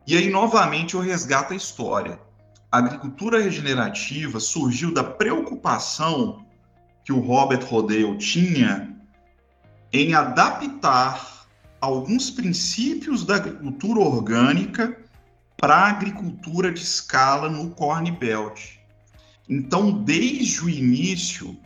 E 0.07 0.15
aí, 0.15 0.29
novamente, 0.29 0.95
eu 0.95 1.01
resgato 1.01 1.51
a 1.53 1.55
história. 1.55 2.19
A 2.71 2.77
agricultura 2.77 3.41
regenerativa 3.41 4.39
surgiu 4.39 4.93
da 4.93 5.03
preocupação 5.03 6.45
que 7.03 7.11
o 7.11 7.19
Robert 7.19 7.65
Rodale 7.65 8.17
tinha 8.17 8.95
em 9.91 10.13
adaptar 10.13 11.45
alguns 11.79 12.29
princípios 12.29 13.23
da 13.23 13.35
agricultura 13.35 13.99
orgânica 13.99 14.97
para 15.57 15.75
a 15.75 15.87
agricultura 15.89 16.71
de 16.71 16.81
escala 16.81 17.49
no 17.49 17.69
Corn 17.71 18.09
Belt. 18.11 18.74
Então, 19.47 20.03
desde 20.03 20.63
o 20.63 20.69
início, 20.69 21.57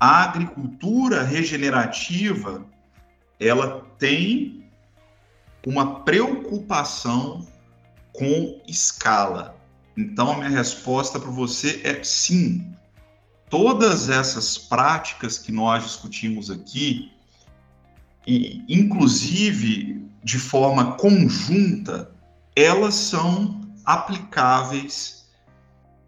a 0.00 0.22
agricultura 0.22 1.22
regenerativa 1.22 2.64
ela 3.38 3.86
tem 3.98 4.64
uma 5.66 6.00
preocupação 6.00 7.46
com 8.12 8.60
escala. 8.66 9.56
Então, 9.96 10.32
a 10.32 10.36
minha 10.36 10.50
resposta 10.50 11.18
para 11.18 11.30
você 11.30 11.80
é 11.84 12.02
sim. 12.02 12.72
Todas 13.50 14.08
essas 14.08 14.56
práticas 14.58 15.38
que 15.38 15.52
nós 15.52 15.84
discutimos 15.84 16.50
aqui, 16.50 17.12
e 18.26 18.64
inclusive 18.68 20.04
de 20.22 20.38
forma 20.38 20.92
conjunta, 20.92 22.10
elas 22.54 22.94
são 22.94 23.60
aplicáveis 23.84 25.17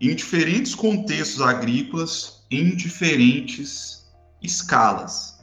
em 0.00 0.14
diferentes 0.14 0.74
contextos 0.74 1.42
agrícolas, 1.42 2.42
em 2.50 2.74
diferentes 2.74 4.10
escalas. 4.42 5.38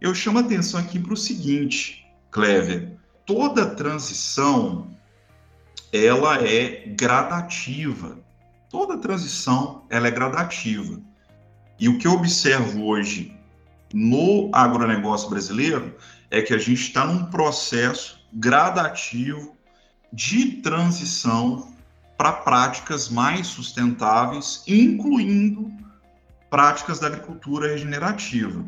Eu 0.00 0.14
chamo 0.14 0.38
a 0.38 0.42
atenção 0.42 0.78
aqui 0.78 0.98
para 0.98 1.12
o 1.12 1.16
seguinte, 1.16 2.06
Clever, 2.30 2.96
toda 3.26 3.66
transição 3.66 4.88
ela 5.92 6.36
é 6.46 6.86
gradativa. 6.86 8.18
Toda 8.68 8.96
transição 8.96 9.84
ela 9.90 10.06
é 10.06 10.10
gradativa. 10.10 11.00
E 11.78 11.88
o 11.88 11.98
que 11.98 12.06
eu 12.06 12.12
observo 12.12 12.84
hoje 12.84 13.36
no 13.92 14.48
agronegócio 14.52 15.28
brasileiro 15.28 15.96
é 16.30 16.40
que 16.40 16.54
a 16.54 16.58
gente 16.58 16.80
está 16.80 17.04
num 17.04 17.24
processo 17.26 18.24
gradativo 18.32 19.56
de 20.12 20.62
transição 20.62 21.74
para 22.20 22.32
práticas 22.32 23.08
mais 23.08 23.46
sustentáveis, 23.46 24.62
incluindo 24.66 25.72
práticas 26.50 27.00
da 27.00 27.06
agricultura 27.06 27.68
regenerativa. 27.68 28.62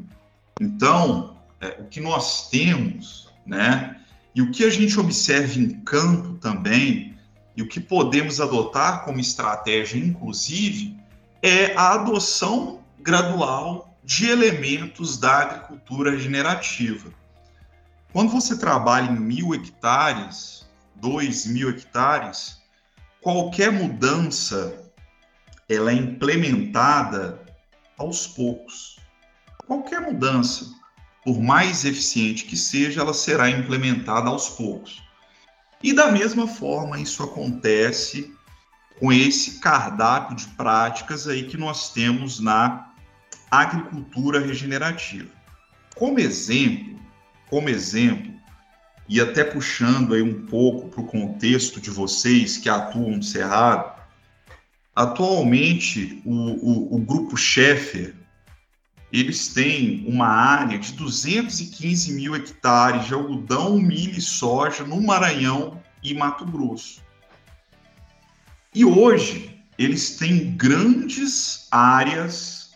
Então, 0.59 1.37
é, 1.61 1.79
o 1.79 1.85
que 1.85 2.01
nós 2.01 2.49
temos, 2.49 3.29
né, 3.45 4.01
e 4.35 4.41
o 4.41 4.51
que 4.51 4.65
a 4.65 4.71
gente 4.71 4.99
observa 4.99 5.59
em 5.59 5.69
campo 5.81 6.39
também, 6.39 7.15
e 7.55 7.61
o 7.61 7.69
que 7.69 7.79
podemos 7.79 8.41
adotar 8.41 9.05
como 9.05 9.21
estratégia, 9.21 9.99
inclusive, 9.99 10.97
é 11.43 11.75
a 11.77 11.93
adoção 11.93 12.81
gradual 13.01 13.95
de 14.03 14.31
elementos 14.31 15.19
da 15.19 15.41
agricultura 15.41 16.13
regenerativa. 16.13 17.13
Quando 18.15 18.31
você 18.31 18.57
trabalha 18.57 19.11
em 19.11 19.21
mil 19.21 19.55
hectares, 19.55 20.67
dois 20.97 21.45
mil 21.45 21.69
hectares, 21.69 22.62
qualquer 23.23 23.71
mudança 23.71 24.93
ela 25.69 25.93
é 25.93 25.95
implementada 25.95 27.41
aos 27.97 28.27
poucos. 28.27 28.99
Qualquer 29.67 30.01
mudança, 30.01 30.67
por 31.25 31.41
mais 31.41 31.85
eficiente 31.85 32.45
que 32.45 32.57
seja, 32.57 33.01
ela 33.01 33.15
será 33.15 33.49
implementada 33.49 34.29
aos 34.29 34.51
poucos. 34.51 35.03
E 35.83 35.93
da 35.93 36.11
mesma 36.11 36.47
forma, 36.47 36.99
isso 36.99 37.23
acontece 37.23 38.35
com 38.99 39.13
esse 39.13 39.61
cardápio 39.61 40.37
de 40.37 40.47
práticas 40.49 41.27
aí 41.27 41.45
que 41.45 41.57
nós 41.57 41.93
temos 41.93 42.41
na 42.41 42.93
agricultura 43.51 44.41
regenerativa. 44.41 45.31
Como 45.95 46.19
exemplo, 46.19 47.01
como 47.49 47.69
exemplo, 47.69 48.33
e 49.13 49.21
até 49.21 49.45
puxando 49.45 50.15
aí 50.15 50.23
um 50.23 50.47
pouco 50.47 50.89
para 50.89 51.03
o 51.03 51.07
contexto 51.07 51.79
de 51.79 51.91
vocês 51.91 52.57
que 52.57 52.71
atuam 52.71 53.19
no 53.19 53.23
Cerrado, 53.23 53.93
atualmente 54.97 56.23
o, 56.25 56.33
o, 56.33 56.95
o 56.97 56.99
grupo 56.99 57.37
Schaeffer, 57.37 58.15
eles 59.13 59.49
têm 59.49 60.03
uma 60.09 60.29
área 60.29 60.79
de 60.79 60.95
215 60.95 62.15
mil 62.15 62.35
hectares 62.35 63.05
de 63.05 63.13
algodão, 63.13 63.79
milho 63.79 64.17
e 64.17 64.21
soja 64.23 64.83
no 64.83 64.99
Maranhão 64.99 65.79
e 66.03 66.15
Mato 66.15 66.47
Grosso. 66.47 67.03
E 68.75 68.83
hoje 68.83 69.63
eles 69.77 70.17
têm 70.17 70.57
grandes 70.57 71.69
áreas 71.71 72.71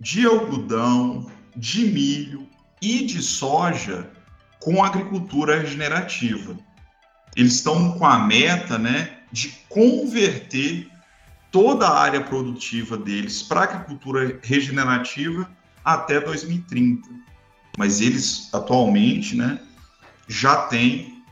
de 0.00 0.24
algodão, 0.24 1.28
de 1.56 1.84
milho 1.86 2.46
e 2.80 3.04
de 3.04 3.20
soja 3.20 4.08
com 4.62 4.82
agricultura 4.82 5.58
regenerativa. 5.60 6.56
Eles 7.34 7.54
estão 7.54 7.98
com 7.98 8.06
a 8.06 8.18
meta 8.18 8.78
né, 8.78 9.18
de 9.32 9.48
converter 9.68 10.88
toda 11.50 11.88
a 11.88 11.98
área 11.98 12.20
produtiva 12.20 12.96
deles 12.96 13.42
para 13.42 13.62
agricultura 13.62 14.38
regenerativa 14.42 15.50
até 15.84 16.20
2030. 16.20 17.08
Mas 17.76 18.00
eles 18.00 18.48
atualmente 18.52 19.36
né, 19.36 19.60
já 20.28 20.56
têm 20.66 21.24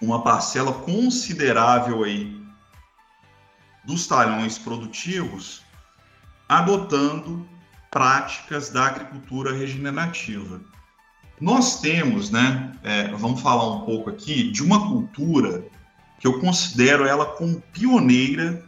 uma 0.00 0.22
parcela 0.22 0.72
considerável 0.72 2.02
aí 2.04 2.36
dos 3.84 4.06
talhões 4.06 4.58
produtivos 4.58 5.62
adotando 6.48 7.48
práticas 7.90 8.70
da 8.70 8.86
agricultura 8.86 9.52
regenerativa. 9.52 10.60
Nós 11.40 11.80
temos, 11.80 12.30
né, 12.30 12.72
é, 12.82 13.08
vamos 13.08 13.40
falar 13.40 13.72
um 13.72 13.80
pouco 13.82 14.10
aqui 14.10 14.50
de 14.50 14.62
uma 14.62 14.88
cultura 14.88 15.64
que 16.18 16.26
eu 16.26 16.40
considero 16.40 17.06
ela 17.06 17.24
como 17.24 17.62
pioneira 17.72 18.64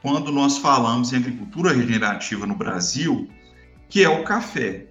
quando 0.00 0.32
nós 0.32 0.58
falamos 0.58 1.12
em 1.12 1.16
agricultura 1.16 1.72
regenerativa 1.72 2.44
no 2.44 2.56
Brasil, 2.56 3.28
que 3.88 4.02
é 4.02 4.08
o 4.08 4.24
café. 4.24 4.86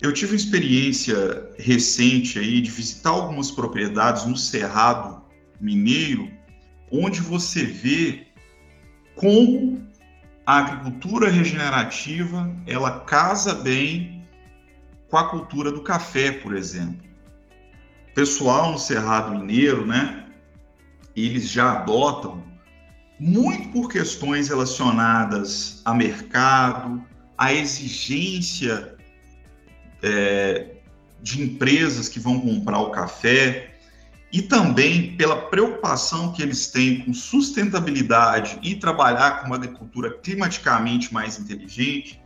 Eu 0.00 0.12
tive 0.12 0.32
uma 0.32 0.36
experiência 0.36 1.50
recente 1.58 2.38
aí 2.38 2.60
de 2.62 2.70
visitar 2.70 3.10
algumas 3.10 3.50
propriedades 3.50 4.24
no 4.24 4.36
Cerrado 4.36 5.22
Mineiro, 5.60 6.30
onde 6.90 7.20
você 7.20 7.64
vê 7.64 8.26
como 9.16 9.86
a 10.46 10.58
agricultura 10.58 11.30
regenerativa 11.30 12.50
ela 12.66 13.00
casa 13.00 13.54
bem 13.54 14.13
com 15.14 15.18
a 15.18 15.28
cultura 15.28 15.70
do 15.70 15.80
café, 15.80 16.32
por 16.32 16.56
exemplo. 16.56 17.08
O 18.10 18.14
pessoal 18.16 18.72
no 18.72 18.78
Cerrado 18.80 19.30
Mineiro, 19.30 19.86
né, 19.86 20.26
eles 21.14 21.48
já 21.48 21.70
adotam 21.70 22.42
muito 23.20 23.68
por 23.68 23.88
questões 23.88 24.48
relacionadas 24.48 25.80
a 25.84 25.94
mercado, 25.94 27.00
a 27.38 27.54
exigência 27.54 28.96
é, 30.02 30.78
de 31.22 31.42
empresas 31.42 32.08
que 32.08 32.18
vão 32.18 32.40
comprar 32.40 32.80
o 32.80 32.90
café 32.90 33.72
e 34.32 34.42
também 34.42 35.16
pela 35.16 35.42
preocupação 35.42 36.32
que 36.32 36.42
eles 36.42 36.66
têm 36.66 37.04
com 37.04 37.14
sustentabilidade 37.14 38.58
e 38.64 38.74
trabalhar 38.74 39.42
com 39.42 39.46
uma 39.46 39.54
agricultura 39.54 40.18
climaticamente 40.18 41.14
mais 41.14 41.38
inteligente. 41.38 42.20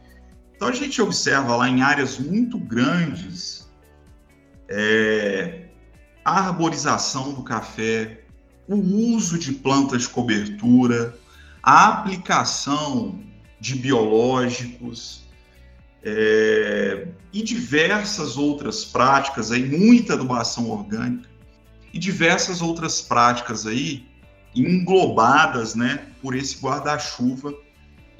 Então 0.58 0.66
a 0.66 0.72
gente 0.72 1.00
observa 1.00 1.54
lá 1.54 1.68
em 1.68 1.82
áreas 1.82 2.18
muito 2.18 2.58
grandes 2.58 3.70
é, 4.68 5.66
a 6.24 6.48
arborização 6.48 7.32
do 7.32 7.44
café, 7.44 8.22
o 8.66 8.74
uso 8.74 9.38
de 9.38 9.52
plantas 9.52 10.02
de 10.02 10.08
cobertura, 10.08 11.16
a 11.62 11.86
aplicação 11.86 13.20
de 13.60 13.76
biológicos 13.76 15.28
é, 16.02 17.06
e 17.32 17.40
diversas 17.40 18.36
outras 18.36 18.84
práticas, 18.84 19.52
aí, 19.52 19.64
muita 19.64 20.14
adubação 20.14 20.68
orgânica 20.70 21.30
e 21.94 22.00
diversas 22.00 22.60
outras 22.60 23.00
práticas 23.00 23.64
aí 23.64 24.08
englobadas 24.56 25.76
né, 25.76 26.04
por 26.20 26.34
esse 26.34 26.58
guarda-chuva 26.58 27.54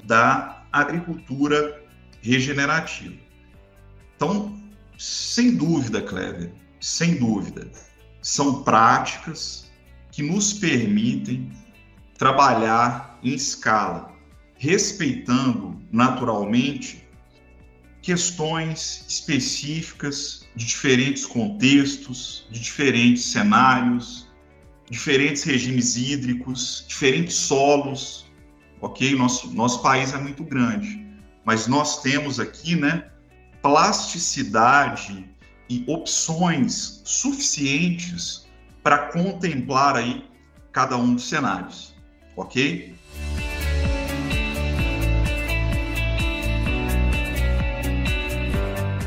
da 0.05 0.63
agricultura 0.71 1.88
regenerativa. 2.21 3.15
Então, 4.15 4.57
sem 4.97 5.55
dúvida, 5.55 6.01
Clever, 6.01 6.51
sem 6.79 7.15
dúvida, 7.15 7.71
são 8.21 8.63
práticas 8.63 9.69
que 10.11 10.21
nos 10.21 10.53
permitem 10.53 11.49
trabalhar 12.17 13.17
em 13.23 13.33
escala, 13.33 14.13
respeitando 14.57 15.81
naturalmente 15.91 17.07
questões 18.01 19.05
específicas 19.07 20.47
de 20.55 20.65
diferentes 20.65 21.25
contextos, 21.25 22.45
de 22.51 22.59
diferentes 22.59 23.23
cenários, 23.23 24.27
diferentes 24.89 25.43
regimes 25.43 25.95
hídricos, 25.95 26.85
diferentes 26.87 27.35
solos, 27.35 28.25
ok? 28.81 29.15
Nosso, 29.15 29.53
nosso 29.53 29.81
país 29.81 30.13
é 30.13 30.17
muito 30.17 30.43
grande, 30.43 31.05
mas 31.49 31.65
nós 31.65 32.03
temos 32.03 32.39
aqui, 32.39 32.75
né, 32.75 33.09
plasticidade 33.59 35.27
e 35.67 35.83
opções 35.87 37.01
suficientes 37.03 38.47
para 38.83 39.07
contemplar 39.07 39.95
aí 39.95 40.23
cada 40.71 40.95
um 40.95 41.15
dos 41.15 41.27
cenários, 41.27 41.95
ok? 42.35 42.93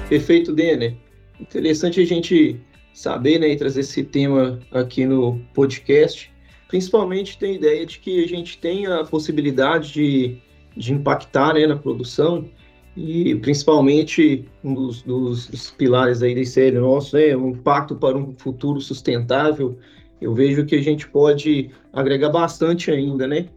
Perfeito, 0.08 0.52
Denner. 0.52 0.96
Interessante 1.38 2.00
a 2.00 2.04
gente 2.04 2.60
saber 2.92 3.38
né, 3.38 3.50
e 3.50 3.56
trazer 3.56 3.82
esse 3.82 4.02
tema 4.02 4.58
aqui 4.72 5.06
no 5.06 5.38
podcast. 5.54 6.28
Principalmente 6.66 7.38
tem 7.38 7.52
a 7.52 7.54
ideia 7.54 7.86
de 7.86 8.00
que 8.00 8.24
a 8.24 8.26
gente 8.26 8.58
tem 8.58 8.88
a 8.88 9.04
possibilidade 9.04 9.92
de, 9.92 10.42
de 10.76 10.92
impactar 10.92 11.54
né, 11.54 11.66
na 11.66 11.76
produção 11.76 12.48
e 12.96 13.34
principalmente 13.36 14.44
um 14.62 14.74
dos, 14.74 15.02
dos, 15.02 15.46
dos 15.48 15.70
pilares 15.70 16.22
aí 16.22 16.34
da 16.34 16.44
série 16.44 16.78
nosso, 16.78 17.16
né, 17.16 17.34
o 17.34 17.48
impacto 17.48 17.96
para 17.96 18.16
um 18.16 18.34
futuro 18.36 18.80
sustentável. 18.80 19.78
Eu 20.20 20.34
vejo 20.34 20.64
que 20.64 20.74
a 20.74 20.82
gente 20.82 21.08
pode 21.08 21.70
agregar 21.92 22.28
bastante 22.28 22.90
ainda, 22.90 23.26
né? 23.26 23.48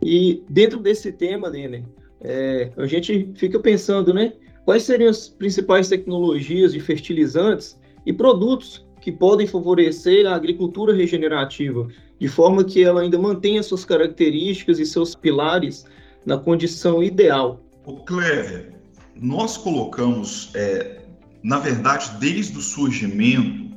E 0.00 0.42
dentro 0.48 0.78
desse 0.78 1.10
tema, 1.12 1.50
Denner, 1.50 1.84
é, 2.20 2.70
a 2.76 2.86
gente 2.86 3.30
fica 3.34 3.58
pensando, 3.58 4.14
né? 4.14 4.32
Quais 4.64 4.84
seriam 4.84 5.10
as 5.10 5.28
principais 5.28 5.88
tecnologias 5.88 6.72
de 6.72 6.80
fertilizantes 6.80 7.80
e 8.06 8.12
produtos 8.12 8.86
que 9.00 9.10
podem 9.10 9.46
favorecer 9.46 10.26
a 10.26 10.36
agricultura 10.36 10.94
regenerativa, 10.94 11.88
de 12.20 12.28
forma 12.28 12.62
que 12.62 12.84
ela 12.84 13.00
ainda 13.00 13.18
mantenha 13.18 13.62
suas 13.62 13.84
características 13.84 14.78
e 14.78 14.86
seus 14.86 15.16
pilares 15.16 15.84
na 16.24 16.38
condição 16.38 17.02
ideal? 17.02 17.60
O 17.84 17.96
Clever, 18.04 18.74
nós 19.14 19.56
colocamos, 19.56 20.50
é, 20.54 21.02
na 21.42 21.58
verdade, 21.58 22.12
desde 22.18 22.56
o 22.56 22.60
surgimento, 22.60 23.76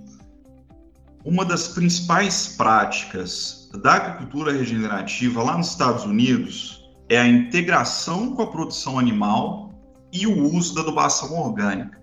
uma 1.23 1.43
das 1.43 1.69
principais 1.69 2.49
práticas 2.55 3.69
da 3.81 3.95
agricultura 3.95 4.51
regenerativa 4.51 5.41
lá 5.41 5.57
nos 5.57 5.69
Estados 5.69 6.03
Unidos 6.03 6.85
é 7.09 7.17
a 7.17 7.27
integração 7.27 8.35
com 8.35 8.43
a 8.43 8.47
produção 8.47 8.99
animal 8.99 9.73
e 10.13 10.27
o 10.27 10.53
uso 10.53 10.75
da 10.75 10.81
adubação 10.81 11.35
orgânica. 11.37 11.99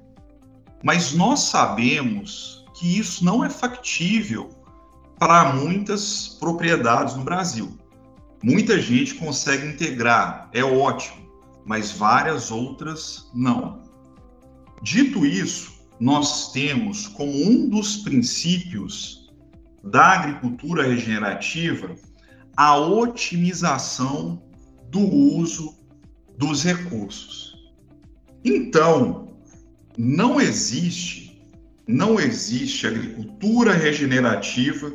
Mas 0.83 1.13
nós 1.15 1.41
sabemos 1.41 2.65
que 2.75 2.99
isso 2.99 3.25
não 3.25 3.45
é 3.45 3.49
factível 3.49 4.51
para 5.19 5.53
muitas 5.53 6.37
propriedades 6.41 7.15
no 7.15 7.23
Brasil. 7.23 7.79
Muita 8.43 8.81
gente 8.81 9.15
consegue 9.15 9.67
integrar, 9.69 10.51
é 10.53 10.65
ótimo, 10.65 11.23
mas 11.65 11.93
várias 11.93 12.51
outras 12.51 13.31
não. 13.33 13.83
Dito 14.83 15.25
isso, 15.25 15.73
nós 16.01 16.51
temos 16.53 17.07
como 17.07 17.31
um 17.31 17.69
dos 17.69 17.99
princípios 17.99 19.31
da 19.85 20.13
agricultura 20.15 20.83
regenerativa 20.83 21.95
a 22.57 22.77
otimização 22.77 24.43
do 24.91 25.01
uso 25.01 25.77
dos 26.37 26.65
recursos. 26.65 27.73
Então, 28.45 29.37
não 29.97 30.41
existe, 30.41 31.41
não 31.87 32.19
existe 32.19 32.87
agricultura 32.87 33.73
regenerativa 33.73 34.93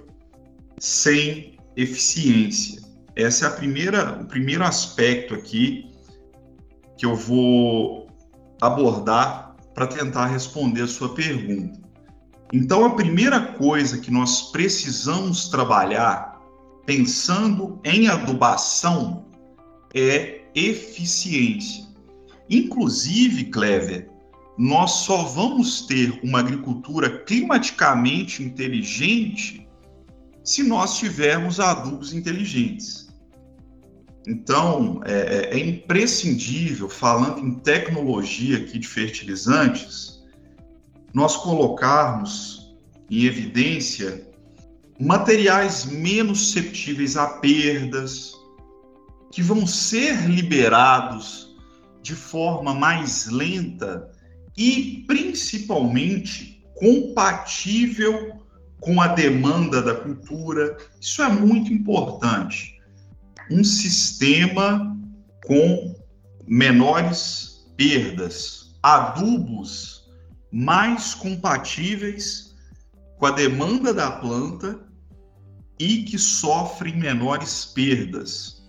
sem 0.78 1.58
eficiência. 1.76 2.87
Essa 3.18 3.46
é 3.46 3.48
a 3.48 3.52
primeira, 3.52 4.22
o 4.22 4.26
primeiro 4.26 4.64
aspecto 4.64 5.34
aqui 5.34 5.90
que 6.96 7.04
eu 7.04 7.16
vou 7.16 8.08
abordar 8.62 9.56
para 9.74 9.88
tentar 9.88 10.28
responder 10.28 10.84
a 10.84 10.88
sua 10.88 11.16
pergunta. 11.16 11.82
Então, 12.54 12.86
a 12.86 12.92
primeira 12.92 13.42
coisa 13.54 13.98
que 13.98 14.12
nós 14.12 14.52
precisamos 14.52 15.50
trabalhar, 15.50 16.40
pensando 16.86 17.82
em 17.84 18.08
adubação, 18.08 19.26
é 19.96 20.42
eficiência. 20.54 21.88
Inclusive, 22.48 23.46
Clever, 23.46 24.12
nós 24.60 24.92
só 24.92 25.24
vamos 25.24 25.88
ter 25.88 26.20
uma 26.24 26.40
agricultura 26.40 27.24
climaticamente 27.24 28.44
inteligente 28.44 29.68
se 30.44 30.62
nós 30.62 30.98
tivermos 30.98 31.60
adubos 31.60 32.14
inteligentes. 32.14 33.07
Então, 34.28 35.02
é, 35.06 35.14
é, 35.14 35.58
é 35.58 35.60
imprescindível, 35.60 36.90
falando 36.90 37.40
em 37.40 37.54
tecnologia 37.54 38.58
aqui 38.58 38.78
de 38.78 38.86
fertilizantes, 38.86 40.22
nós 41.14 41.38
colocarmos 41.38 42.76
em 43.10 43.24
evidência 43.24 44.28
materiais 45.00 45.86
menos 45.86 46.40
susceptíveis 46.40 47.16
a 47.16 47.26
perdas, 47.40 48.34
que 49.32 49.42
vão 49.42 49.66
ser 49.66 50.30
liberados 50.30 51.56
de 52.02 52.14
forma 52.14 52.74
mais 52.74 53.28
lenta 53.28 54.12
e 54.58 55.06
principalmente 55.08 56.66
compatível 56.76 58.42
com 58.82 59.00
a 59.00 59.08
demanda 59.08 59.82
da 59.82 59.96
cultura. 59.96 60.76
Isso 61.00 61.22
é 61.22 61.30
muito 61.30 61.72
importante 61.72 62.77
um 63.50 63.64
sistema 63.64 64.98
com 65.46 65.96
menores 66.46 67.66
perdas, 67.76 68.76
adubos 68.82 70.06
mais 70.52 71.14
compatíveis 71.14 72.56
com 73.18 73.26
a 73.26 73.32
demanda 73.32 73.94
da 73.94 74.12
planta 74.12 74.80
e 75.80 76.04
que 76.04 76.18
sofrem 76.18 76.98
menores 76.98 77.66
perdas, 77.66 78.64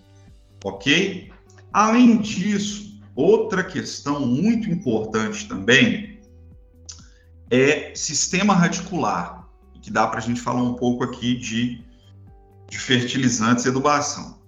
ok? 0.63 1.31
Além 1.73 2.17
disso, 2.17 3.01
outra 3.15 3.63
questão 3.63 4.25
muito 4.25 4.69
importante 4.69 5.47
também 5.47 6.19
é 7.49 7.93
sistema 7.95 8.53
radicular, 8.53 9.47
que 9.81 9.89
dá 9.89 10.07
para 10.07 10.19
a 10.19 10.21
gente 10.21 10.41
falar 10.41 10.61
um 10.61 10.75
pouco 10.75 11.03
aqui 11.03 11.35
de, 11.35 11.83
de 12.69 12.77
fertilizantes 12.77 13.65
e 13.65 13.69
adubação 13.69 14.38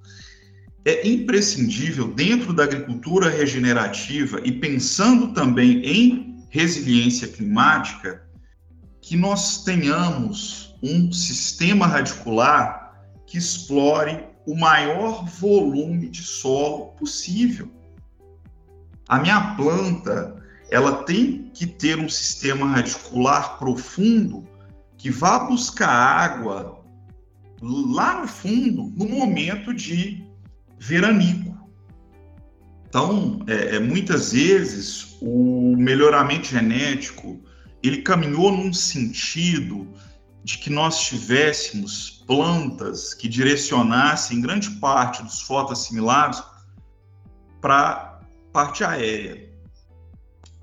é 0.83 1.07
imprescindível 1.07 2.07
dentro 2.07 2.53
da 2.53 2.63
agricultura 2.63 3.29
regenerativa 3.29 4.41
e 4.43 4.51
pensando 4.51 5.33
também 5.33 5.81
em 5.85 6.45
resiliência 6.49 7.27
climática 7.27 8.23
que 8.99 9.15
nós 9.15 9.63
tenhamos 9.63 10.75
um 10.81 11.11
sistema 11.11 11.85
radicular 11.85 12.93
que 13.27 13.37
explore 13.37 14.25
o 14.45 14.55
maior 14.55 15.25
volume 15.25 16.09
de 16.09 16.23
solo 16.23 16.87
possível. 16.93 17.69
A 19.07 19.19
minha 19.19 19.55
planta, 19.55 20.35
ela 20.69 21.03
tem 21.03 21.51
que 21.53 21.67
ter 21.67 21.99
um 21.99 22.09
sistema 22.09 22.65
radicular 22.65 23.57
profundo 23.59 24.43
que 24.97 25.09
vá 25.11 25.39
buscar 25.39 25.89
água 25.89 26.83
lá 27.61 28.21
no 28.21 28.27
fundo 28.27 28.91
no 28.95 29.07
momento 29.07 29.73
de 29.73 30.30
veranico. 30.81 31.55
Então, 32.87 33.39
é, 33.47 33.75
é, 33.75 33.79
muitas 33.79 34.33
vezes, 34.33 35.15
o 35.21 35.75
melhoramento 35.77 36.47
genético 36.47 37.39
ele 37.83 38.01
caminhou 38.01 38.51
num 38.51 38.73
sentido 38.73 39.87
de 40.43 40.57
que 40.57 40.71
nós 40.71 40.99
tivéssemos 40.99 42.23
plantas 42.25 43.13
que 43.13 43.27
direcionassem 43.27 44.41
grande 44.41 44.71
parte 44.71 45.23
dos 45.23 45.41
fotoassimilados 45.41 46.43
para 47.61 48.19
parte 48.51 48.83
aérea. 48.83 49.49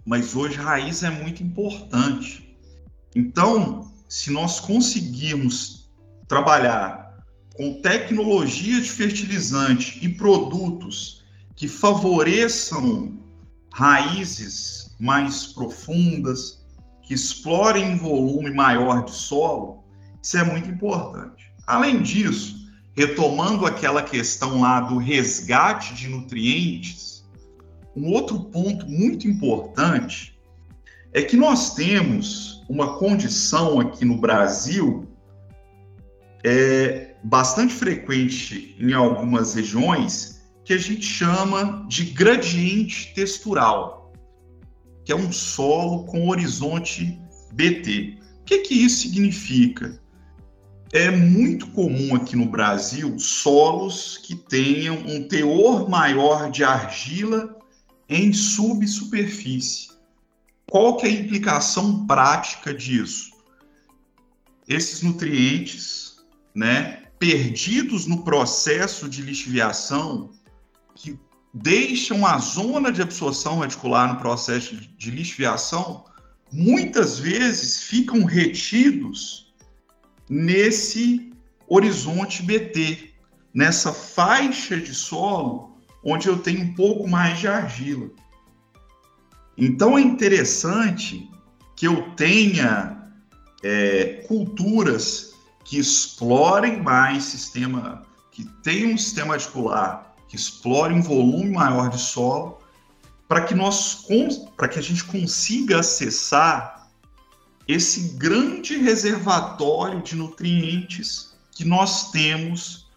Mas 0.05 0.35
hoje 0.35 0.57
raiz 0.57 1.05
é 1.05 1.11
muito 1.11 1.45
importante. 1.45 2.59
Então, 3.15 3.93
se 4.09 4.33
nós 4.33 4.59
conseguirmos 4.59 5.91
trabalhar 6.27 7.08
com 7.59 7.75
tecnologia 7.83 8.81
de 8.81 8.89
fertilizante 8.89 9.99
e 10.01 10.09
produtos 10.09 11.25
que 11.57 11.67
favoreçam 11.67 13.19
raízes 13.75 14.95
mais 15.01 15.49
profundas, 15.49 16.65
que 17.03 17.13
explorem 17.13 17.95
um 17.95 17.99
volume 17.99 18.53
maior 18.53 19.05
de 19.05 19.11
solo, 19.11 19.83
isso 20.23 20.39
é 20.39 20.45
muito 20.45 20.71
importante. 20.71 21.53
Além 21.67 22.01
disso, 22.01 22.71
retomando 22.95 23.67
aquela 23.67 24.05
questão 24.05 24.61
lá 24.61 24.81
do 24.81 24.97
resgate 24.97 25.95
de 25.95 26.07
nutrientes, 26.07 27.27
um 27.97 28.13
outro 28.13 28.39
ponto 28.39 28.87
muito 28.87 29.27
importante 29.27 30.39
é 31.13 31.23
que 31.23 31.37
nós 31.37 31.75
temos 31.75 32.65
uma 32.69 32.99
condição 32.99 33.81
aqui 33.81 34.05
no 34.05 34.17
Brasil 34.17 35.09
é, 36.45 37.08
bastante 37.29 37.75
frequente 37.75 38.75
em 38.81 38.95
algumas 38.95 39.55
regiões 39.55 40.41
que 40.65 40.73
a 40.73 40.79
gente 40.79 41.05
chama 41.05 41.85
de 41.87 42.05
gradiente 42.05 43.13
textural, 43.15 44.13
que 45.05 45.13
é 45.13 45.17
um 45.17 45.31
solo 45.31 46.05
com 46.05 46.29
horizonte 46.29 47.21
BT. 47.53 48.19
O 48.41 48.45
que, 48.45 48.59
que 48.61 48.75
isso 48.75 49.03
significa? 49.03 50.01
É 50.91 51.11
muito 51.11 51.67
comum 51.73 52.15
aqui 52.17 52.35
no 52.35 52.47
Brasil 52.47 53.19
solos 53.19 54.17
que 54.17 54.35
tenham 54.35 54.97
um 54.97 55.29
teor 55.29 55.87
maior 55.87 56.51
de 56.51 56.65
argila 56.65 57.59
em 58.09 58.33
subsuperfície. 58.33 59.91
Qual 60.71 60.97
que 60.97 61.07
é 61.07 61.11
a 61.11 61.13
implicação 61.13 62.07
prática 62.07 62.73
disso? 62.73 63.33
Esses 64.67 65.03
nutrientes, 65.03 66.25
né, 66.55 67.08
perdidos 67.19 68.07
no 68.07 68.23
processo 68.23 69.09
de 69.09 69.23
lixiviação, 69.23 70.31
que 70.95 71.19
deixam 71.53 72.25
a 72.25 72.39
zona 72.39 72.93
de 72.93 73.03
absorção 73.03 73.59
radicular 73.59 74.13
no 74.13 74.21
processo 74.21 74.77
de 74.77 75.11
lixiviação, 75.11 76.05
muitas 76.53 77.19
vezes 77.19 77.83
ficam 77.83 78.25
retidos 78.25 79.53
nesse 80.29 81.33
horizonte 81.67 82.43
BT, 82.43 83.11
nessa 83.53 83.93
faixa 83.93 84.77
de 84.79 84.95
solo 84.95 85.77
onde 86.05 86.29
eu 86.29 86.39
tenho 86.39 86.63
um 86.63 86.75
pouco 86.75 87.09
mais 87.09 87.39
de 87.39 87.49
argila. 87.49 88.11
Então 89.57 89.99
é 89.99 90.01
interessante 90.01 91.29
que 91.75 91.87
eu 91.87 92.11
tenha 92.15 93.11
é, 93.63 94.25
culturas 94.29 95.35
que 95.69 95.79
explorem 95.79 96.83
mais 96.83 97.25
sistema, 97.25 98.03
que 98.31 98.43
tenham 98.63 98.93
um 98.93 98.97
sistema 98.97 99.35
articular, 99.35 100.15
que 100.27 100.35
explore 100.35 100.95
um 100.95 101.03
volume 101.03 101.51
maior 101.51 101.91
de 101.91 102.01
solo, 102.01 102.59
para 103.29 103.43
que 103.43 103.55
nós 103.55 104.07
para 104.57 104.67
que 104.67 104.79
a 104.79 104.83
gente 104.83 105.05
consiga 105.05 105.81
acessar 105.81 106.89
esse 107.69 108.17
grande 108.17 108.79
reservatório 108.79 110.01
de 110.01 110.17
nutrientes 110.17 111.37
que 111.53 111.67
nós 111.67 112.11
temos 112.13 112.89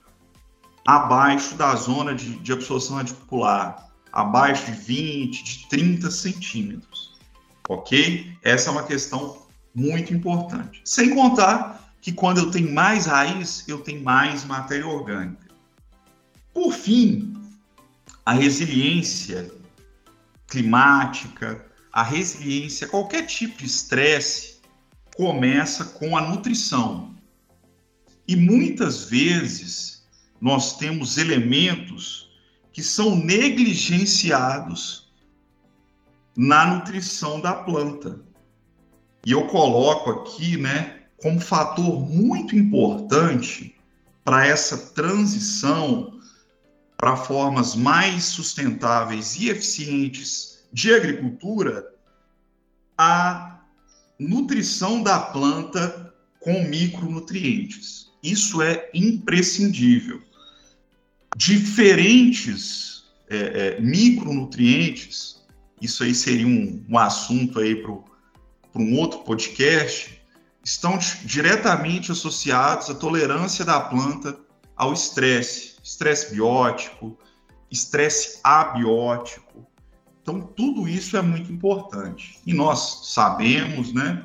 abaixo 0.87 1.55
da 1.55 1.75
zona 1.75 2.15
de, 2.15 2.37
de 2.37 2.53
absorção 2.53 2.95
radicular, 2.95 3.91
abaixo 4.13 4.67
de 4.67 4.71
20, 4.71 5.43
de 5.43 5.67
30 5.67 6.09
centímetros. 6.09 7.19
Ok? 7.67 8.33
Essa 8.41 8.69
é 8.69 8.71
uma 8.71 8.83
questão 8.83 9.41
muito 9.75 10.13
importante. 10.13 10.81
Sem 10.85 11.13
contar 11.13 11.80
que 12.01 12.11
quando 12.11 12.39
eu 12.39 12.49
tenho 12.49 12.73
mais 12.73 13.05
raiz, 13.05 13.63
eu 13.67 13.79
tenho 13.79 14.03
mais 14.03 14.43
matéria 14.43 14.87
orgânica. 14.87 15.47
Por 16.53 16.73
fim, 16.73 17.33
a 18.25 18.33
resiliência 18.33 19.51
climática, 20.47 21.63
a 21.93 22.03
resiliência, 22.03 22.87
qualquer 22.87 23.25
tipo 23.27 23.59
de 23.59 23.65
estresse, 23.65 24.59
começa 25.15 25.85
com 25.85 26.17
a 26.17 26.21
nutrição. 26.21 27.15
E 28.27 28.35
muitas 28.35 29.05
vezes 29.05 30.03
nós 30.39 30.77
temos 30.77 31.17
elementos 31.17 32.31
que 32.73 32.81
são 32.81 33.15
negligenciados 33.15 35.11
na 36.35 36.65
nutrição 36.65 37.39
da 37.39 37.53
planta. 37.53 38.21
E 39.25 39.31
eu 39.31 39.47
coloco 39.47 40.09
aqui, 40.09 40.57
né, 40.57 41.00
como 41.21 41.39
fator 41.39 41.99
muito 42.09 42.55
importante 42.55 43.75
para 44.23 44.45
essa 44.45 44.77
transição 44.77 46.19
para 46.97 47.15
formas 47.15 47.75
mais 47.75 48.25
sustentáveis 48.25 49.35
e 49.35 49.49
eficientes 49.49 50.63
de 50.71 50.93
agricultura, 50.93 51.83
a 52.95 53.59
nutrição 54.19 55.01
da 55.01 55.19
planta 55.19 56.13
com 56.39 56.63
micronutrientes. 56.63 58.11
Isso 58.21 58.61
é 58.61 58.87
imprescindível. 58.93 60.21
Diferentes 61.35 63.05
é, 63.27 63.37
é, 63.37 63.81
micronutrientes, 63.81 65.41
isso 65.81 66.03
aí 66.03 66.13
seria 66.13 66.45
um, 66.45 66.85
um 66.87 66.97
assunto 66.99 67.59
aí 67.59 67.75
para 67.75 67.91
um 68.75 68.95
outro 68.99 69.19
podcast, 69.19 70.20
estão 70.63 70.97
diretamente 71.23 72.11
associados 72.11 72.89
à 72.89 72.93
tolerância 72.93 73.65
da 73.65 73.79
planta 73.79 74.37
ao 74.75 74.93
estresse, 74.93 75.75
estresse 75.83 76.33
biótico, 76.33 77.17
estresse 77.69 78.39
abiótico. 78.43 79.67
Então, 80.21 80.41
tudo 80.41 80.87
isso 80.87 81.17
é 81.17 81.21
muito 81.21 81.51
importante. 81.51 82.39
E 82.45 82.53
nós 82.53 83.11
sabemos, 83.13 83.93
né, 83.93 84.23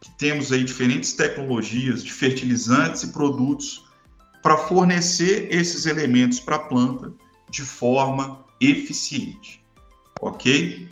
que 0.00 0.10
temos 0.16 0.52
aí 0.52 0.62
diferentes 0.62 1.12
tecnologias 1.12 2.04
de 2.04 2.12
fertilizantes 2.12 3.02
e 3.02 3.08
produtos 3.08 3.84
para 4.42 4.56
fornecer 4.56 5.48
esses 5.50 5.86
elementos 5.86 6.38
para 6.38 6.56
a 6.56 6.58
planta 6.58 7.12
de 7.50 7.62
forma 7.62 8.44
eficiente. 8.60 9.64
Ok? 10.20 10.88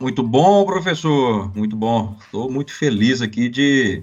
Muito 0.00 0.22
bom, 0.22 0.64
professor. 0.64 1.54
Muito 1.54 1.76
bom. 1.76 2.16
Estou 2.18 2.50
muito 2.50 2.72
feliz 2.72 3.20
aqui 3.20 3.50
de, 3.50 4.02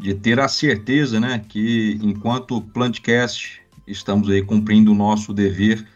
de 0.00 0.14
ter 0.14 0.40
a 0.40 0.48
certeza, 0.48 1.20
né, 1.20 1.44
que 1.46 1.98
enquanto 2.02 2.62
Plantcast 2.62 3.60
estamos 3.86 4.30
aí 4.30 4.42
cumprindo 4.42 4.92
o 4.92 4.94
nosso 4.94 5.34
dever 5.34 5.86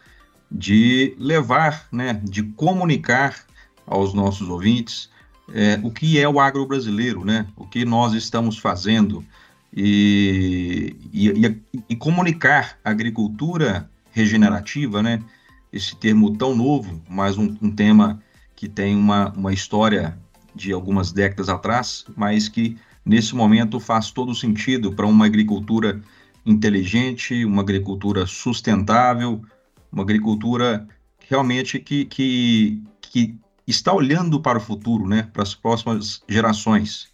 de 0.51 1.15
levar, 1.17 1.87
né, 1.91 2.21
de 2.23 2.43
comunicar 2.43 3.35
aos 3.87 4.13
nossos 4.13 4.47
ouvintes 4.47 5.09
é, 5.55 5.79
o 5.81 5.89
que 5.89 6.19
é 6.19 6.29
o 6.29 6.39
agro 6.39 6.67
brasileiro, 6.67 7.25
né, 7.25 7.47
o 7.57 7.65
que 7.65 7.83
nós 7.83 8.13
estamos 8.13 8.59
fazendo 8.59 9.25
e, 9.75 10.95
e, 11.11 11.31
e 11.89 11.95
comunicar 11.95 12.77
a 12.85 12.91
agricultura 12.91 13.89
regenerativa, 14.11 15.01
né, 15.01 15.19
esse 15.73 15.95
termo 15.95 16.37
tão 16.37 16.55
novo, 16.55 17.01
mas 17.09 17.39
um, 17.39 17.57
um 17.59 17.71
tema 17.71 18.21
que 18.59 18.67
tem 18.67 18.93
uma, 18.93 19.31
uma 19.37 19.53
história 19.53 20.19
de 20.53 20.73
algumas 20.73 21.13
décadas 21.13 21.47
atrás, 21.47 22.03
mas 22.13 22.49
que 22.49 22.77
nesse 23.05 23.33
momento 23.33 23.79
faz 23.79 24.11
todo 24.11 24.35
sentido 24.35 24.91
para 24.91 25.07
uma 25.07 25.25
agricultura 25.25 26.01
inteligente, 26.45 27.45
uma 27.45 27.61
agricultura 27.61 28.25
sustentável, 28.27 29.41
uma 29.89 30.03
agricultura 30.03 30.85
realmente 31.29 31.79
que, 31.79 32.03
que, 32.03 32.83
que 33.01 33.39
está 33.65 33.93
olhando 33.93 34.41
para 34.41 34.57
o 34.57 34.61
futuro, 34.61 35.07
né, 35.07 35.23
para 35.31 35.43
as 35.43 35.55
próximas 35.55 36.21
gerações. 36.27 37.07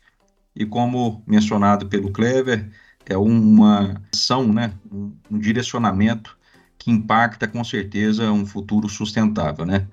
E 0.56 0.66
como 0.66 1.22
mencionado 1.28 1.86
pelo 1.86 2.12
Clever, 2.12 2.72
é 3.06 3.16
uma 3.16 4.02
ação, 4.12 4.52
né, 4.52 4.74
um, 4.92 5.14
um 5.30 5.38
direcionamento 5.38 6.36
que 6.80 6.90
impacta 6.90 7.48
com 7.48 7.64
certeza 7.64 8.32
um 8.32 8.48
futuro 8.48 8.90
sustentável, 8.90 9.64
né? 9.64 9.88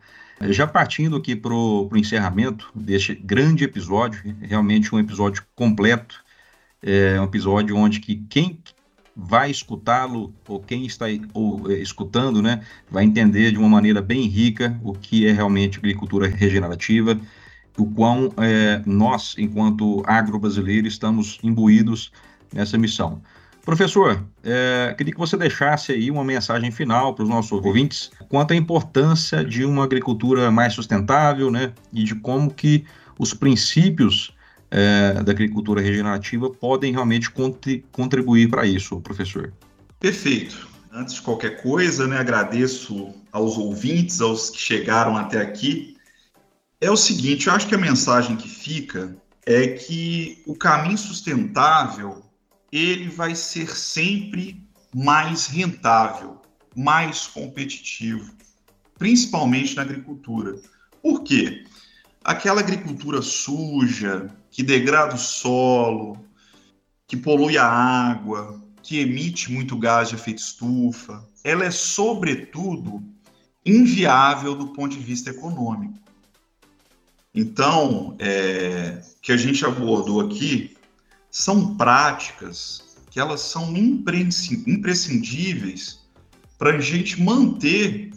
Já 0.51 0.67
partindo 0.67 1.17
aqui 1.17 1.37
para 1.37 1.55
o 1.55 1.89
encerramento 1.95 2.71
deste 2.75 3.15
grande 3.15 3.65
episódio, 3.65 4.35
realmente 4.41 4.95
um 4.95 4.99
episódio 4.99 5.45
completo, 5.55 6.23
é 6.83 7.21
um 7.21 7.25
episódio 7.25 7.77
onde 7.77 8.01
que 8.01 8.17
quem 8.29 8.59
vai 9.15 9.51
escutá-lo, 9.51 10.35
ou 10.49 10.61
quem 10.61 10.87
está 10.87 11.07
ou, 11.35 11.71
é, 11.71 11.75
escutando, 11.75 12.43
né, 12.43 12.63
vai 12.91 13.05
entender 13.05 13.53
de 13.53 13.59
uma 13.59 13.69
maneira 13.69 14.01
bem 14.01 14.27
rica 14.27 14.79
o 14.83 14.93
que 14.93 15.27
é 15.27 15.33
realmente 15.33 15.79
agricultura 15.79 16.27
regenerativa, 16.29 17.21
o 17.77 17.87
quão 17.87 18.33
é, 18.39 18.83
nós, 18.87 19.35
enquanto 19.39 20.03
agro-brasileiro, 20.07 20.87
estamos 20.87 21.39
imbuídos 21.43 22.11
nessa 22.53 22.77
missão. 22.77 23.23
Professor, 23.65 24.25
é, 24.43 24.93
queria 24.99 25.13
que 25.13 25.19
você 25.19 25.37
deixasse 25.37 25.93
aí 25.93 26.11
uma 26.11 26.25
mensagem 26.25 26.71
final 26.73 27.15
para 27.15 27.23
os 27.23 27.29
nossos 27.29 27.53
ouvintes 27.53 28.11
quanto 28.29 28.53
à 28.53 28.57
importância 28.57 29.45
de 29.45 29.65
uma 29.65 29.85
agricultura 29.85 30.51
mais 30.51 30.75
sustentável, 30.75 31.49
né, 31.49 31.73
e 31.93 32.03
de 32.03 32.15
como 32.17 32.53
que 32.53 32.85
os 33.19 33.33
princípios 33.33 34.35
é, 34.69 35.23
da 35.23 35.31
agricultura 35.31 35.81
regenerativa 35.81 36.51
podem 36.51 36.93
realmente 36.93 37.31
contribuir 37.93 38.51
para 38.51 38.67
isso, 38.67 39.01
professor. 39.01 39.53
Perfeito. 40.01 40.69
Antes 40.91 41.15
de 41.15 41.23
qualquer 41.23 41.63
coisa, 41.63 42.07
né, 42.07 42.19
agradeço 42.19 43.15
aos 43.31 43.57
ouvintes, 43.57 44.21
aos 44.21 44.51
que 44.51 44.59
chegaram 44.59 45.17
até 45.17 45.41
aqui. 45.41 45.97
É 46.81 46.91
o 46.91 46.97
seguinte, 46.97 47.47
eu 47.47 47.55
acho 47.55 47.69
que 47.69 47.75
a 47.77 47.79
mensagem 47.79 48.37
que 48.37 48.49
fica 48.49 49.17
é 49.47 49.69
que 49.69 50.43
o 50.47 50.55
caminho 50.55 50.99
sustentável 50.99 52.23
ele 52.73 53.09
vai 53.09 53.35
ser 53.35 53.77
sempre 53.77 54.67
mais 54.95 55.47
rentável, 55.47 56.41
mais 56.75 57.27
competitivo, 57.27 58.35
principalmente 58.99 59.77
na 59.77 59.83
agricultura. 59.83 60.59
Por 61.03 61.23
quê? 61.23 61.65
Aquela 62.25 62.61
agricultura 62.61 63.21
suja, 63.21 64.35
que 64.51 64.63
degrada 64.63 65.15
o 65.15 65.19
solo, 65.19 66.17
que 67.07 67.17
polui 67.17 67.59
a 67.59 67.67
água, 67.67 68.63
que 68.83 69.01
emite 69.01 69.53
muito 69.53 69.77
gás 69.77 70.09
de 70.09 70.15
efeito 70.15 70.39
estufa, 70.39 71.29
ela 71.45 71.65
é, 71.65 71.71
sobretudo, 71.71 73.03
inviável 73.67 74.55
do 74.55 74.69
ponto 74.69 74.97
de 74.97 75.03
vista 75.03 75.31
econômico. 75.31 75.99
Então, 77.35 78.17
é, 78.19 79.03
que 79.21 79.33
a 79.33 79.37
gente 79.37 79.65
abordou 79.65 80.21
aqui 80.21 80.72
são 81.33 81.75
práticas 81.77 82.97
que 83.11 83.19
elas 83.19 83.41
são 83.41 83.75
imprescindíveis 83.75 86.01
para 86.59 86.77
a 86.77 86.81
gente 86.81 87.21
manter 87.21 88.13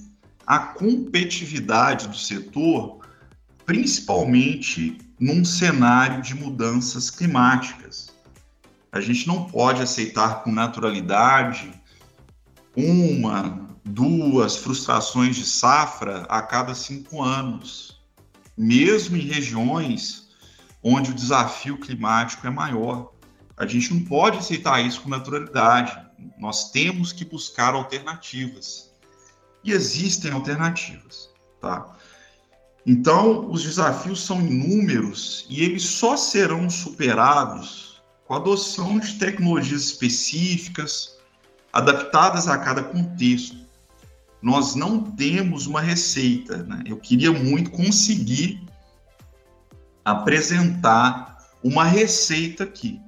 a 0.45 0.59
competitividade 0.59 2.07
do 2.09 2.17
setor, 2.17 2.99
principalmente 3.65 4.99
num 5.19 5.43
cenário 5.45 6.21
de 6.21 6.35
mudanças 6.35 7.09
climáticas. 7.09 8.13
A 8.91 8.99
gente 8.99 9.25
não 9.27 9.45
pode 9.45 9.81
aceitar 9.81 10.43
com 10.43 10.51
naturalidade 10.51 11.71
uma, 12.75 13.65
duas 13.83 14.57
frustrações 14.57 15.37
de 15.37 15.45
safra 15.45 16.23
a 16.23 16.41
cada 16.41 16.75
cinco 16.75 17.23
anos, 17.23 18.01
mesmo 18.57 19.15
em 19.15 19.21
regiões 19.21 20.24
onde 20.87 21.09
o 21.09 21.15
desafio 21.15 21.79
climático 21.79 22.45
é 22.45 22.49
maior. 22.51 23.11
A 23.57 23.65
gente 23.65 23.91
não 23.91 24.01
pode 24.01 24.37
aceitar 24.37 24.79
isso 24.85 25.01
com 25.01 25.09
naturalidade. 25.09 25.97
Nós 26.37 26.69
temos 26.69 27.11
que 27.11 27.25
buscar 27.25 27.73
alternativas. 27.73 28.91
E 29.63 29.71
existem 29.71 30.31
alternativas, 30.31 31.31
tá? 31.59 31.97
Então, 32.85 33.49
os 33.49 33.63
desafios 33.63 34.23
são 34.23 34.39
inúmeros 34.39 35.47
e 35.49 35.63
eles 35.63 35.81
só 35.81 36.15
serão 36.15 36.69
superados 36.69 37.99
com 38.27 38.35
a 38.35 38.37
adoção 38.37 38.99
de 38.99 39.17
tecnologias 39.17 39.85
específicas, 39.85 41.17
adaptadas 41.73 42.47
a 42.47 42.59
cada 42.59 42.83
contexto. 42.83 43.57
Nós 44.39 44.75
não 44.75 45.01
temos 45.01 45.65
uma 45.65 45.81
receita. 45.81 46.57
Né? 46.57 46.83
Eu 46.85 46.97
queria 46.97 47.31
muito 47.31 47.71
conseguir 47.71 48.61
apresentar 50.05 51.39
uma 51.63 51.83
receita 51.83 52.63
aqui. 52.63 53.01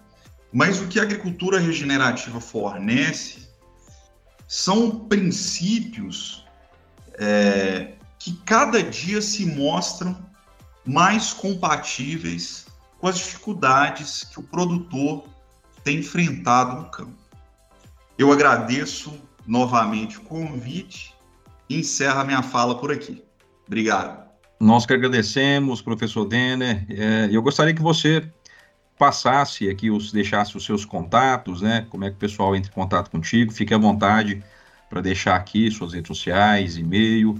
Mas 0.52 0.82
o 0.82 0.88
que 0.88 1.00
a 1.00 1.04
agricultura 1.04 1.60
regenerativa 1.60 2.42
fornece 2.42 3.48
são 4.48 5.08
princípios 5.08 6.44
é, 7.14 7.94
que 8.18 8.34
cada 8.46 8.82
dia 8.82 9.22
se 9.22 9.46
mostram 9.46 10.18
mais 10.86 11.34
compatíveis 11.34 12.66
com 12.98 13.08
as 13.08 13.18
dificuldades 13.18 14.24
que 14.24 14.40
o 14.40 14.44
produtor 14.44 15.26
tem 15.84 16.00
enfrentado 16.00 16.82
no 16.82 16.90
campo. 16.90 17.18
Eu 18.18 18.32
agradeço 18.32 19.14
novamente 19.46 20.18
o 20.18 20.22
convite 20.22 21.14
e 21.70 21.80
encerro 21.80 22.20
a 22.20 22.24
minha 22.24 22.42
fala 22.42 22.80
por 22.80 22.92
aqui. 22.92 23.24
Obrigado. 23.68 24.27
Nós 24.60 24.86
que 24.86 24.94
agradecemos, 24.94 25.82
professor 25.82 26.26
Denner. 26.26 26.86
É, 26.90 27.30
eu 27.32 27.42
gostaria 27.42 27.74
que 27.74 27.82
você 27.82 28.28
passasse 28.98 29.70
aqui, 29.70 29.92
os, 29.92 30.12
deixasse 30.12 30.58
os 30.58 30.66
seus 30.66 30.84
contatos, 30.84 31.62
né? 31.62 31.86
Como 31.90 32.04
é 32.04 32.10
que 32.10 32.16
o 32.16 32.20
pessoal 32.20 32.56
entra 32.56 32.72
em 32.72 32.74
contato 32.74 33.12
contigo. 33.12 33.52
Fique 33.52 33.74
à 33.74 33.78
vontade 33.78 34.44
para 34.90 35.02
deixar 35.02 35.36
aqui 35.36 35.70
suas 35.70 35.94
redes 35.94 36.08
sociais, 36.08 36.78
e-mail 36.78 37.40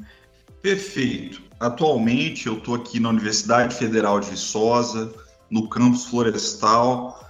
Perfeito. 0.62 1.42
Atualmente 1.60 2.48
eu 2.48 2.58
estou 2.58 2.76
aqui 2.76 3.00
na 3.00 3.10
Universidade 3.10 3.76
Federal 3.76 4.20
de 4.20 4.30
Viçosa, 4.30 5.14
no 5.50 5.70
campus 5.70 6.06
florestal, 6.06 7.26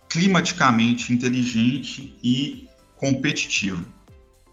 climaticamente 0.09 1.13
inteligente 1.13 2.17
e 2.23 2.69
competitivo. 2.97 3.85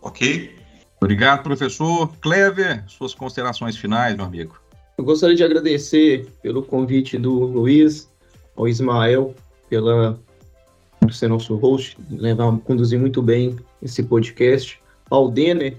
Ok? 0.02 0.56
Obrigado, 1.00 1.44
professor. 1.44 2.12
Clever, 2.22 2.84
suas 2.88 3.14
considerações 3.14 3.78
finais, 3.78 4.16
meu 4.16 4.26
amigo. 4.26 4.60
Eu 4.98 5.04
gostaria 5.04 5.36
de 5.36 5.44
agradecer 5.44 6.28
pelo 6.42 6.64
convite 6.64 7.18
do 7.18 7.34
Luiz, 7.34 8.10
ao 8.56 8.68
Ismael 8.68 9.36
pela 9.70 10.20
por 11.06 11.14
ser 11.14 11.28
nosso 11.28 11.56
host, 11.56 11.98
levar, 12.10 12.58
conduzir 12.60 13.00
muito 13.00 13.22
bem 13.22 13.56
esse 13.82 14.04
podcast, 14.04 14.80
ao 15.10 15.30
Denner, 15.30 15.76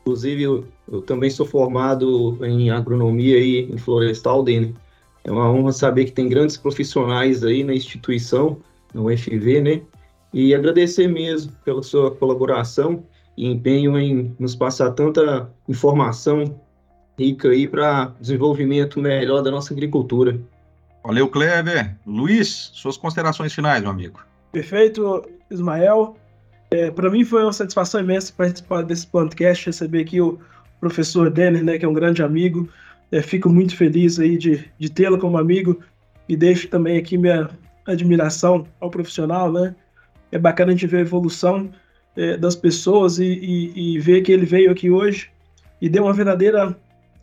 inclusive 0.00 0.42
eu, 0.42 0.64
eu, 0.90 1.02
também 1.02 1.30
sou 1.30 1.46
formado 1.46 2.38
em 2.44 2.70
agronomia 2.70 3.38
e 3.38 3.72
em 3.72 3.76
florestal, 3.76 4.42
Denner. 4.42 4.72
É 5.24 5.30
uma 5.30 5.50
honra 5.50 5.72
saber 5.72 6.06
que 6.06 6.12
tem 6.12 6.28
grandes 6.28 6.56
profissionais 6.56 7.44
aí 7.44 7.62
na 7.62 7.74
instituição, 7.74 8.58
no 8.92 9.06
UFV, 9.06 9.60
né? 9.60 9.82
E 10.32 10.54
agradecer 10.54 11.06
mesmo 11.06 11.52
pela 11.64 11.82
sua 11.82 12.10
colaboração 12.10 13.04
e 13.36 13.46
empenho 13.46 13.98
em 13.98 14.34
nos 14.38 14.54
passar 14.54 14.90
tanta 14.92 15.50
informação 15.68 16.60
rica 17.18 17.50
aí 17.50 17.68
para 17.68 18.12
desenvolvimento 18.20 19.00
melhor 19.00 19.42
da 19.42 19.50
nossa 19.50 19.72
agricultura. 19.72 20.40
Valeu, 21.04 21.28
Kleber. 21.28 21.96
Luiz, 22.06 22.70
suas 22.74 22.96
considerações 22.96 23.52
finais, 23.52 23.82
meu 23.82 23.90
amigo. 23.90 24.20
Perfeito, 24.52 25.26
Ismael. 25.50 26.14
É, 26.70 26.90
para 26.90 27.10
mim 27.10 27.24
foi 27.24 27.42
uma 27.42 27.52
satisfação 27.52 28.00
imensa 28.00 28.32
participar 28.36 28.82
desse 28.82 29.06
podcast, 29.06 29.66
receber 29.66 30.02
aqui 30.02 30.20
o 30.20 30.38
professor 30.78 31.30
Denner, 31.30 31.64
né, 31.64 31.78
que 31.78 31.84
é 31.84 31.88
um 31.88 31.94
grande 31.94 32.22
amigo. 32.22 32.68
É, 33.10 33.22
fico 33.22 33.48
muito 33.48 33.76
feliz 33.76 34.18
aí 34.18 34.36
de, 34.36 34.70
de 34.78 34.90
tê-lo 34.90 35.18
como 35.18 35.38
amigo 35.38 35.80
e 36.28 36.36
deixo 36.36 36.68
também 36.68 36.98
aqui 36.98 37.16
minha 37.16 37.48
admiração 37.86 38.66
ao 38.80 38.90
profissional, 38.90 39.50
né? 39.50 39.74
É 40.30 40.38
bacana 40.38 40.70
a 40.70 40.74
gente 40.74 40.86
ver 40.86 40.98
a 40.98 41.00
evolução 41.00 41.70
é, 42.16 42.36
das 42.36 42.54
pessoas 42.54 43.18
e, 43.18 43.24
e, 43.24 43.94
e, 43.94 43.98
ver 43.98 44.22
que 44.22 44.32
ele 44.32 44.46
veio 44.46 44.70
aqui 44.70 44.90
hoje 44.90 45.30
e 45.80 45.88
deu 45.88 46.04
uma 46.04 46.12
verdadeira 46.12 46.76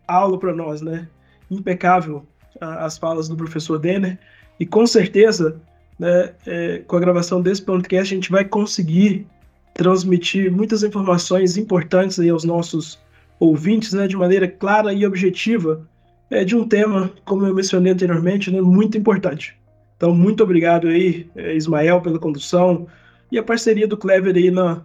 aula 0.07 0.37
para 0.37 0.53
nós, 0.53 0.81
né? 0.81 1.07
Impecável 1.49 2.25
as 2.59 2.97
falas 2.97 3.27
do 3.29 3.35
professor 3.35 3.79
Denner 3.79 4.19
e 4.59 4.65
com 4.65 4.85
certeza, 4.85 5.59
né, 5.99 6.31
é, 6.47 6.77
com 6.87 6.95
a 6.95 6.99
gravação 6.99 7.41
desse 7.41 7.61
podcast 7.61 8.13
a 8.13 8.15
gente 8.15 8.31
vai 8.31 8.45
conseguir 8.45 9.27
transmitir 9.73 10.51
muitas 10.51 10.81
informações 10.81 11.57
importantes 11.57 12.19
aí 12.19 12.29
aos 12.29 12.43
nossos 12.43 12.97
ouvintes, 13.39 13.93
né, 13.93 14.07
de 14.07 14.15
maneira 14.17 14.47
clara 14.47 14.93
e 14.93 15.05
objetiva, 15.05 15.85
é, 16.29 16.43
de 16.43 16.55
um 16.55 16.67
tema, 16.67 17.11
como 17.25 17.45
eu 17.45 17.53
mencionei 17.53 17.91
anteriormente, 17.91 18.51
né, 18.51 18.61
muito 18.61 18.97
importante. 18.97 19.57
Então, 19.97 20.15
muito 20.15 20.43
obrigado 20.43 20.87
aí, 20.87 21.29
é, 21.35 21.55
Ismael, 21.55 22.01
pela 22.01 22.17
condução 22.17 22.87
e 23.31 23.37
a 23.37 23.43
parceria 23.43 23.87
do 23.87 23.97
Clever 23.97 24.35
aí 24.35 24.49
na, 24.49 24.81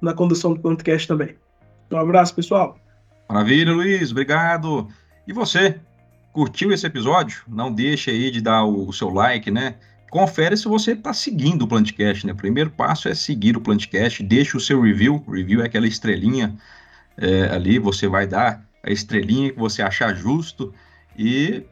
na 0.00 0.12
condução 0.12 0.54
do 0.54 0.60
podcast 0.60 1.08
também. 1.08 1.34
Um 1.90 1.96
abraço, 1.96 2.34
pessoal. 2.34 2.78
Maravilha, 3.28 3.72
Luiz, 3.72 4.10
obrigado. 4.10 4.88
E 5.26 5.32
você, 5.32 5.80
curtiu 6.32 6.70
esse 6.72 6.86
episódio? 6.86 7.42
Não 7.48 7.72
deixe 7.72 8.10
aí 8.10 8.30
de 8.30 8.40
dar 8.40 8.64
o, 8.64 8.88
o 8.88 8.92
seu 8.92 9.08
like, 9.08 9.50
né? 9.50 9.74
Confere 10.10 10.56
se 10.56 10.66
você 10.66 10.92
está 10.92 11.12
seguindo 11.12 11.62
o 11.62 11.68
Plantcast, 11.68 12.26
né? 12.26 12.32
O 12.32 12.36
primeiro 12.36 12.70
passo 12.70 13.08
é 13.08 13.14
seguir 13.14 13.56
o 13.56 13.60
Plantcast, 13.60 14.22
deixe 14.22 14.56
o 14.56 14.60
seu 14.60 14.80
review, 14.80 15.24
review 15.28 15.62
é 15.62 15.66
aquela 15.66 15.86
estrelinha 15.86 16.54
é, 17.16 17.48
ali, 17.50 17.78
você 17.78 18.08
vai 18.08 18.26
dar 18.26 18.64
a 18.82 18.90
estrelinha 18.90 19.52
que 19.52 19.58
você 19.58 19.82
achar 19.82 20.14
justo 20.14 20.72
e 21.16 21.62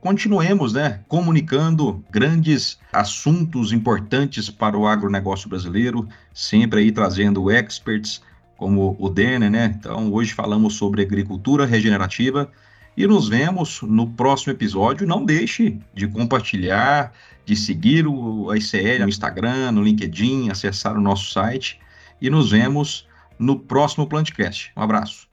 continuemos, 0.00 0.72
né, 0.72 1.00
comunicando 1.08 2.02
grandes 2.10 2.78
assuntos 2.92 3.72
importantes 3.72 4.48
para 4.48 4.76
o 4.78 4.86
agronegócio 4.86 5.48
brasileiro, 5.48 6.08
sempre 6.32 6.80
aí 6.80 6.92
trazendo 6.92 7.50
experts 7.50 8.22
como 8.56 8.96
o 8.98 9.08
Denner, 9.08 9.50
né? 9.50 9.74
Então, 9.78 10.12
hoje 10.12 10.34
falamos 10.34 10.74
sobre 10.74 11.02
agricultura 11.02 11.64
regenerativa 11.64 12.50
e 12.96 13.06
nos 13.06 13.28
vemos 13.28 13.80
no 13.82 14.08
próximo 14.08 14.52
episódio. 14.52 15.06
Não 15.06 15.24
deixe 15.24 15.78
de 15.94 16.08
compartilhar, 16.08 17.12
de 17.48 17.56
seguir 17.56 18.06
o, 18.06 18.50
a 18.50 18.58
ICL 18.58 18.98
no 19.00 19.08
Instagram, 19.08 19.72
no 19.72 19.82
LinkedIn, 19.82 20.50
acessar 20.50 20.94
o 20.94 21.00
nosso 21.00 21.32
site 21.32 21.80
e 22.20 22.28
nos 22.28 22.50
vemos 22.50 23.06
no 23.38 23.58
próximo 23.58 24.06
Plantcast. 24.06 24.70
Um 24.76 24.82
abraço. 24.82 25.26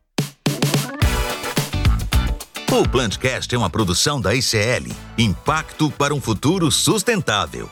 O 2.72 2.88
Plantcast 2.88 3.54
é 3.54 3.58
uma 3.58 3.70
produção 3.70 4.22
da 4.22 4.34
ICL, 4.34 4.94
Impacto 5.18 5.92
para 5.92 6.14
um 6.14 6.22
Futuro 6.22 6.72
Sustentável. 6.72 7.70